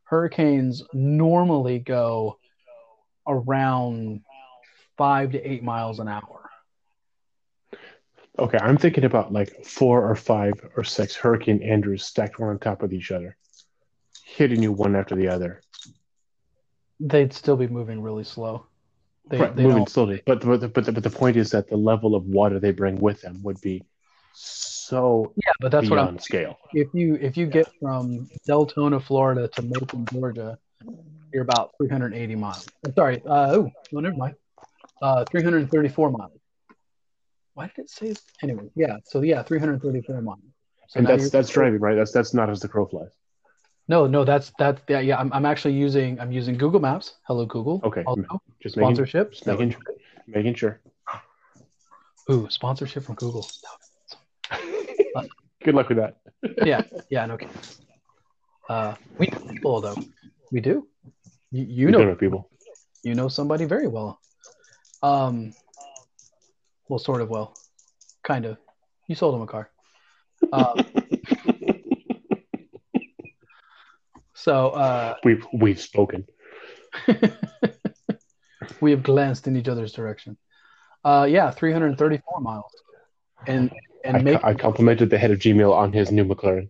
Hurricanes 0.03 0.83
normally 0.93 1.79
go 1.79 2.37
around 3.27 4.21
five 4.97 5.31
to 5.31 5.41
eight 5.41 5.63
miles 5.63 5.99
an 5.99 6.07
hour. 6.07 6.46
Okay, 8.39 8.57
I'm 8.61 8.77
thinking 8.77 9.03
about 9.03 9.33
like 9.33 9.65
four 9.65 10.09
or 10.09 10.15
five 10.15 10.53
or 10.75 10.83
six 10.83 11.15
Hurricane 11.15 11.63
Andrews 11.63 12.05
stacked 12.05 12.39
one 12.39 12.49
on 12.49 12.59
top 12.59 12.83
of 12.83 12.93
each 12.93 13.11
other, 13.11 13.35
hitting 14.23 14.61
you 14.61 14.71
one 14.71 14.95
after 14.95 15.15
the 15.15 15.27
other. 15.27 15.61
They'd 16.99 17.33
still 17.33 17.55
be 17.57 17.67
moving 17.67 18.01
really 18.01 18.23
slow. 18.23 18.65
They, 19.29 19.39
right, 19.39 19.55
they 19.55 19.63
moving 19.63 19.77
don't- 19.79 19.89
slowly. 19.89 20.21
But 20.25 20.41
but 20.45 20.61
the, 20.61 20.67
but, 20.67 20.85
the, 20.85 20.91
but 20.91 21.03
the 21.03 21.09
point 21.09 21.35
is 21.35 21.51
that 21.51 21.67
the 21.67 21.77
level 21.77 22.15
of 22.15 22.25
water 22.25 22.59
they 22.59 22.71
bring 22.71 22.99
with 22.99 23.21
them 23.21 23.41
would 23.43 23.59
be 23.61 23.83
so 24.33 25.33
Yeah, 25.35 25.51
but 25.59 25.71
that's 25.71 25.89
what 25.89 25.99
I'm. 25.99 26.19
scale. 26.19 26.57
If 26.73 26.93
you 26.93 27.15
if 27.15 27.37
you 27.37 27.47
get 27.47 27.67
from 27.81 28.29
Deltona, 28.47 29.03
Florida 29.03 29.47
to 29.49 29.61
Macon, 29.63 30.05
Georgia, 30.11 30.57
you're 31.33 31.43
about 31.43 31.71
380 31.77 32.35
miles. 32.35 32.67
I'm 32.85 32.93
sorry. 32.93 33.21
Uh, 33.25 33.51
oh, 33.55 33.71
never 33.91 34.15
mind. 34.15 34.35
Uh, 35.01 35.25
334 35.25 36.11
miles. 36.11 36.36
Why 37.57 37.71
did 37.75 37.85
it 37.85 37.89
say? 37.89 38.13
Anyway, 38.43 38.69
yeah. 38.75 38.97
So 39.03 39.21
yeah, 39.21 39.41
334 39.41 40.21
miles. 40.21 40.37
So 40.89 40.99
and 40.99 41.07
that's 41.07 41.31
that's 41.31 41.49
driving, 41.49 41.79
right? 41.79 41.95
That's 41.95 42.11
that's 42.11 42.31
not 42.31 42.51
as 42.51 42.59
the 42.59 42.67
crow 42.67 42.85
flies. 42.85 43.09
No, 43.87 44.05
no, 44.05 44.23
that's 44.23 44.51
that's 44.59 44.79
yeah, 44.87 44.99
yeah. 44.99 45.17
I'm, 45.17 45.33
I'm 45.33 45.43
actually 45.43 45.73
using 45.73 46.19
I'm 46.19 46.31
using 46.31 46.55
Google 46.55 46.79
Maps. 46.79 47.15
Hello, 47.23 47.47
Google. 47.47 47.81
Okay, 47.83 48.03
Also, 48.05 48.21
Just 48.61 48.77
making, 48.77 49.05
just 49.05 49.47
making, 49.47 49.75
making 50.27 50.53
sure. 50.53 50.79
Ooh, 52.29 52.47
sponsorship 52.51 53.03
from 53.03 53.15
Google. 53.15 53.49
Good 55.63 55.73
luck 55.73 55.89
with 55.89 55.97
that. 55.97 56.17
yeah, 56.63 56.83
yeah, 57.09 57.25
no 57.25 57.37
kidding. 57.37 57.55
Uh, 58.69 58.93
we 59.17 59.29
know 59.31 59.39
people 59.39 59.81
though. 59.81 59.97
We 60.51 60.61
do. 60.61 60.87
You, 61.49 61.63
you 61.63 61.85
We 61.87 61.91
know, 61.91 62.13
people. 62.13 62.51
you 63.01 63.15
know 63.15 63.29
somebody 63.29 63.65
very 63.65 63.87
well. 63.87 64.19
Um, 65.01 65.53
well, 66.89 66.99
sort 66.99 67.21
of 67.21 67.29
well, 67.29 67.53
kind 68.23 68.45
of. 68.45 68.57
You 69.07 69.15
sold 69.15 69.35
him 69.35 69.41
a 69.41 69.47
car. 69.47 69.69
Um, 70.51 70.85
so 74.33 74.69
uh, 74.69 75.15
We've 75.23 75.45
we've 75.53 75.79
spoken. 75.79 76.25
we 78.81 78.91
have 78.91 79.03
glanced 79.03 79.47
in 79.47 79.55
each 79.55 79.67
other's 79.67 79.93
direction. 79.93 80.37
Uh, 81.03 81.27
yeah, 81.29 81.51
334 81.51 82.41
miles, 82.41 82.71
and 83.45 83.71
and 84.03 84.17
I, 84.17 84.21
make 84.21 84.43
I 84.43 84.53
complimented 84.53 85.09
the 85.09 85.17
head 85.17 85.31
of 85.31 85.39
Gmail 85.39 85.73
on 85.73 85.93
his 85.93 86.11
new 86.11 86.25
McLaren. 86.25 86.69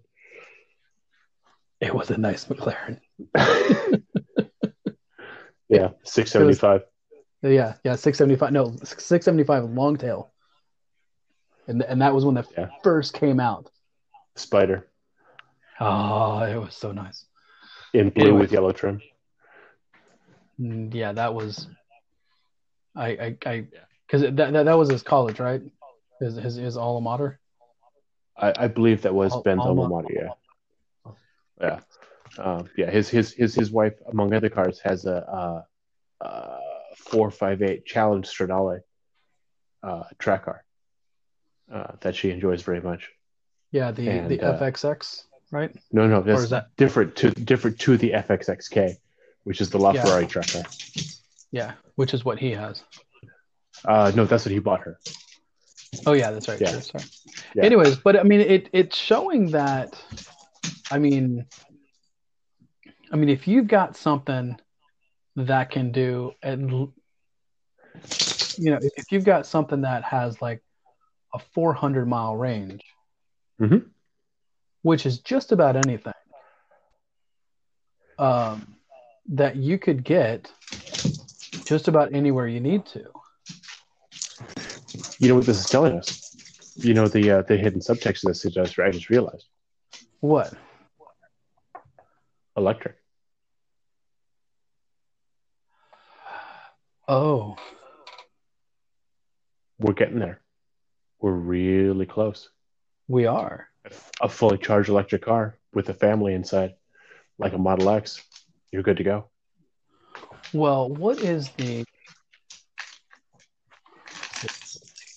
it 1.82 1.94
was 1.94 2.12
a 2.12 2.18
nice 2.18 2.46
McLaren. 2.46 3.00
Yeah, 5.70 5.90
six 7.48 8.18
seventy 8.18 8.36
five. 8.36 8.52
Yeah, 8.52 8.52
yeah, 8.52 8.52
675. 8.52 8.52
No, 8.52 8.72
675 8.84 9.64
long 9.72 9.98
tail. 9.98 10.32
And 11.68 11.82
and 11.84 12.02
that 12.02 12.14
was 12.14 12.26
when 12.26 12.36
that 12.36 12.48
Yeah. 12.58 12.70
first 12.84 13.14
came 13.14 13.40
out. 13.40 13.70
Spider 14.36 14.88
Oh, 15.80 16.42
it 16.44 16.56
was 16.58 16.76
so 16.76 16.92
nice. 16.92 17.26
in 17.94 18.10
blue 18.10 18.24
Anyway. 18.26 18.42
with 18.42 18.52
yellow 18.52 18.72
trim. 18.72 19.02
Mm, 20.60 20.94
Yeah, 20.94 21.14
that 21.14 21.34
was. 21.34 21.68
I 22.96 23.08
I 23.10 23.38
I 23.46 23.68
because 24.08 24.22
that, 24.22 24.36
that 24.54 24.64
that 24.66 24.78
was 24.78 24.90
his 24.90 25.04
college, 25.04 25.40
right? 25.40 25.62
His 26.20 26.36
his 26.36 26.56
his 26.56 26.78
alma 26.78 27.02
mater. 27.02 27.40
I, 28.38 28.54
I 28.58 28.68
believe 28.68 29.02
that 29.04 29.14
was 29.14 29.34
Al- 29.34 29.44
Ben's 29.44 29.62
alma 29.62 29.84
alma- 29.84 30.02
mater. 30.02 30.14
Yeah, 30.14 31.12
yeah, 31.62 31.80
um, 32.44 32.70
yeah. 32.76 32.90
His 32.90 33.10
his 33.10 33.34
his 33.34 33.54
his 33.54 33.72
wife, 33.72 33.94
among 34.12 34.34
other 34.34 34.50
cars, 34.50 34.80
has 34.84 35.06
a 35.06 35.18
uh, 35.30 35.64
uh, 36.26 36.60
four 36.98 37.32
five 37.32 37.62
eight 37.62 37.86
Challenge 37.86 38.26
Stradale 38.28 38.82
uh, 39.84 40.04
track 40.20 40.46
car 40.46 40.64
uh, 41.72 41.94
that 42.02 42.16
she 42.16 42.32
enjoys 42.32 42.62
very 42.64 42.82
much. 42.82 43.10
Yeah, 43.72 43.92
the 43.92 44.08
And, 44.10 44.30
the 44.30 44.42
uh, 44.42 44.60
FXX, 44.60 45.24
right? 45.52 45.76
No, 45.92 46.08
no, 46.08 46.22
that's 46.22 46.44
is 46.44 46.50
that- 46.52 46.76
different 46.78 47.16
to 47.18 47.32
different 47.32 47.80
to 47.80 47.98
the 47.98 48.12
FXXK, 48.12 48.96
which 49.44 49.62
is 49.62 49.70
the 49.70 49.80
Yeah. 49.80 49.94
LaFerrari 49.94 50.28
track 50.30 50.48
car. 50.52 50.64
Yeah, 51.52 51.74
which 51.96 52.14
is 52.14 52.26
what 52.26 52.40
he 52.40 52.52
has. 52.52 52.84
Uh, 53.86 54.12
no, 54.16 54.26
that's 54.26 54.46
what 54.46 54.52
he 54.52 54.60
bought 54.60 54.82
her. 54.82 55.00
Oh 56.06 56.14
yeah, 56.14 56.32
that's 56.32 56.48
right. 56.48 56.60
Yeah. 56.60 56.72
Sure, 56.72 56.82
sorry. 56.82 57.04
Yeah. 57.56 57.64
Anyways, 57.64 57.96
but 57.98 58.18
I 58.20 58.24
mean, 58.24 58.42
it 58.42 58.70
it's 58.74 58.98
showing 58.98 59.52
that. 59.52 59.94
I 60.92 61.00
mean, 61.00 61.46
I 63.12 63.16
mean, 63.16 63.30
if 63.30 63.48
you've 63.48 63.68
got 63.68 63.96
something 63.96 64.58
that 65.38 65.70
can 65.70 65.92
do, 65.92 66.34
and 66.42 66.72
you 68.58 68.72
know, 68.72 68.80
if, 68.82 69.12
you've 69.12 69.24
got 69.24 69.46
something 69.46 69.82
that 69.82 70.04
has 70.04 70.42
like 70.42 70.64
a 71.34 71.40
400 71.40 72.08
mile 72.08 72.36
range, 72.36 72.84
Mhm. 73.62 73.90
which 74.82 75.06
is 75.06 75.20
just 75.20 75.52
about 75.52 75.76
anything, 75.76 76.14
um, 78.18 78.76
that 79.30 79.56
you 79.56 79.78
could 79.78 80.04
get 80.04 80.52
just 81.66 81.88
about 81.88 82.14
anywhere 82.14 82.48
you 82.48 82.60
need 82.60 82.86
to. 82.88 83.06
You 85.20 85.30
know 85.30 85.36
what 85.36 85.46
this 85.46 85.60
is 85.60 85.68
telling 85.68 85.98
us? 85.98 86.36
You 86.78 86.96
know 86.96 87.08
the 87.08 87.30
uh, 87.32 87.42
the 87.44 87.58
hidden 87.58 87.80
subtext 87.80 88.24
of 88.24 88.30
this. 88.30 88.46
I 88.46 88.50
just, 88.50 88.80
I 88.80 88.90
just 88.90 89.10
realized 89.10 89.48
What? 90.20 90.54
electric. 92.56 92.97
Oh, 97.08 97.56
We're 99.80 99.94
getting 99.94 100.20
there. 100.20 100.42
We're 101.22 101.32
really 101.32 102.06
close. 102.06 102.50
we 103.08 103.26
are. 103.26 103.70
A 104.22 104.28
fully 104.28 104.58
charged 104.58 104.90
electric 104.90 105.22
car 105.22 105.58
with 105.74 105.88
a 105.88 105.94
family 105.94 106.34
inside, 106.34 106.74
like 107.40 107.54
a 107.54 107.58
Model 107.58 107.90
X. 107.92 108.22
You're 108.72 108.84
good 108.84 108.98
to 108.98 109.04
go. 109.04 109.30
Well, 110.52 110.90
what 110.90 111.20
is 111.22 111.50
the 111.52 111.86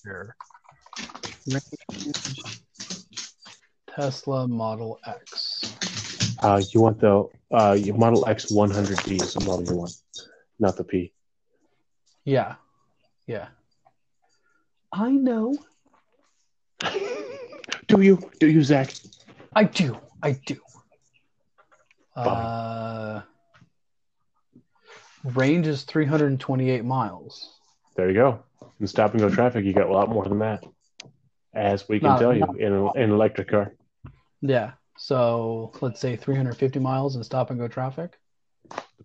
here. 0.05 0.37
Tesla 3.89 4.47
Model 4.47 5.01
X? 5.05 5.75
Uh, 6.41 6.63
you 6.73 6.81
want 6.81 7.01
the 7.01 7.29
uh, 7.51 7.73
your 7.73 7.97
Model 7.97 8.29
X 8.29 8.53
100D 8.53 9.21
is 9.21 9.35
the 9.35 9.41
model 9.45 9.65
you 9.65 9.75
want, 9.75 9.93
not 10.61 10.77
the 10.77 10.85
P. 10.85 11.13
Yeah, 12.31 12.55
yeah. 13.27 13.49
I 14.93 15.11
know. 15.11 15.53
Do 17.89 18.01
you? 18.01 18.21
Do 18.39 18.49
you, 18.49 18.63
Zach? 18.63 18.95
I 19.57 19.65
do. 19.65 19.99
I 20.23 20.33
do. 20.47 20.57
Uh, 22.15 23.23
range 25.25 25.67
is 25.67 25.83
328 25.83 26.85
miles. 26.85 27.51
There 27.97 28.07
you 28.09 28.15
go. 28.15 28.45
In 28.79 28.87
stop 28.87 29.11
and 29.11 29.21
go 29.21 29.29
traffic, 29.29 29.65
you 29.65 29.73
got 29.73 29.89
a 29.89 29.93
lot 29.93 30.09
more 30.09 30.25
than 30.25 30.39
that, 30.39 30.63
as 31.53 31.89
we 31.89 31.99
can 31.99 32.11
Not- 32.11 32.21
tell 32.21 32.33
you 32.33 32.41
not- 32.47 32.61
in, 32.61 32.73
a- 32.73 32.93
in 32.93 33.03
an 33.03 33.11
electric 33.11 33.49
car. 33.49 33.73
Yeah. 34.41 34.73
So 34.97 35.73
let's 35.81 35.99
say 35.99 36.15
350 36.15 36.79
miles 36.79 37.17
in 37.17 37.25
stop 37.25 37.51
and 37.51 37.59
go 37.59 37.67
traffic. 37.67 38.19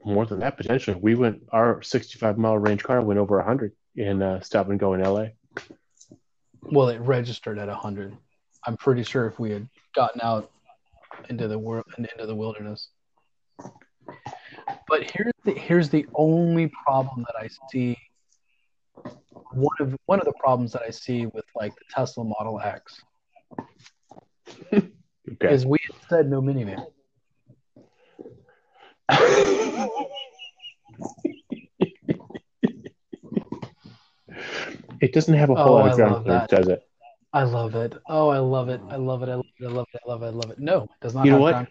More 0.03 0.25
than 0.25 0.39
that, 0.39 0.57
potentially. 0.57 0.97
We 1.01 1.15
went 1.15 1.41
our 1.51 1.81
65 1.81 2.37
mile 2.37 2.57
range 2.57 2.83
car 2.83 3.01
went 3.01 3.19
over 3.19 3.37
100 3.37 3.71
in 3.95 4.21
uh, 4.21 4.39
stop 4.41 4.69
and 4.69 4.79
go 4.79 4.93
in 4.93 5.01
LA. 5.01 5.27
Well, 6.61 6.89
it 6.89 6.99
registered 6.99 7.57
at 7.57 7.67
100. 7.67 8.15
I'm 8.65 8.77
pretty 8.77 9.03
sure 9.03 9.27
if 9.27 9.39
we 9.39 9.51
had 9.51 9.67
gotten 9.95 10.21
out 10.21 10.51
into 11.29 11.47
the 11.47 11.57
world 11.57 11.85
and 11.97 12.07
into 12.13 12.25
the 12.25 12.35
wilderness. 12.35 12.89
But 14.87 15.03
here's 15.03 15.33
the 15.43 15.53
here's 15.53 15.89
the 15.89 16.05
only 16.15 16.71
problem 16.85 17.25
that 17.27 17.35
I 17.39 17.49
see. 17.71 17.97
One 19.51 19.75
of 19.79 19.95
one 20.05 20.19
of 20.19 20.25
the 20.25 20.33
problems 20.39 20.71
that 20.73 20.83
I 20.83 20.89
see 20.89 21.25
with 21.27 21.45
like 21.55 21.73
the 21.75 21.85
Tesla 21.89 22.23
Model 22.23 22.59
X 22.59 23.01
Okay. 24.73 25.53
is 25.53 25.65
we 25.65 25.79
had 25.87 26.09
said 26.09 26.29
no 26.29 26.41
minivan. 26.41 26.85
It 35.01 35.13
doesn't 35.13 35.33
have 35.33 35.49
a 35.49 35.55
whole 35.55 35.73
Oh, 35.73 35.75
lot 35.75 35.89
of 35.91 35.95
ground 35.95 36.23
clearance, 36.25 36.49
does 36.51 36.67
it? 36.67 36.87
I 37.33 37.43
love 37.43 37.75
it. 37.75 37.93
Oh, 38.07 38.29
I 38.29 38.39
love 38.39 38.69
it. 38.69 38.81
I 38.89 38.95
love 38.95 39.21
it. 39.23 39.29
I 39.29 39.35
love 39.35 39.45
it. 39.59 39.63
I 39.63 39.67
love 39.67 39.87
it. 39.93 39.99
I 40.05 40.09
love 40.09 40.23
it. 40.23 40.25
I 40.25 40.29
love 40.29 40.49
it. 40.51 40.57
It. 40.57 40.59
No, 40.59 40.83
it 40.83 40.89
does 41.01 41.15
not 41.15 41.25
You 41.25 41.31
know 41.31 41.45
have 41.45 41.67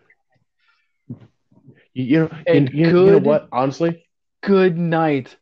what? 1.09 1.19
You, 1.95 2.05
you 2.05 2.19
know, 2.21 2.31
And 2.47 2.71
you- 2.73 2.87
you 2.87 2.93
know 3.13 3.19
what? 3.19 3.49
Honestly, 3.53 4.07
Good 4.43 4.77
night. 4.77 5.35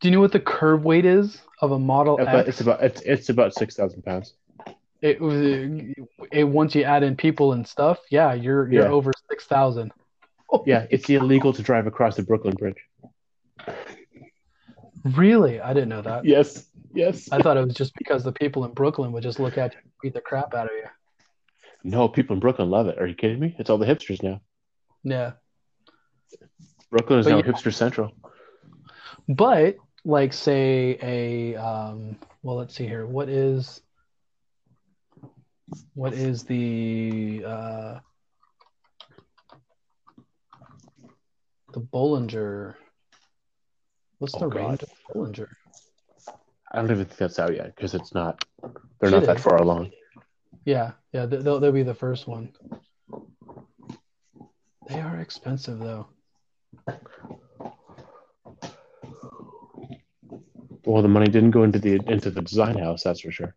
Do 0.00 0.08
you 0.08 0.14
know 0.16 0.20
what 0.20 0.32
the 0.32 0.40
curb 0.40 0.82
weight 0.82 1.04
is 1.04 1.40
of 1.60 1.70
a 1.70 1.78
Model 1.78 2.18
it's 2.18 2.26
X? 2.28 2.32
about, 2.34 2.48
it's 2.48 2.60
about 2.60 2.82
it's, 2.82 3.00
it's 3.02 3.28
about 3.28 3.54
six 3.54 3.76
thousand 3.76 4.02
pounds. 4.02 4.34
it 5.00 5.20
was 5.20 5.36
it 6.32 6.42
once 6.44 6.74
you 6.74 6.82
add 6.82 7.04
in 7.04 7.14
people 7.16 7.52
and 7.52 7.66
stuff 7.66 7.98
yeah 8.10 8.32
you're 8.34 8.70
you're 8.72 8.84
Yeah. 8.84 8.90
over 8.90 9.12
6000 9.30 9.92
Yeah, 10.66 10.86
it's 10.90 11.08
illegal 11.08 11.52
to 11.54 11.62
drive 11.62 11.86
across 11.86 12.16
the 12.16 12.22
Brooklyn 12.22 12.54
Bridge. 12.54 12.76
Really? 15.04 15.60
I 15.60 15.72
didn't 15.72 15.88
know 15.88 16.02
that. 16.02 16.24
Yes, 16.24 16.66
yes. 16.94 17.30
I 17.32 17.40
thought 17.40 17.56
it 17.56 17.64
was 17.64 17.74
just 17.74 17.94
because 17.96 18.22
the 18.22 18.32
people 18.32 18.64
in 18.64 18.72
Brooklyn 18.72 19.12
would 19.12 19.22
just 19.22 19.40
look 19.40 19.58
at 19.58 19.72
you 19.72 19.80
and 19.82 19.90
beat 20.02 20.14
the 20.14 20.20
crap 20.20 20.54
out 20.54 20.66
of 20.66 20.72
you. 20.72 20.84
No, 21.84 22.08
people 22.08 22.34
in 22.34 22.40
Brooklyn 22.40 22.70
love 22.70 22.86
it. 22.86 22.98
Are 22.98 23.06
you 23.06 23.14
kidding 23.14 23.40
me? 23.40 23.56
It's 23.58 23.70
all 23.70 23.78
the 23.78 23.86
hipsters 23.86 24.22
now. 24.22 24.40
Yeah. 25.02 25.32
Brooklyn 26.90 27.18
is 27.20 27.26
But 27.26 27.30
now 27.30 27.36
yeah. 27.38 27.42
hipster 27.44 27.74
central. 27.74 28.12
But 29.28 29.76
like 30.04 30.32
say 30.32 30.98
a 31.00 31.56
um 31.56 32.16
well 32.42 32.56
let's 32.56 32.74
see 32.74 32.86
here. 32.86 33.06
What 33.06 33.28
is 33.28 33.80
what 35.94 36.12
is 36.12 36.44
the 36.44 37.42
uh 37.46 37.98
the 41.72 41.80
Bollinger 41.80 42.74
what's 44.18 44.36
Oh, 44.36 44.40
the 44.40 44.48
God. 44.48 44.56
range 44.56 44.82
of 44.82 44.88
Bollinger? 45.14 45.48
I 46.70 46.76
don't 46.76 46.90
even 46.90 47.04
think 47.04 47.18
that's 47.18 47.38
out 47.38 47.54
yet 47.54 47.74
because 47.74 47.94
it's 47.94 48.14
not. 48.14 48.44
They're 49.00 49.10
not 49.10 49.26
that 49.26 49.40
far 49.40 49.56
along. 49.56 49.90
Yeah, 50.64 50.92
yeah, 51.12 51.26
they'll 51.26 51.60
they'll 51.60 51.72
be 51.72 51.82
the 51.82 51.94
first 51.94 52.26
one. 52.26 52.52
They 54.88 55.00
are 55.00 55.18
expensive 55.20 55.78
though. 55.78 56.08
Well, 60.84 61.02
the 61.02 61.08
money 61.08 61.26
didn't 61.26 61.50
go 61.50 61.62
into 61.62 61.78
the 61.78 62.00
into 62.06 62.30
the 62.30 62.42
design 62.42 62.78
house, 62.78 63.02
that's 63.02 63.20
for 63.20 63.30
sure. 63.30 63.54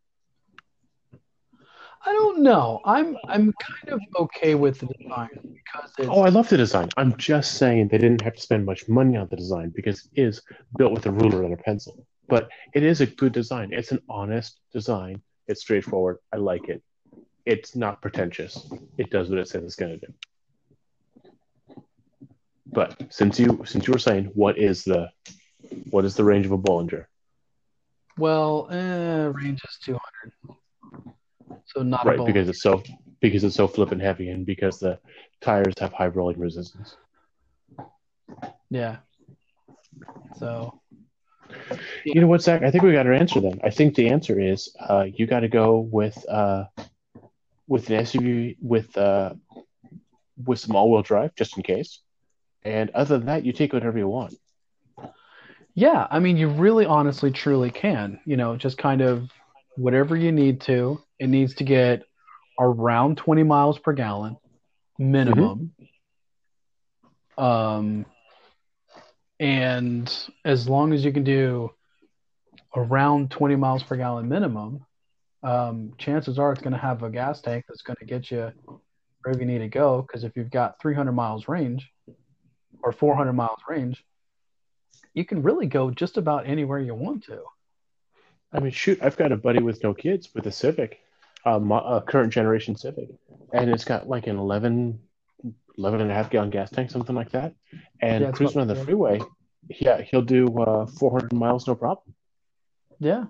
I 2.05 2.13
don't 2.13 2.43
know. 2.43 2.81
I'm 2.85 3.17
I'm 3.27 3.51
kind 3.53 3.89
of 3.93 4.01
okay 4.19 4.55
with 4.55 4.79
the 4.79 4.87
design 4.87 5.29
because 5.41 5.91
it's 5.97 6.07
Oh, 6.09 6.21
I 6.21 6.29
love 6.29 6.49
the 6.49 6.57
design. 6.57 6.89
I'm 6.97 7.17
just 7.17 7.57
saying 7.57 7.87
they 7.87 7.97
didn't 7.97 8.21
have 8.21 8.35
to 8.35 8.41
spend 8.41 8.65
much 8.65 8.87
money 8.87 9.17
on 9.17 9.27
the 9.29 9.35
design 9.35 9.73
because 9.75 10.07
it 10.13 10.21
is 10.23 10.41
built 10.77 10.91
with 10.93 11.05
a 11.07 11.11
ruler 11.11 11.43
and 11.43 11.53
a 11.53 11.57
pencil. 11.57 12.05
But 12.27 12.49
it 12.73 12.83
is 12.83 13.01
a 13.01 13.05
good 13.05 13.33
design. 13.33 13.73
It's 13.73 13.91
an 13.91 14.01
honest 14.09 14.59
design. 14.71 15.21
It's 15.47 15.61
straightforward. 15.61 16.17
I 16.31 16.37
like 16.37 16.69
it. 16.69 16.83
It's 17.45 17.75
not 17.75 18.01
pretentious. 18.01 18.71
It 18.97 19.09
does 19.09 19.29
what 19.29 19.39
it 19.39 19.47
says 19.47 19.63
it's 19.63 19.75
going 19.75 19.99
to 19.99 20.05
do. 20.05 20.13
But 22.67 22.95
since 23.09 23.39
you 23.39 23.63
since 23.65 23.87
you 23.87 23.93
were 23.93 23.99
saying 23.99 24.25
what 24.33 24.57
is 24.57 24.83
the 24.83 25.09
what 25.89 26.05
is 26.05 26.15
the 26.15 26.23
range 26.23 26.45
of 26.45 26.51
a 26.51 26.57
Bollinger? 26.57 27.05
well, 28.17 28.67
eh, 28.71 29.25
range 29.25 29.61
is 29.63 29.77
200. 29.83 30.57
So 31.65 31.81
not 31.81 32.05
Right, 32.05 32.23
because 32.25 32.49
it's 32.49 32.61
so 32.61 32.83
because 33.21 33.43
it's 33.43 33.55
so 33.55 33.67
flippin' 33.67 33.99
heavy 33.99 34.29
and 34.29 34.45
because 34.45 34.79
the 34.79 34.99
tires 35.41 35.73
have 35.79 35.93
high 35.93 36.07
rolling 36.07 36.39
resistance. 36.39 36.95
Yeah. 38.69 38.97
So 40.37 40.79
You 42.03 42.21
know 42.21 42.27
what, 42.27 42.41
Zach? 42.41 42.63
I 42.63 42.71
think 42.71 42.83
we 42.83 42.91
got 42.91 43.07
our 43.07 43.13
answer 43.13 43.39
then. 43.39 43.59
I 43.63 43.69
think 43.69 43.95
the 43.95 44.09
answer 44.09 44.39
is 44.39 44.75
uh, 44.79 45.05
you 45.11 45.25
got 45.27 45.41
to 45.41 45.47
go 45.47 45.79
with 45.79 46.17
uh, 46.29 46.65
with 47.67 47.89
an 47.89 48.01
SUV 48.01 48.57
with 48.61 48.95
uh, 48.97 49.33
with 50.43 50.59
some 50.59 50.75
all 50.75 50.91
wheel 50.91 51.01
drive 51.01 51.35
just 51.35 51.57
in 51.57 51.63
case. 51.63 52.01
And 52.63 52.89
other 52.91 53.17
than 53.17 53.27
that, 53.27 53.45
you 53.45 53.53
take 53.53 53.73
whatever 53.73 53.97
you 53.97 54.07
want. 54.07 54.35
yeah, 55.75 56.07
I 56.09 56.19
mean, 56.19 56.35
you 56.37 56.49
really, 56.49 56.85
honestly, 56.85 57.31
truly 57.31 57.69
can. 57.71 58.19
You 58.25 58.37
know, 58.37 58.55
just 58.55 58.77
kind 58.77 59.01
of 59.01 59.31
whatever 59.77 60.15
you 60.15 60.31
need 60.31 60.61
to. 60.61 61.01
It 61.19 61.27
needs 61.27 61.55
to 61.55 61.63
get 61.63 62.03
around 62.59 63.17
20 63.17 63.43
miles 63.43 63.79
per 63.79 63.93
gallon 63.93 64.37
minimum. 64.97 65.73
Um, 67.37 68.05
and 69.39 70.11
as 70.45 70.69
long 70.69 70.93
as 70.93 71.03
you 71.03 71.11
can 71.11 71.23
do 71.23 71.71
around 72.75 73.31
20 73.31 73.55
miles 73.55 73.83
per 73.83 73.97
gallon 73.97 74.29
minimum, 74.29 74.85
um, 75.43 75.93
chances 75.97 76.39
are 76.39 76.51
it's 76.51 76.61
going 76.61 76.73
to 76.73 76.79
have 76.79 77.03
a 77.03 77.09
gas 77.09 77.41
tank 77.41 77.65
that's 77.67 77.81
going 77.81 77.97
to 77.99 78.05
get 78.05 78.31
you 78.31 78.51
wherever 79.21 79.39
you 79.39 79.45
need 79.45 79.59
to 79.59 79.67
go. 79.67 80.01
Because 80.01 80.23
if 80.23 80.35
you've 80.35 80.49
got 80.49 80.81
300 80.81 81.11
miles 81.11 81.47
range 81.47 81.89
or 82.81 82.91
400 82.91 83.33
miles 83.33 83.59
range, 83.67 84.03
you 85.13 85.25
can 85.25 85.43
really 85.43 85.67
go 85.67 85.91
just 85.91 86.17
about 86.17 86.47
anywhere 86.47 86.79
you 86.79 86.95
want 86.95 87.23
to. 87.25 87.41
I 88.53 88.59
mean, 88.59 88.71
shoot, 88.71 88.99
I've 89.01 89.17
got 89.17 89.31
a 89.31 89.37
buddy 89.37 89.61
with 89.61 89.83
no 89.83 89.93
kids 89.93 90.29
with 90.33 90.47
a 90.47 90.51
Civic, 90.51 91.01
a, 91.45 91.59
a 91.59 92.01
current 92.01 92.31
generation 92.31 92.75
Civic, 92.75 93.09
and 93.53 93.69
it's 93.69 93.85
got 93.85 94.07
like 94.07 94.27
an 94.27 94.37
11, 94.37 94.99
11 95.77 96.01
and 96.01 96.11
a 96.11 96.13
half 96.13 96.29
gallon 96.29 96.49
gas 96.49 96.69
tank, 96.69 96.89
something 96.89 97.15
like 97.15 97.31
that. 97.31 97.53
And 98.01 98.23
Yeah, 98.23 98.31
cruising 98.31 98.61
on 98.61 98.67
the 98.67 98.75
freeway, 98.75 99.21
yeah, 99.69 100.01
he'll 100.01 100.21
do 100.21 100.47
uh, 100.59 100.85
400 100.85 101.33
miles, 101.33 101.67
no 101.67 101.75
problem. 101.75 102.15
Yeah. 102.99 103.25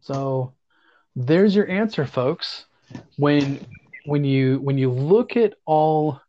So 0.00 0.52
there's 1.16 1.54
your 1.54 1.68
answer, 1.68 2.06
folks. 2.06 2.66
When 3.16 3.64
when 4.04 4.24
you 4.24 4.58
when 4.60 4.76
you 4.76 4.90
look 4.90 5.36
at 5.36 5.54
all 5.64 6.20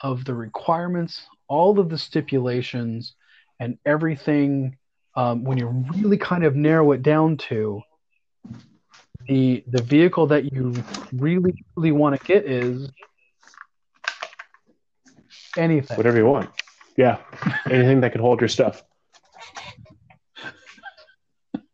of 0.00 0.24
the 0.24 0.34
requirements, 0.34 1.26
all 1.48 1.78
of 1.78 1.88
the 1.88 1.98
stipulations, 1.98 3.14
and 3.60 3.78
everything, 3.86 4.76
um, 5.14 5.44
when 5.44 5.58
you 5.58 5.66
really 5.94 6.16
kind 6.16 6.44
of 6.44 6.56
narrow 6.56 6.92
it 6.92 7.02
down 7.02 7.36
to 7.36 7.82
the 9.28 9.62
the 9.68 9.82
vehicle 9.82 10.26
that 10.28 10.52
you 10.52 10.74
really 11.12 11.64
really 11.76 11.92
want 11.92 12.18
to 12.18 12.26
get 12.26 12.44
is 12.44 12.90
anything. 15.56 15.96
Whatever 15.96 16.16
you 16.18 16.26
want. 16.26 16.50
Yeah, 16.96 17.18
anything 17.70 18.00
that 18.00 18.12
can 18.12 18.20
hold 18.20 18.40
your 18.40 18.48
stuff. 18.48 18.82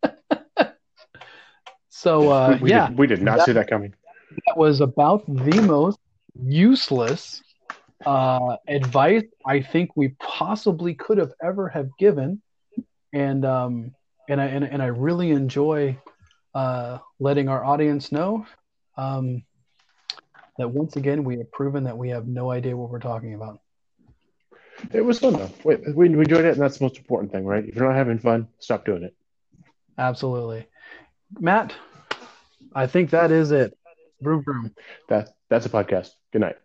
So 1.91 2.28
uh, 2.30 2.57
we, 2.62 2.70
yeah, 2.70 2.89
did, 2.89 2.99
we 2.99 3.07
did 3.09 3.22
not 3.22 3.39
That- 3.39 3.47
see 3.47 3.53
that 3.53 3.68
coming. 3.68 3.93
that 4.47 4.57
was 4.57 4.80
about 4.80 5.24
the 5.26 5.61
most 5.62 5.99
useless 6.41 7.43
uh, 8.07 8.55
advice 8.68 9.24
I 9.45 9.61
think 9.62 9.97
we 9.97 10.11
possibly 10.20 10.95
could 10.95 11.18
have 11.18 11.32
ever 11.43 11.68
have 11.68 11.89
given, 11.99 12.41
and 13.13 13.45
um, 13.45 13.95
and 14.29 14.41
I 14.41 14.47
and, 14.47 14.65
and 14.65 14.83
I 14.83 14.87
really 14.87 15.31
enjoy 15.31 15.99
uh, 16.55 16.99
letting 17.19 17.49
our 17.49 17.65
audience 17.65 18.13
know 18.13 18.47
um, 18.97 19.43
that 20.59 20.69
once 20.69 20.97
again 20.97 21.25
we 21.25 21.39
have 21.39 21.51
proven 21.53 21.85
that 21.85 21.97
we 21.97 22.11
have 22.11 22.27
no 22.27 22.51
idea 22.51 22.77
what 22.77 22.91
we're 22.91 22.99
talking 22.99 23.35
about. 23.35 23.61
It 24.93 25.05
was 25.05 25.19
fun 25.19 25.35
though. 25.35 25.51
Wait, 25.65 25.81
we, 25.95 26.09
we 26.09 26.25
enjoyed 26.25 26.45
it, 26.45 26.53
and 26.53 26.61
that's 26.61 26.79
the 26.79 26.85
most 26.85 26.99
important 26.99 27.33
thing, 27.33 27.45
right? 27.45 27.65
If 27.65 27.75
you're 27.75 27.87
not 27.87 27.97
having 27.97 28.19
fun, 28.19 28.49
stop 28.59 28.85
doing 28.85 29.03
it. 29.03 29.15
Absolutely, 29.97 30.67
Matt. 31.39 31.75
I 32.75 32.87
think 32.87 33.11
that 33.11 33.31
is 33.31 33.51
it. 33.51 33.77
Vroom 34.21 34.43
vroom. 34.45 34.75
That 35.09 35.31
that's 35.49 35.67
a 35.67 35.71
podcast. 35.71 36.11
Good 36.33 36.41
night. 36.41 36.57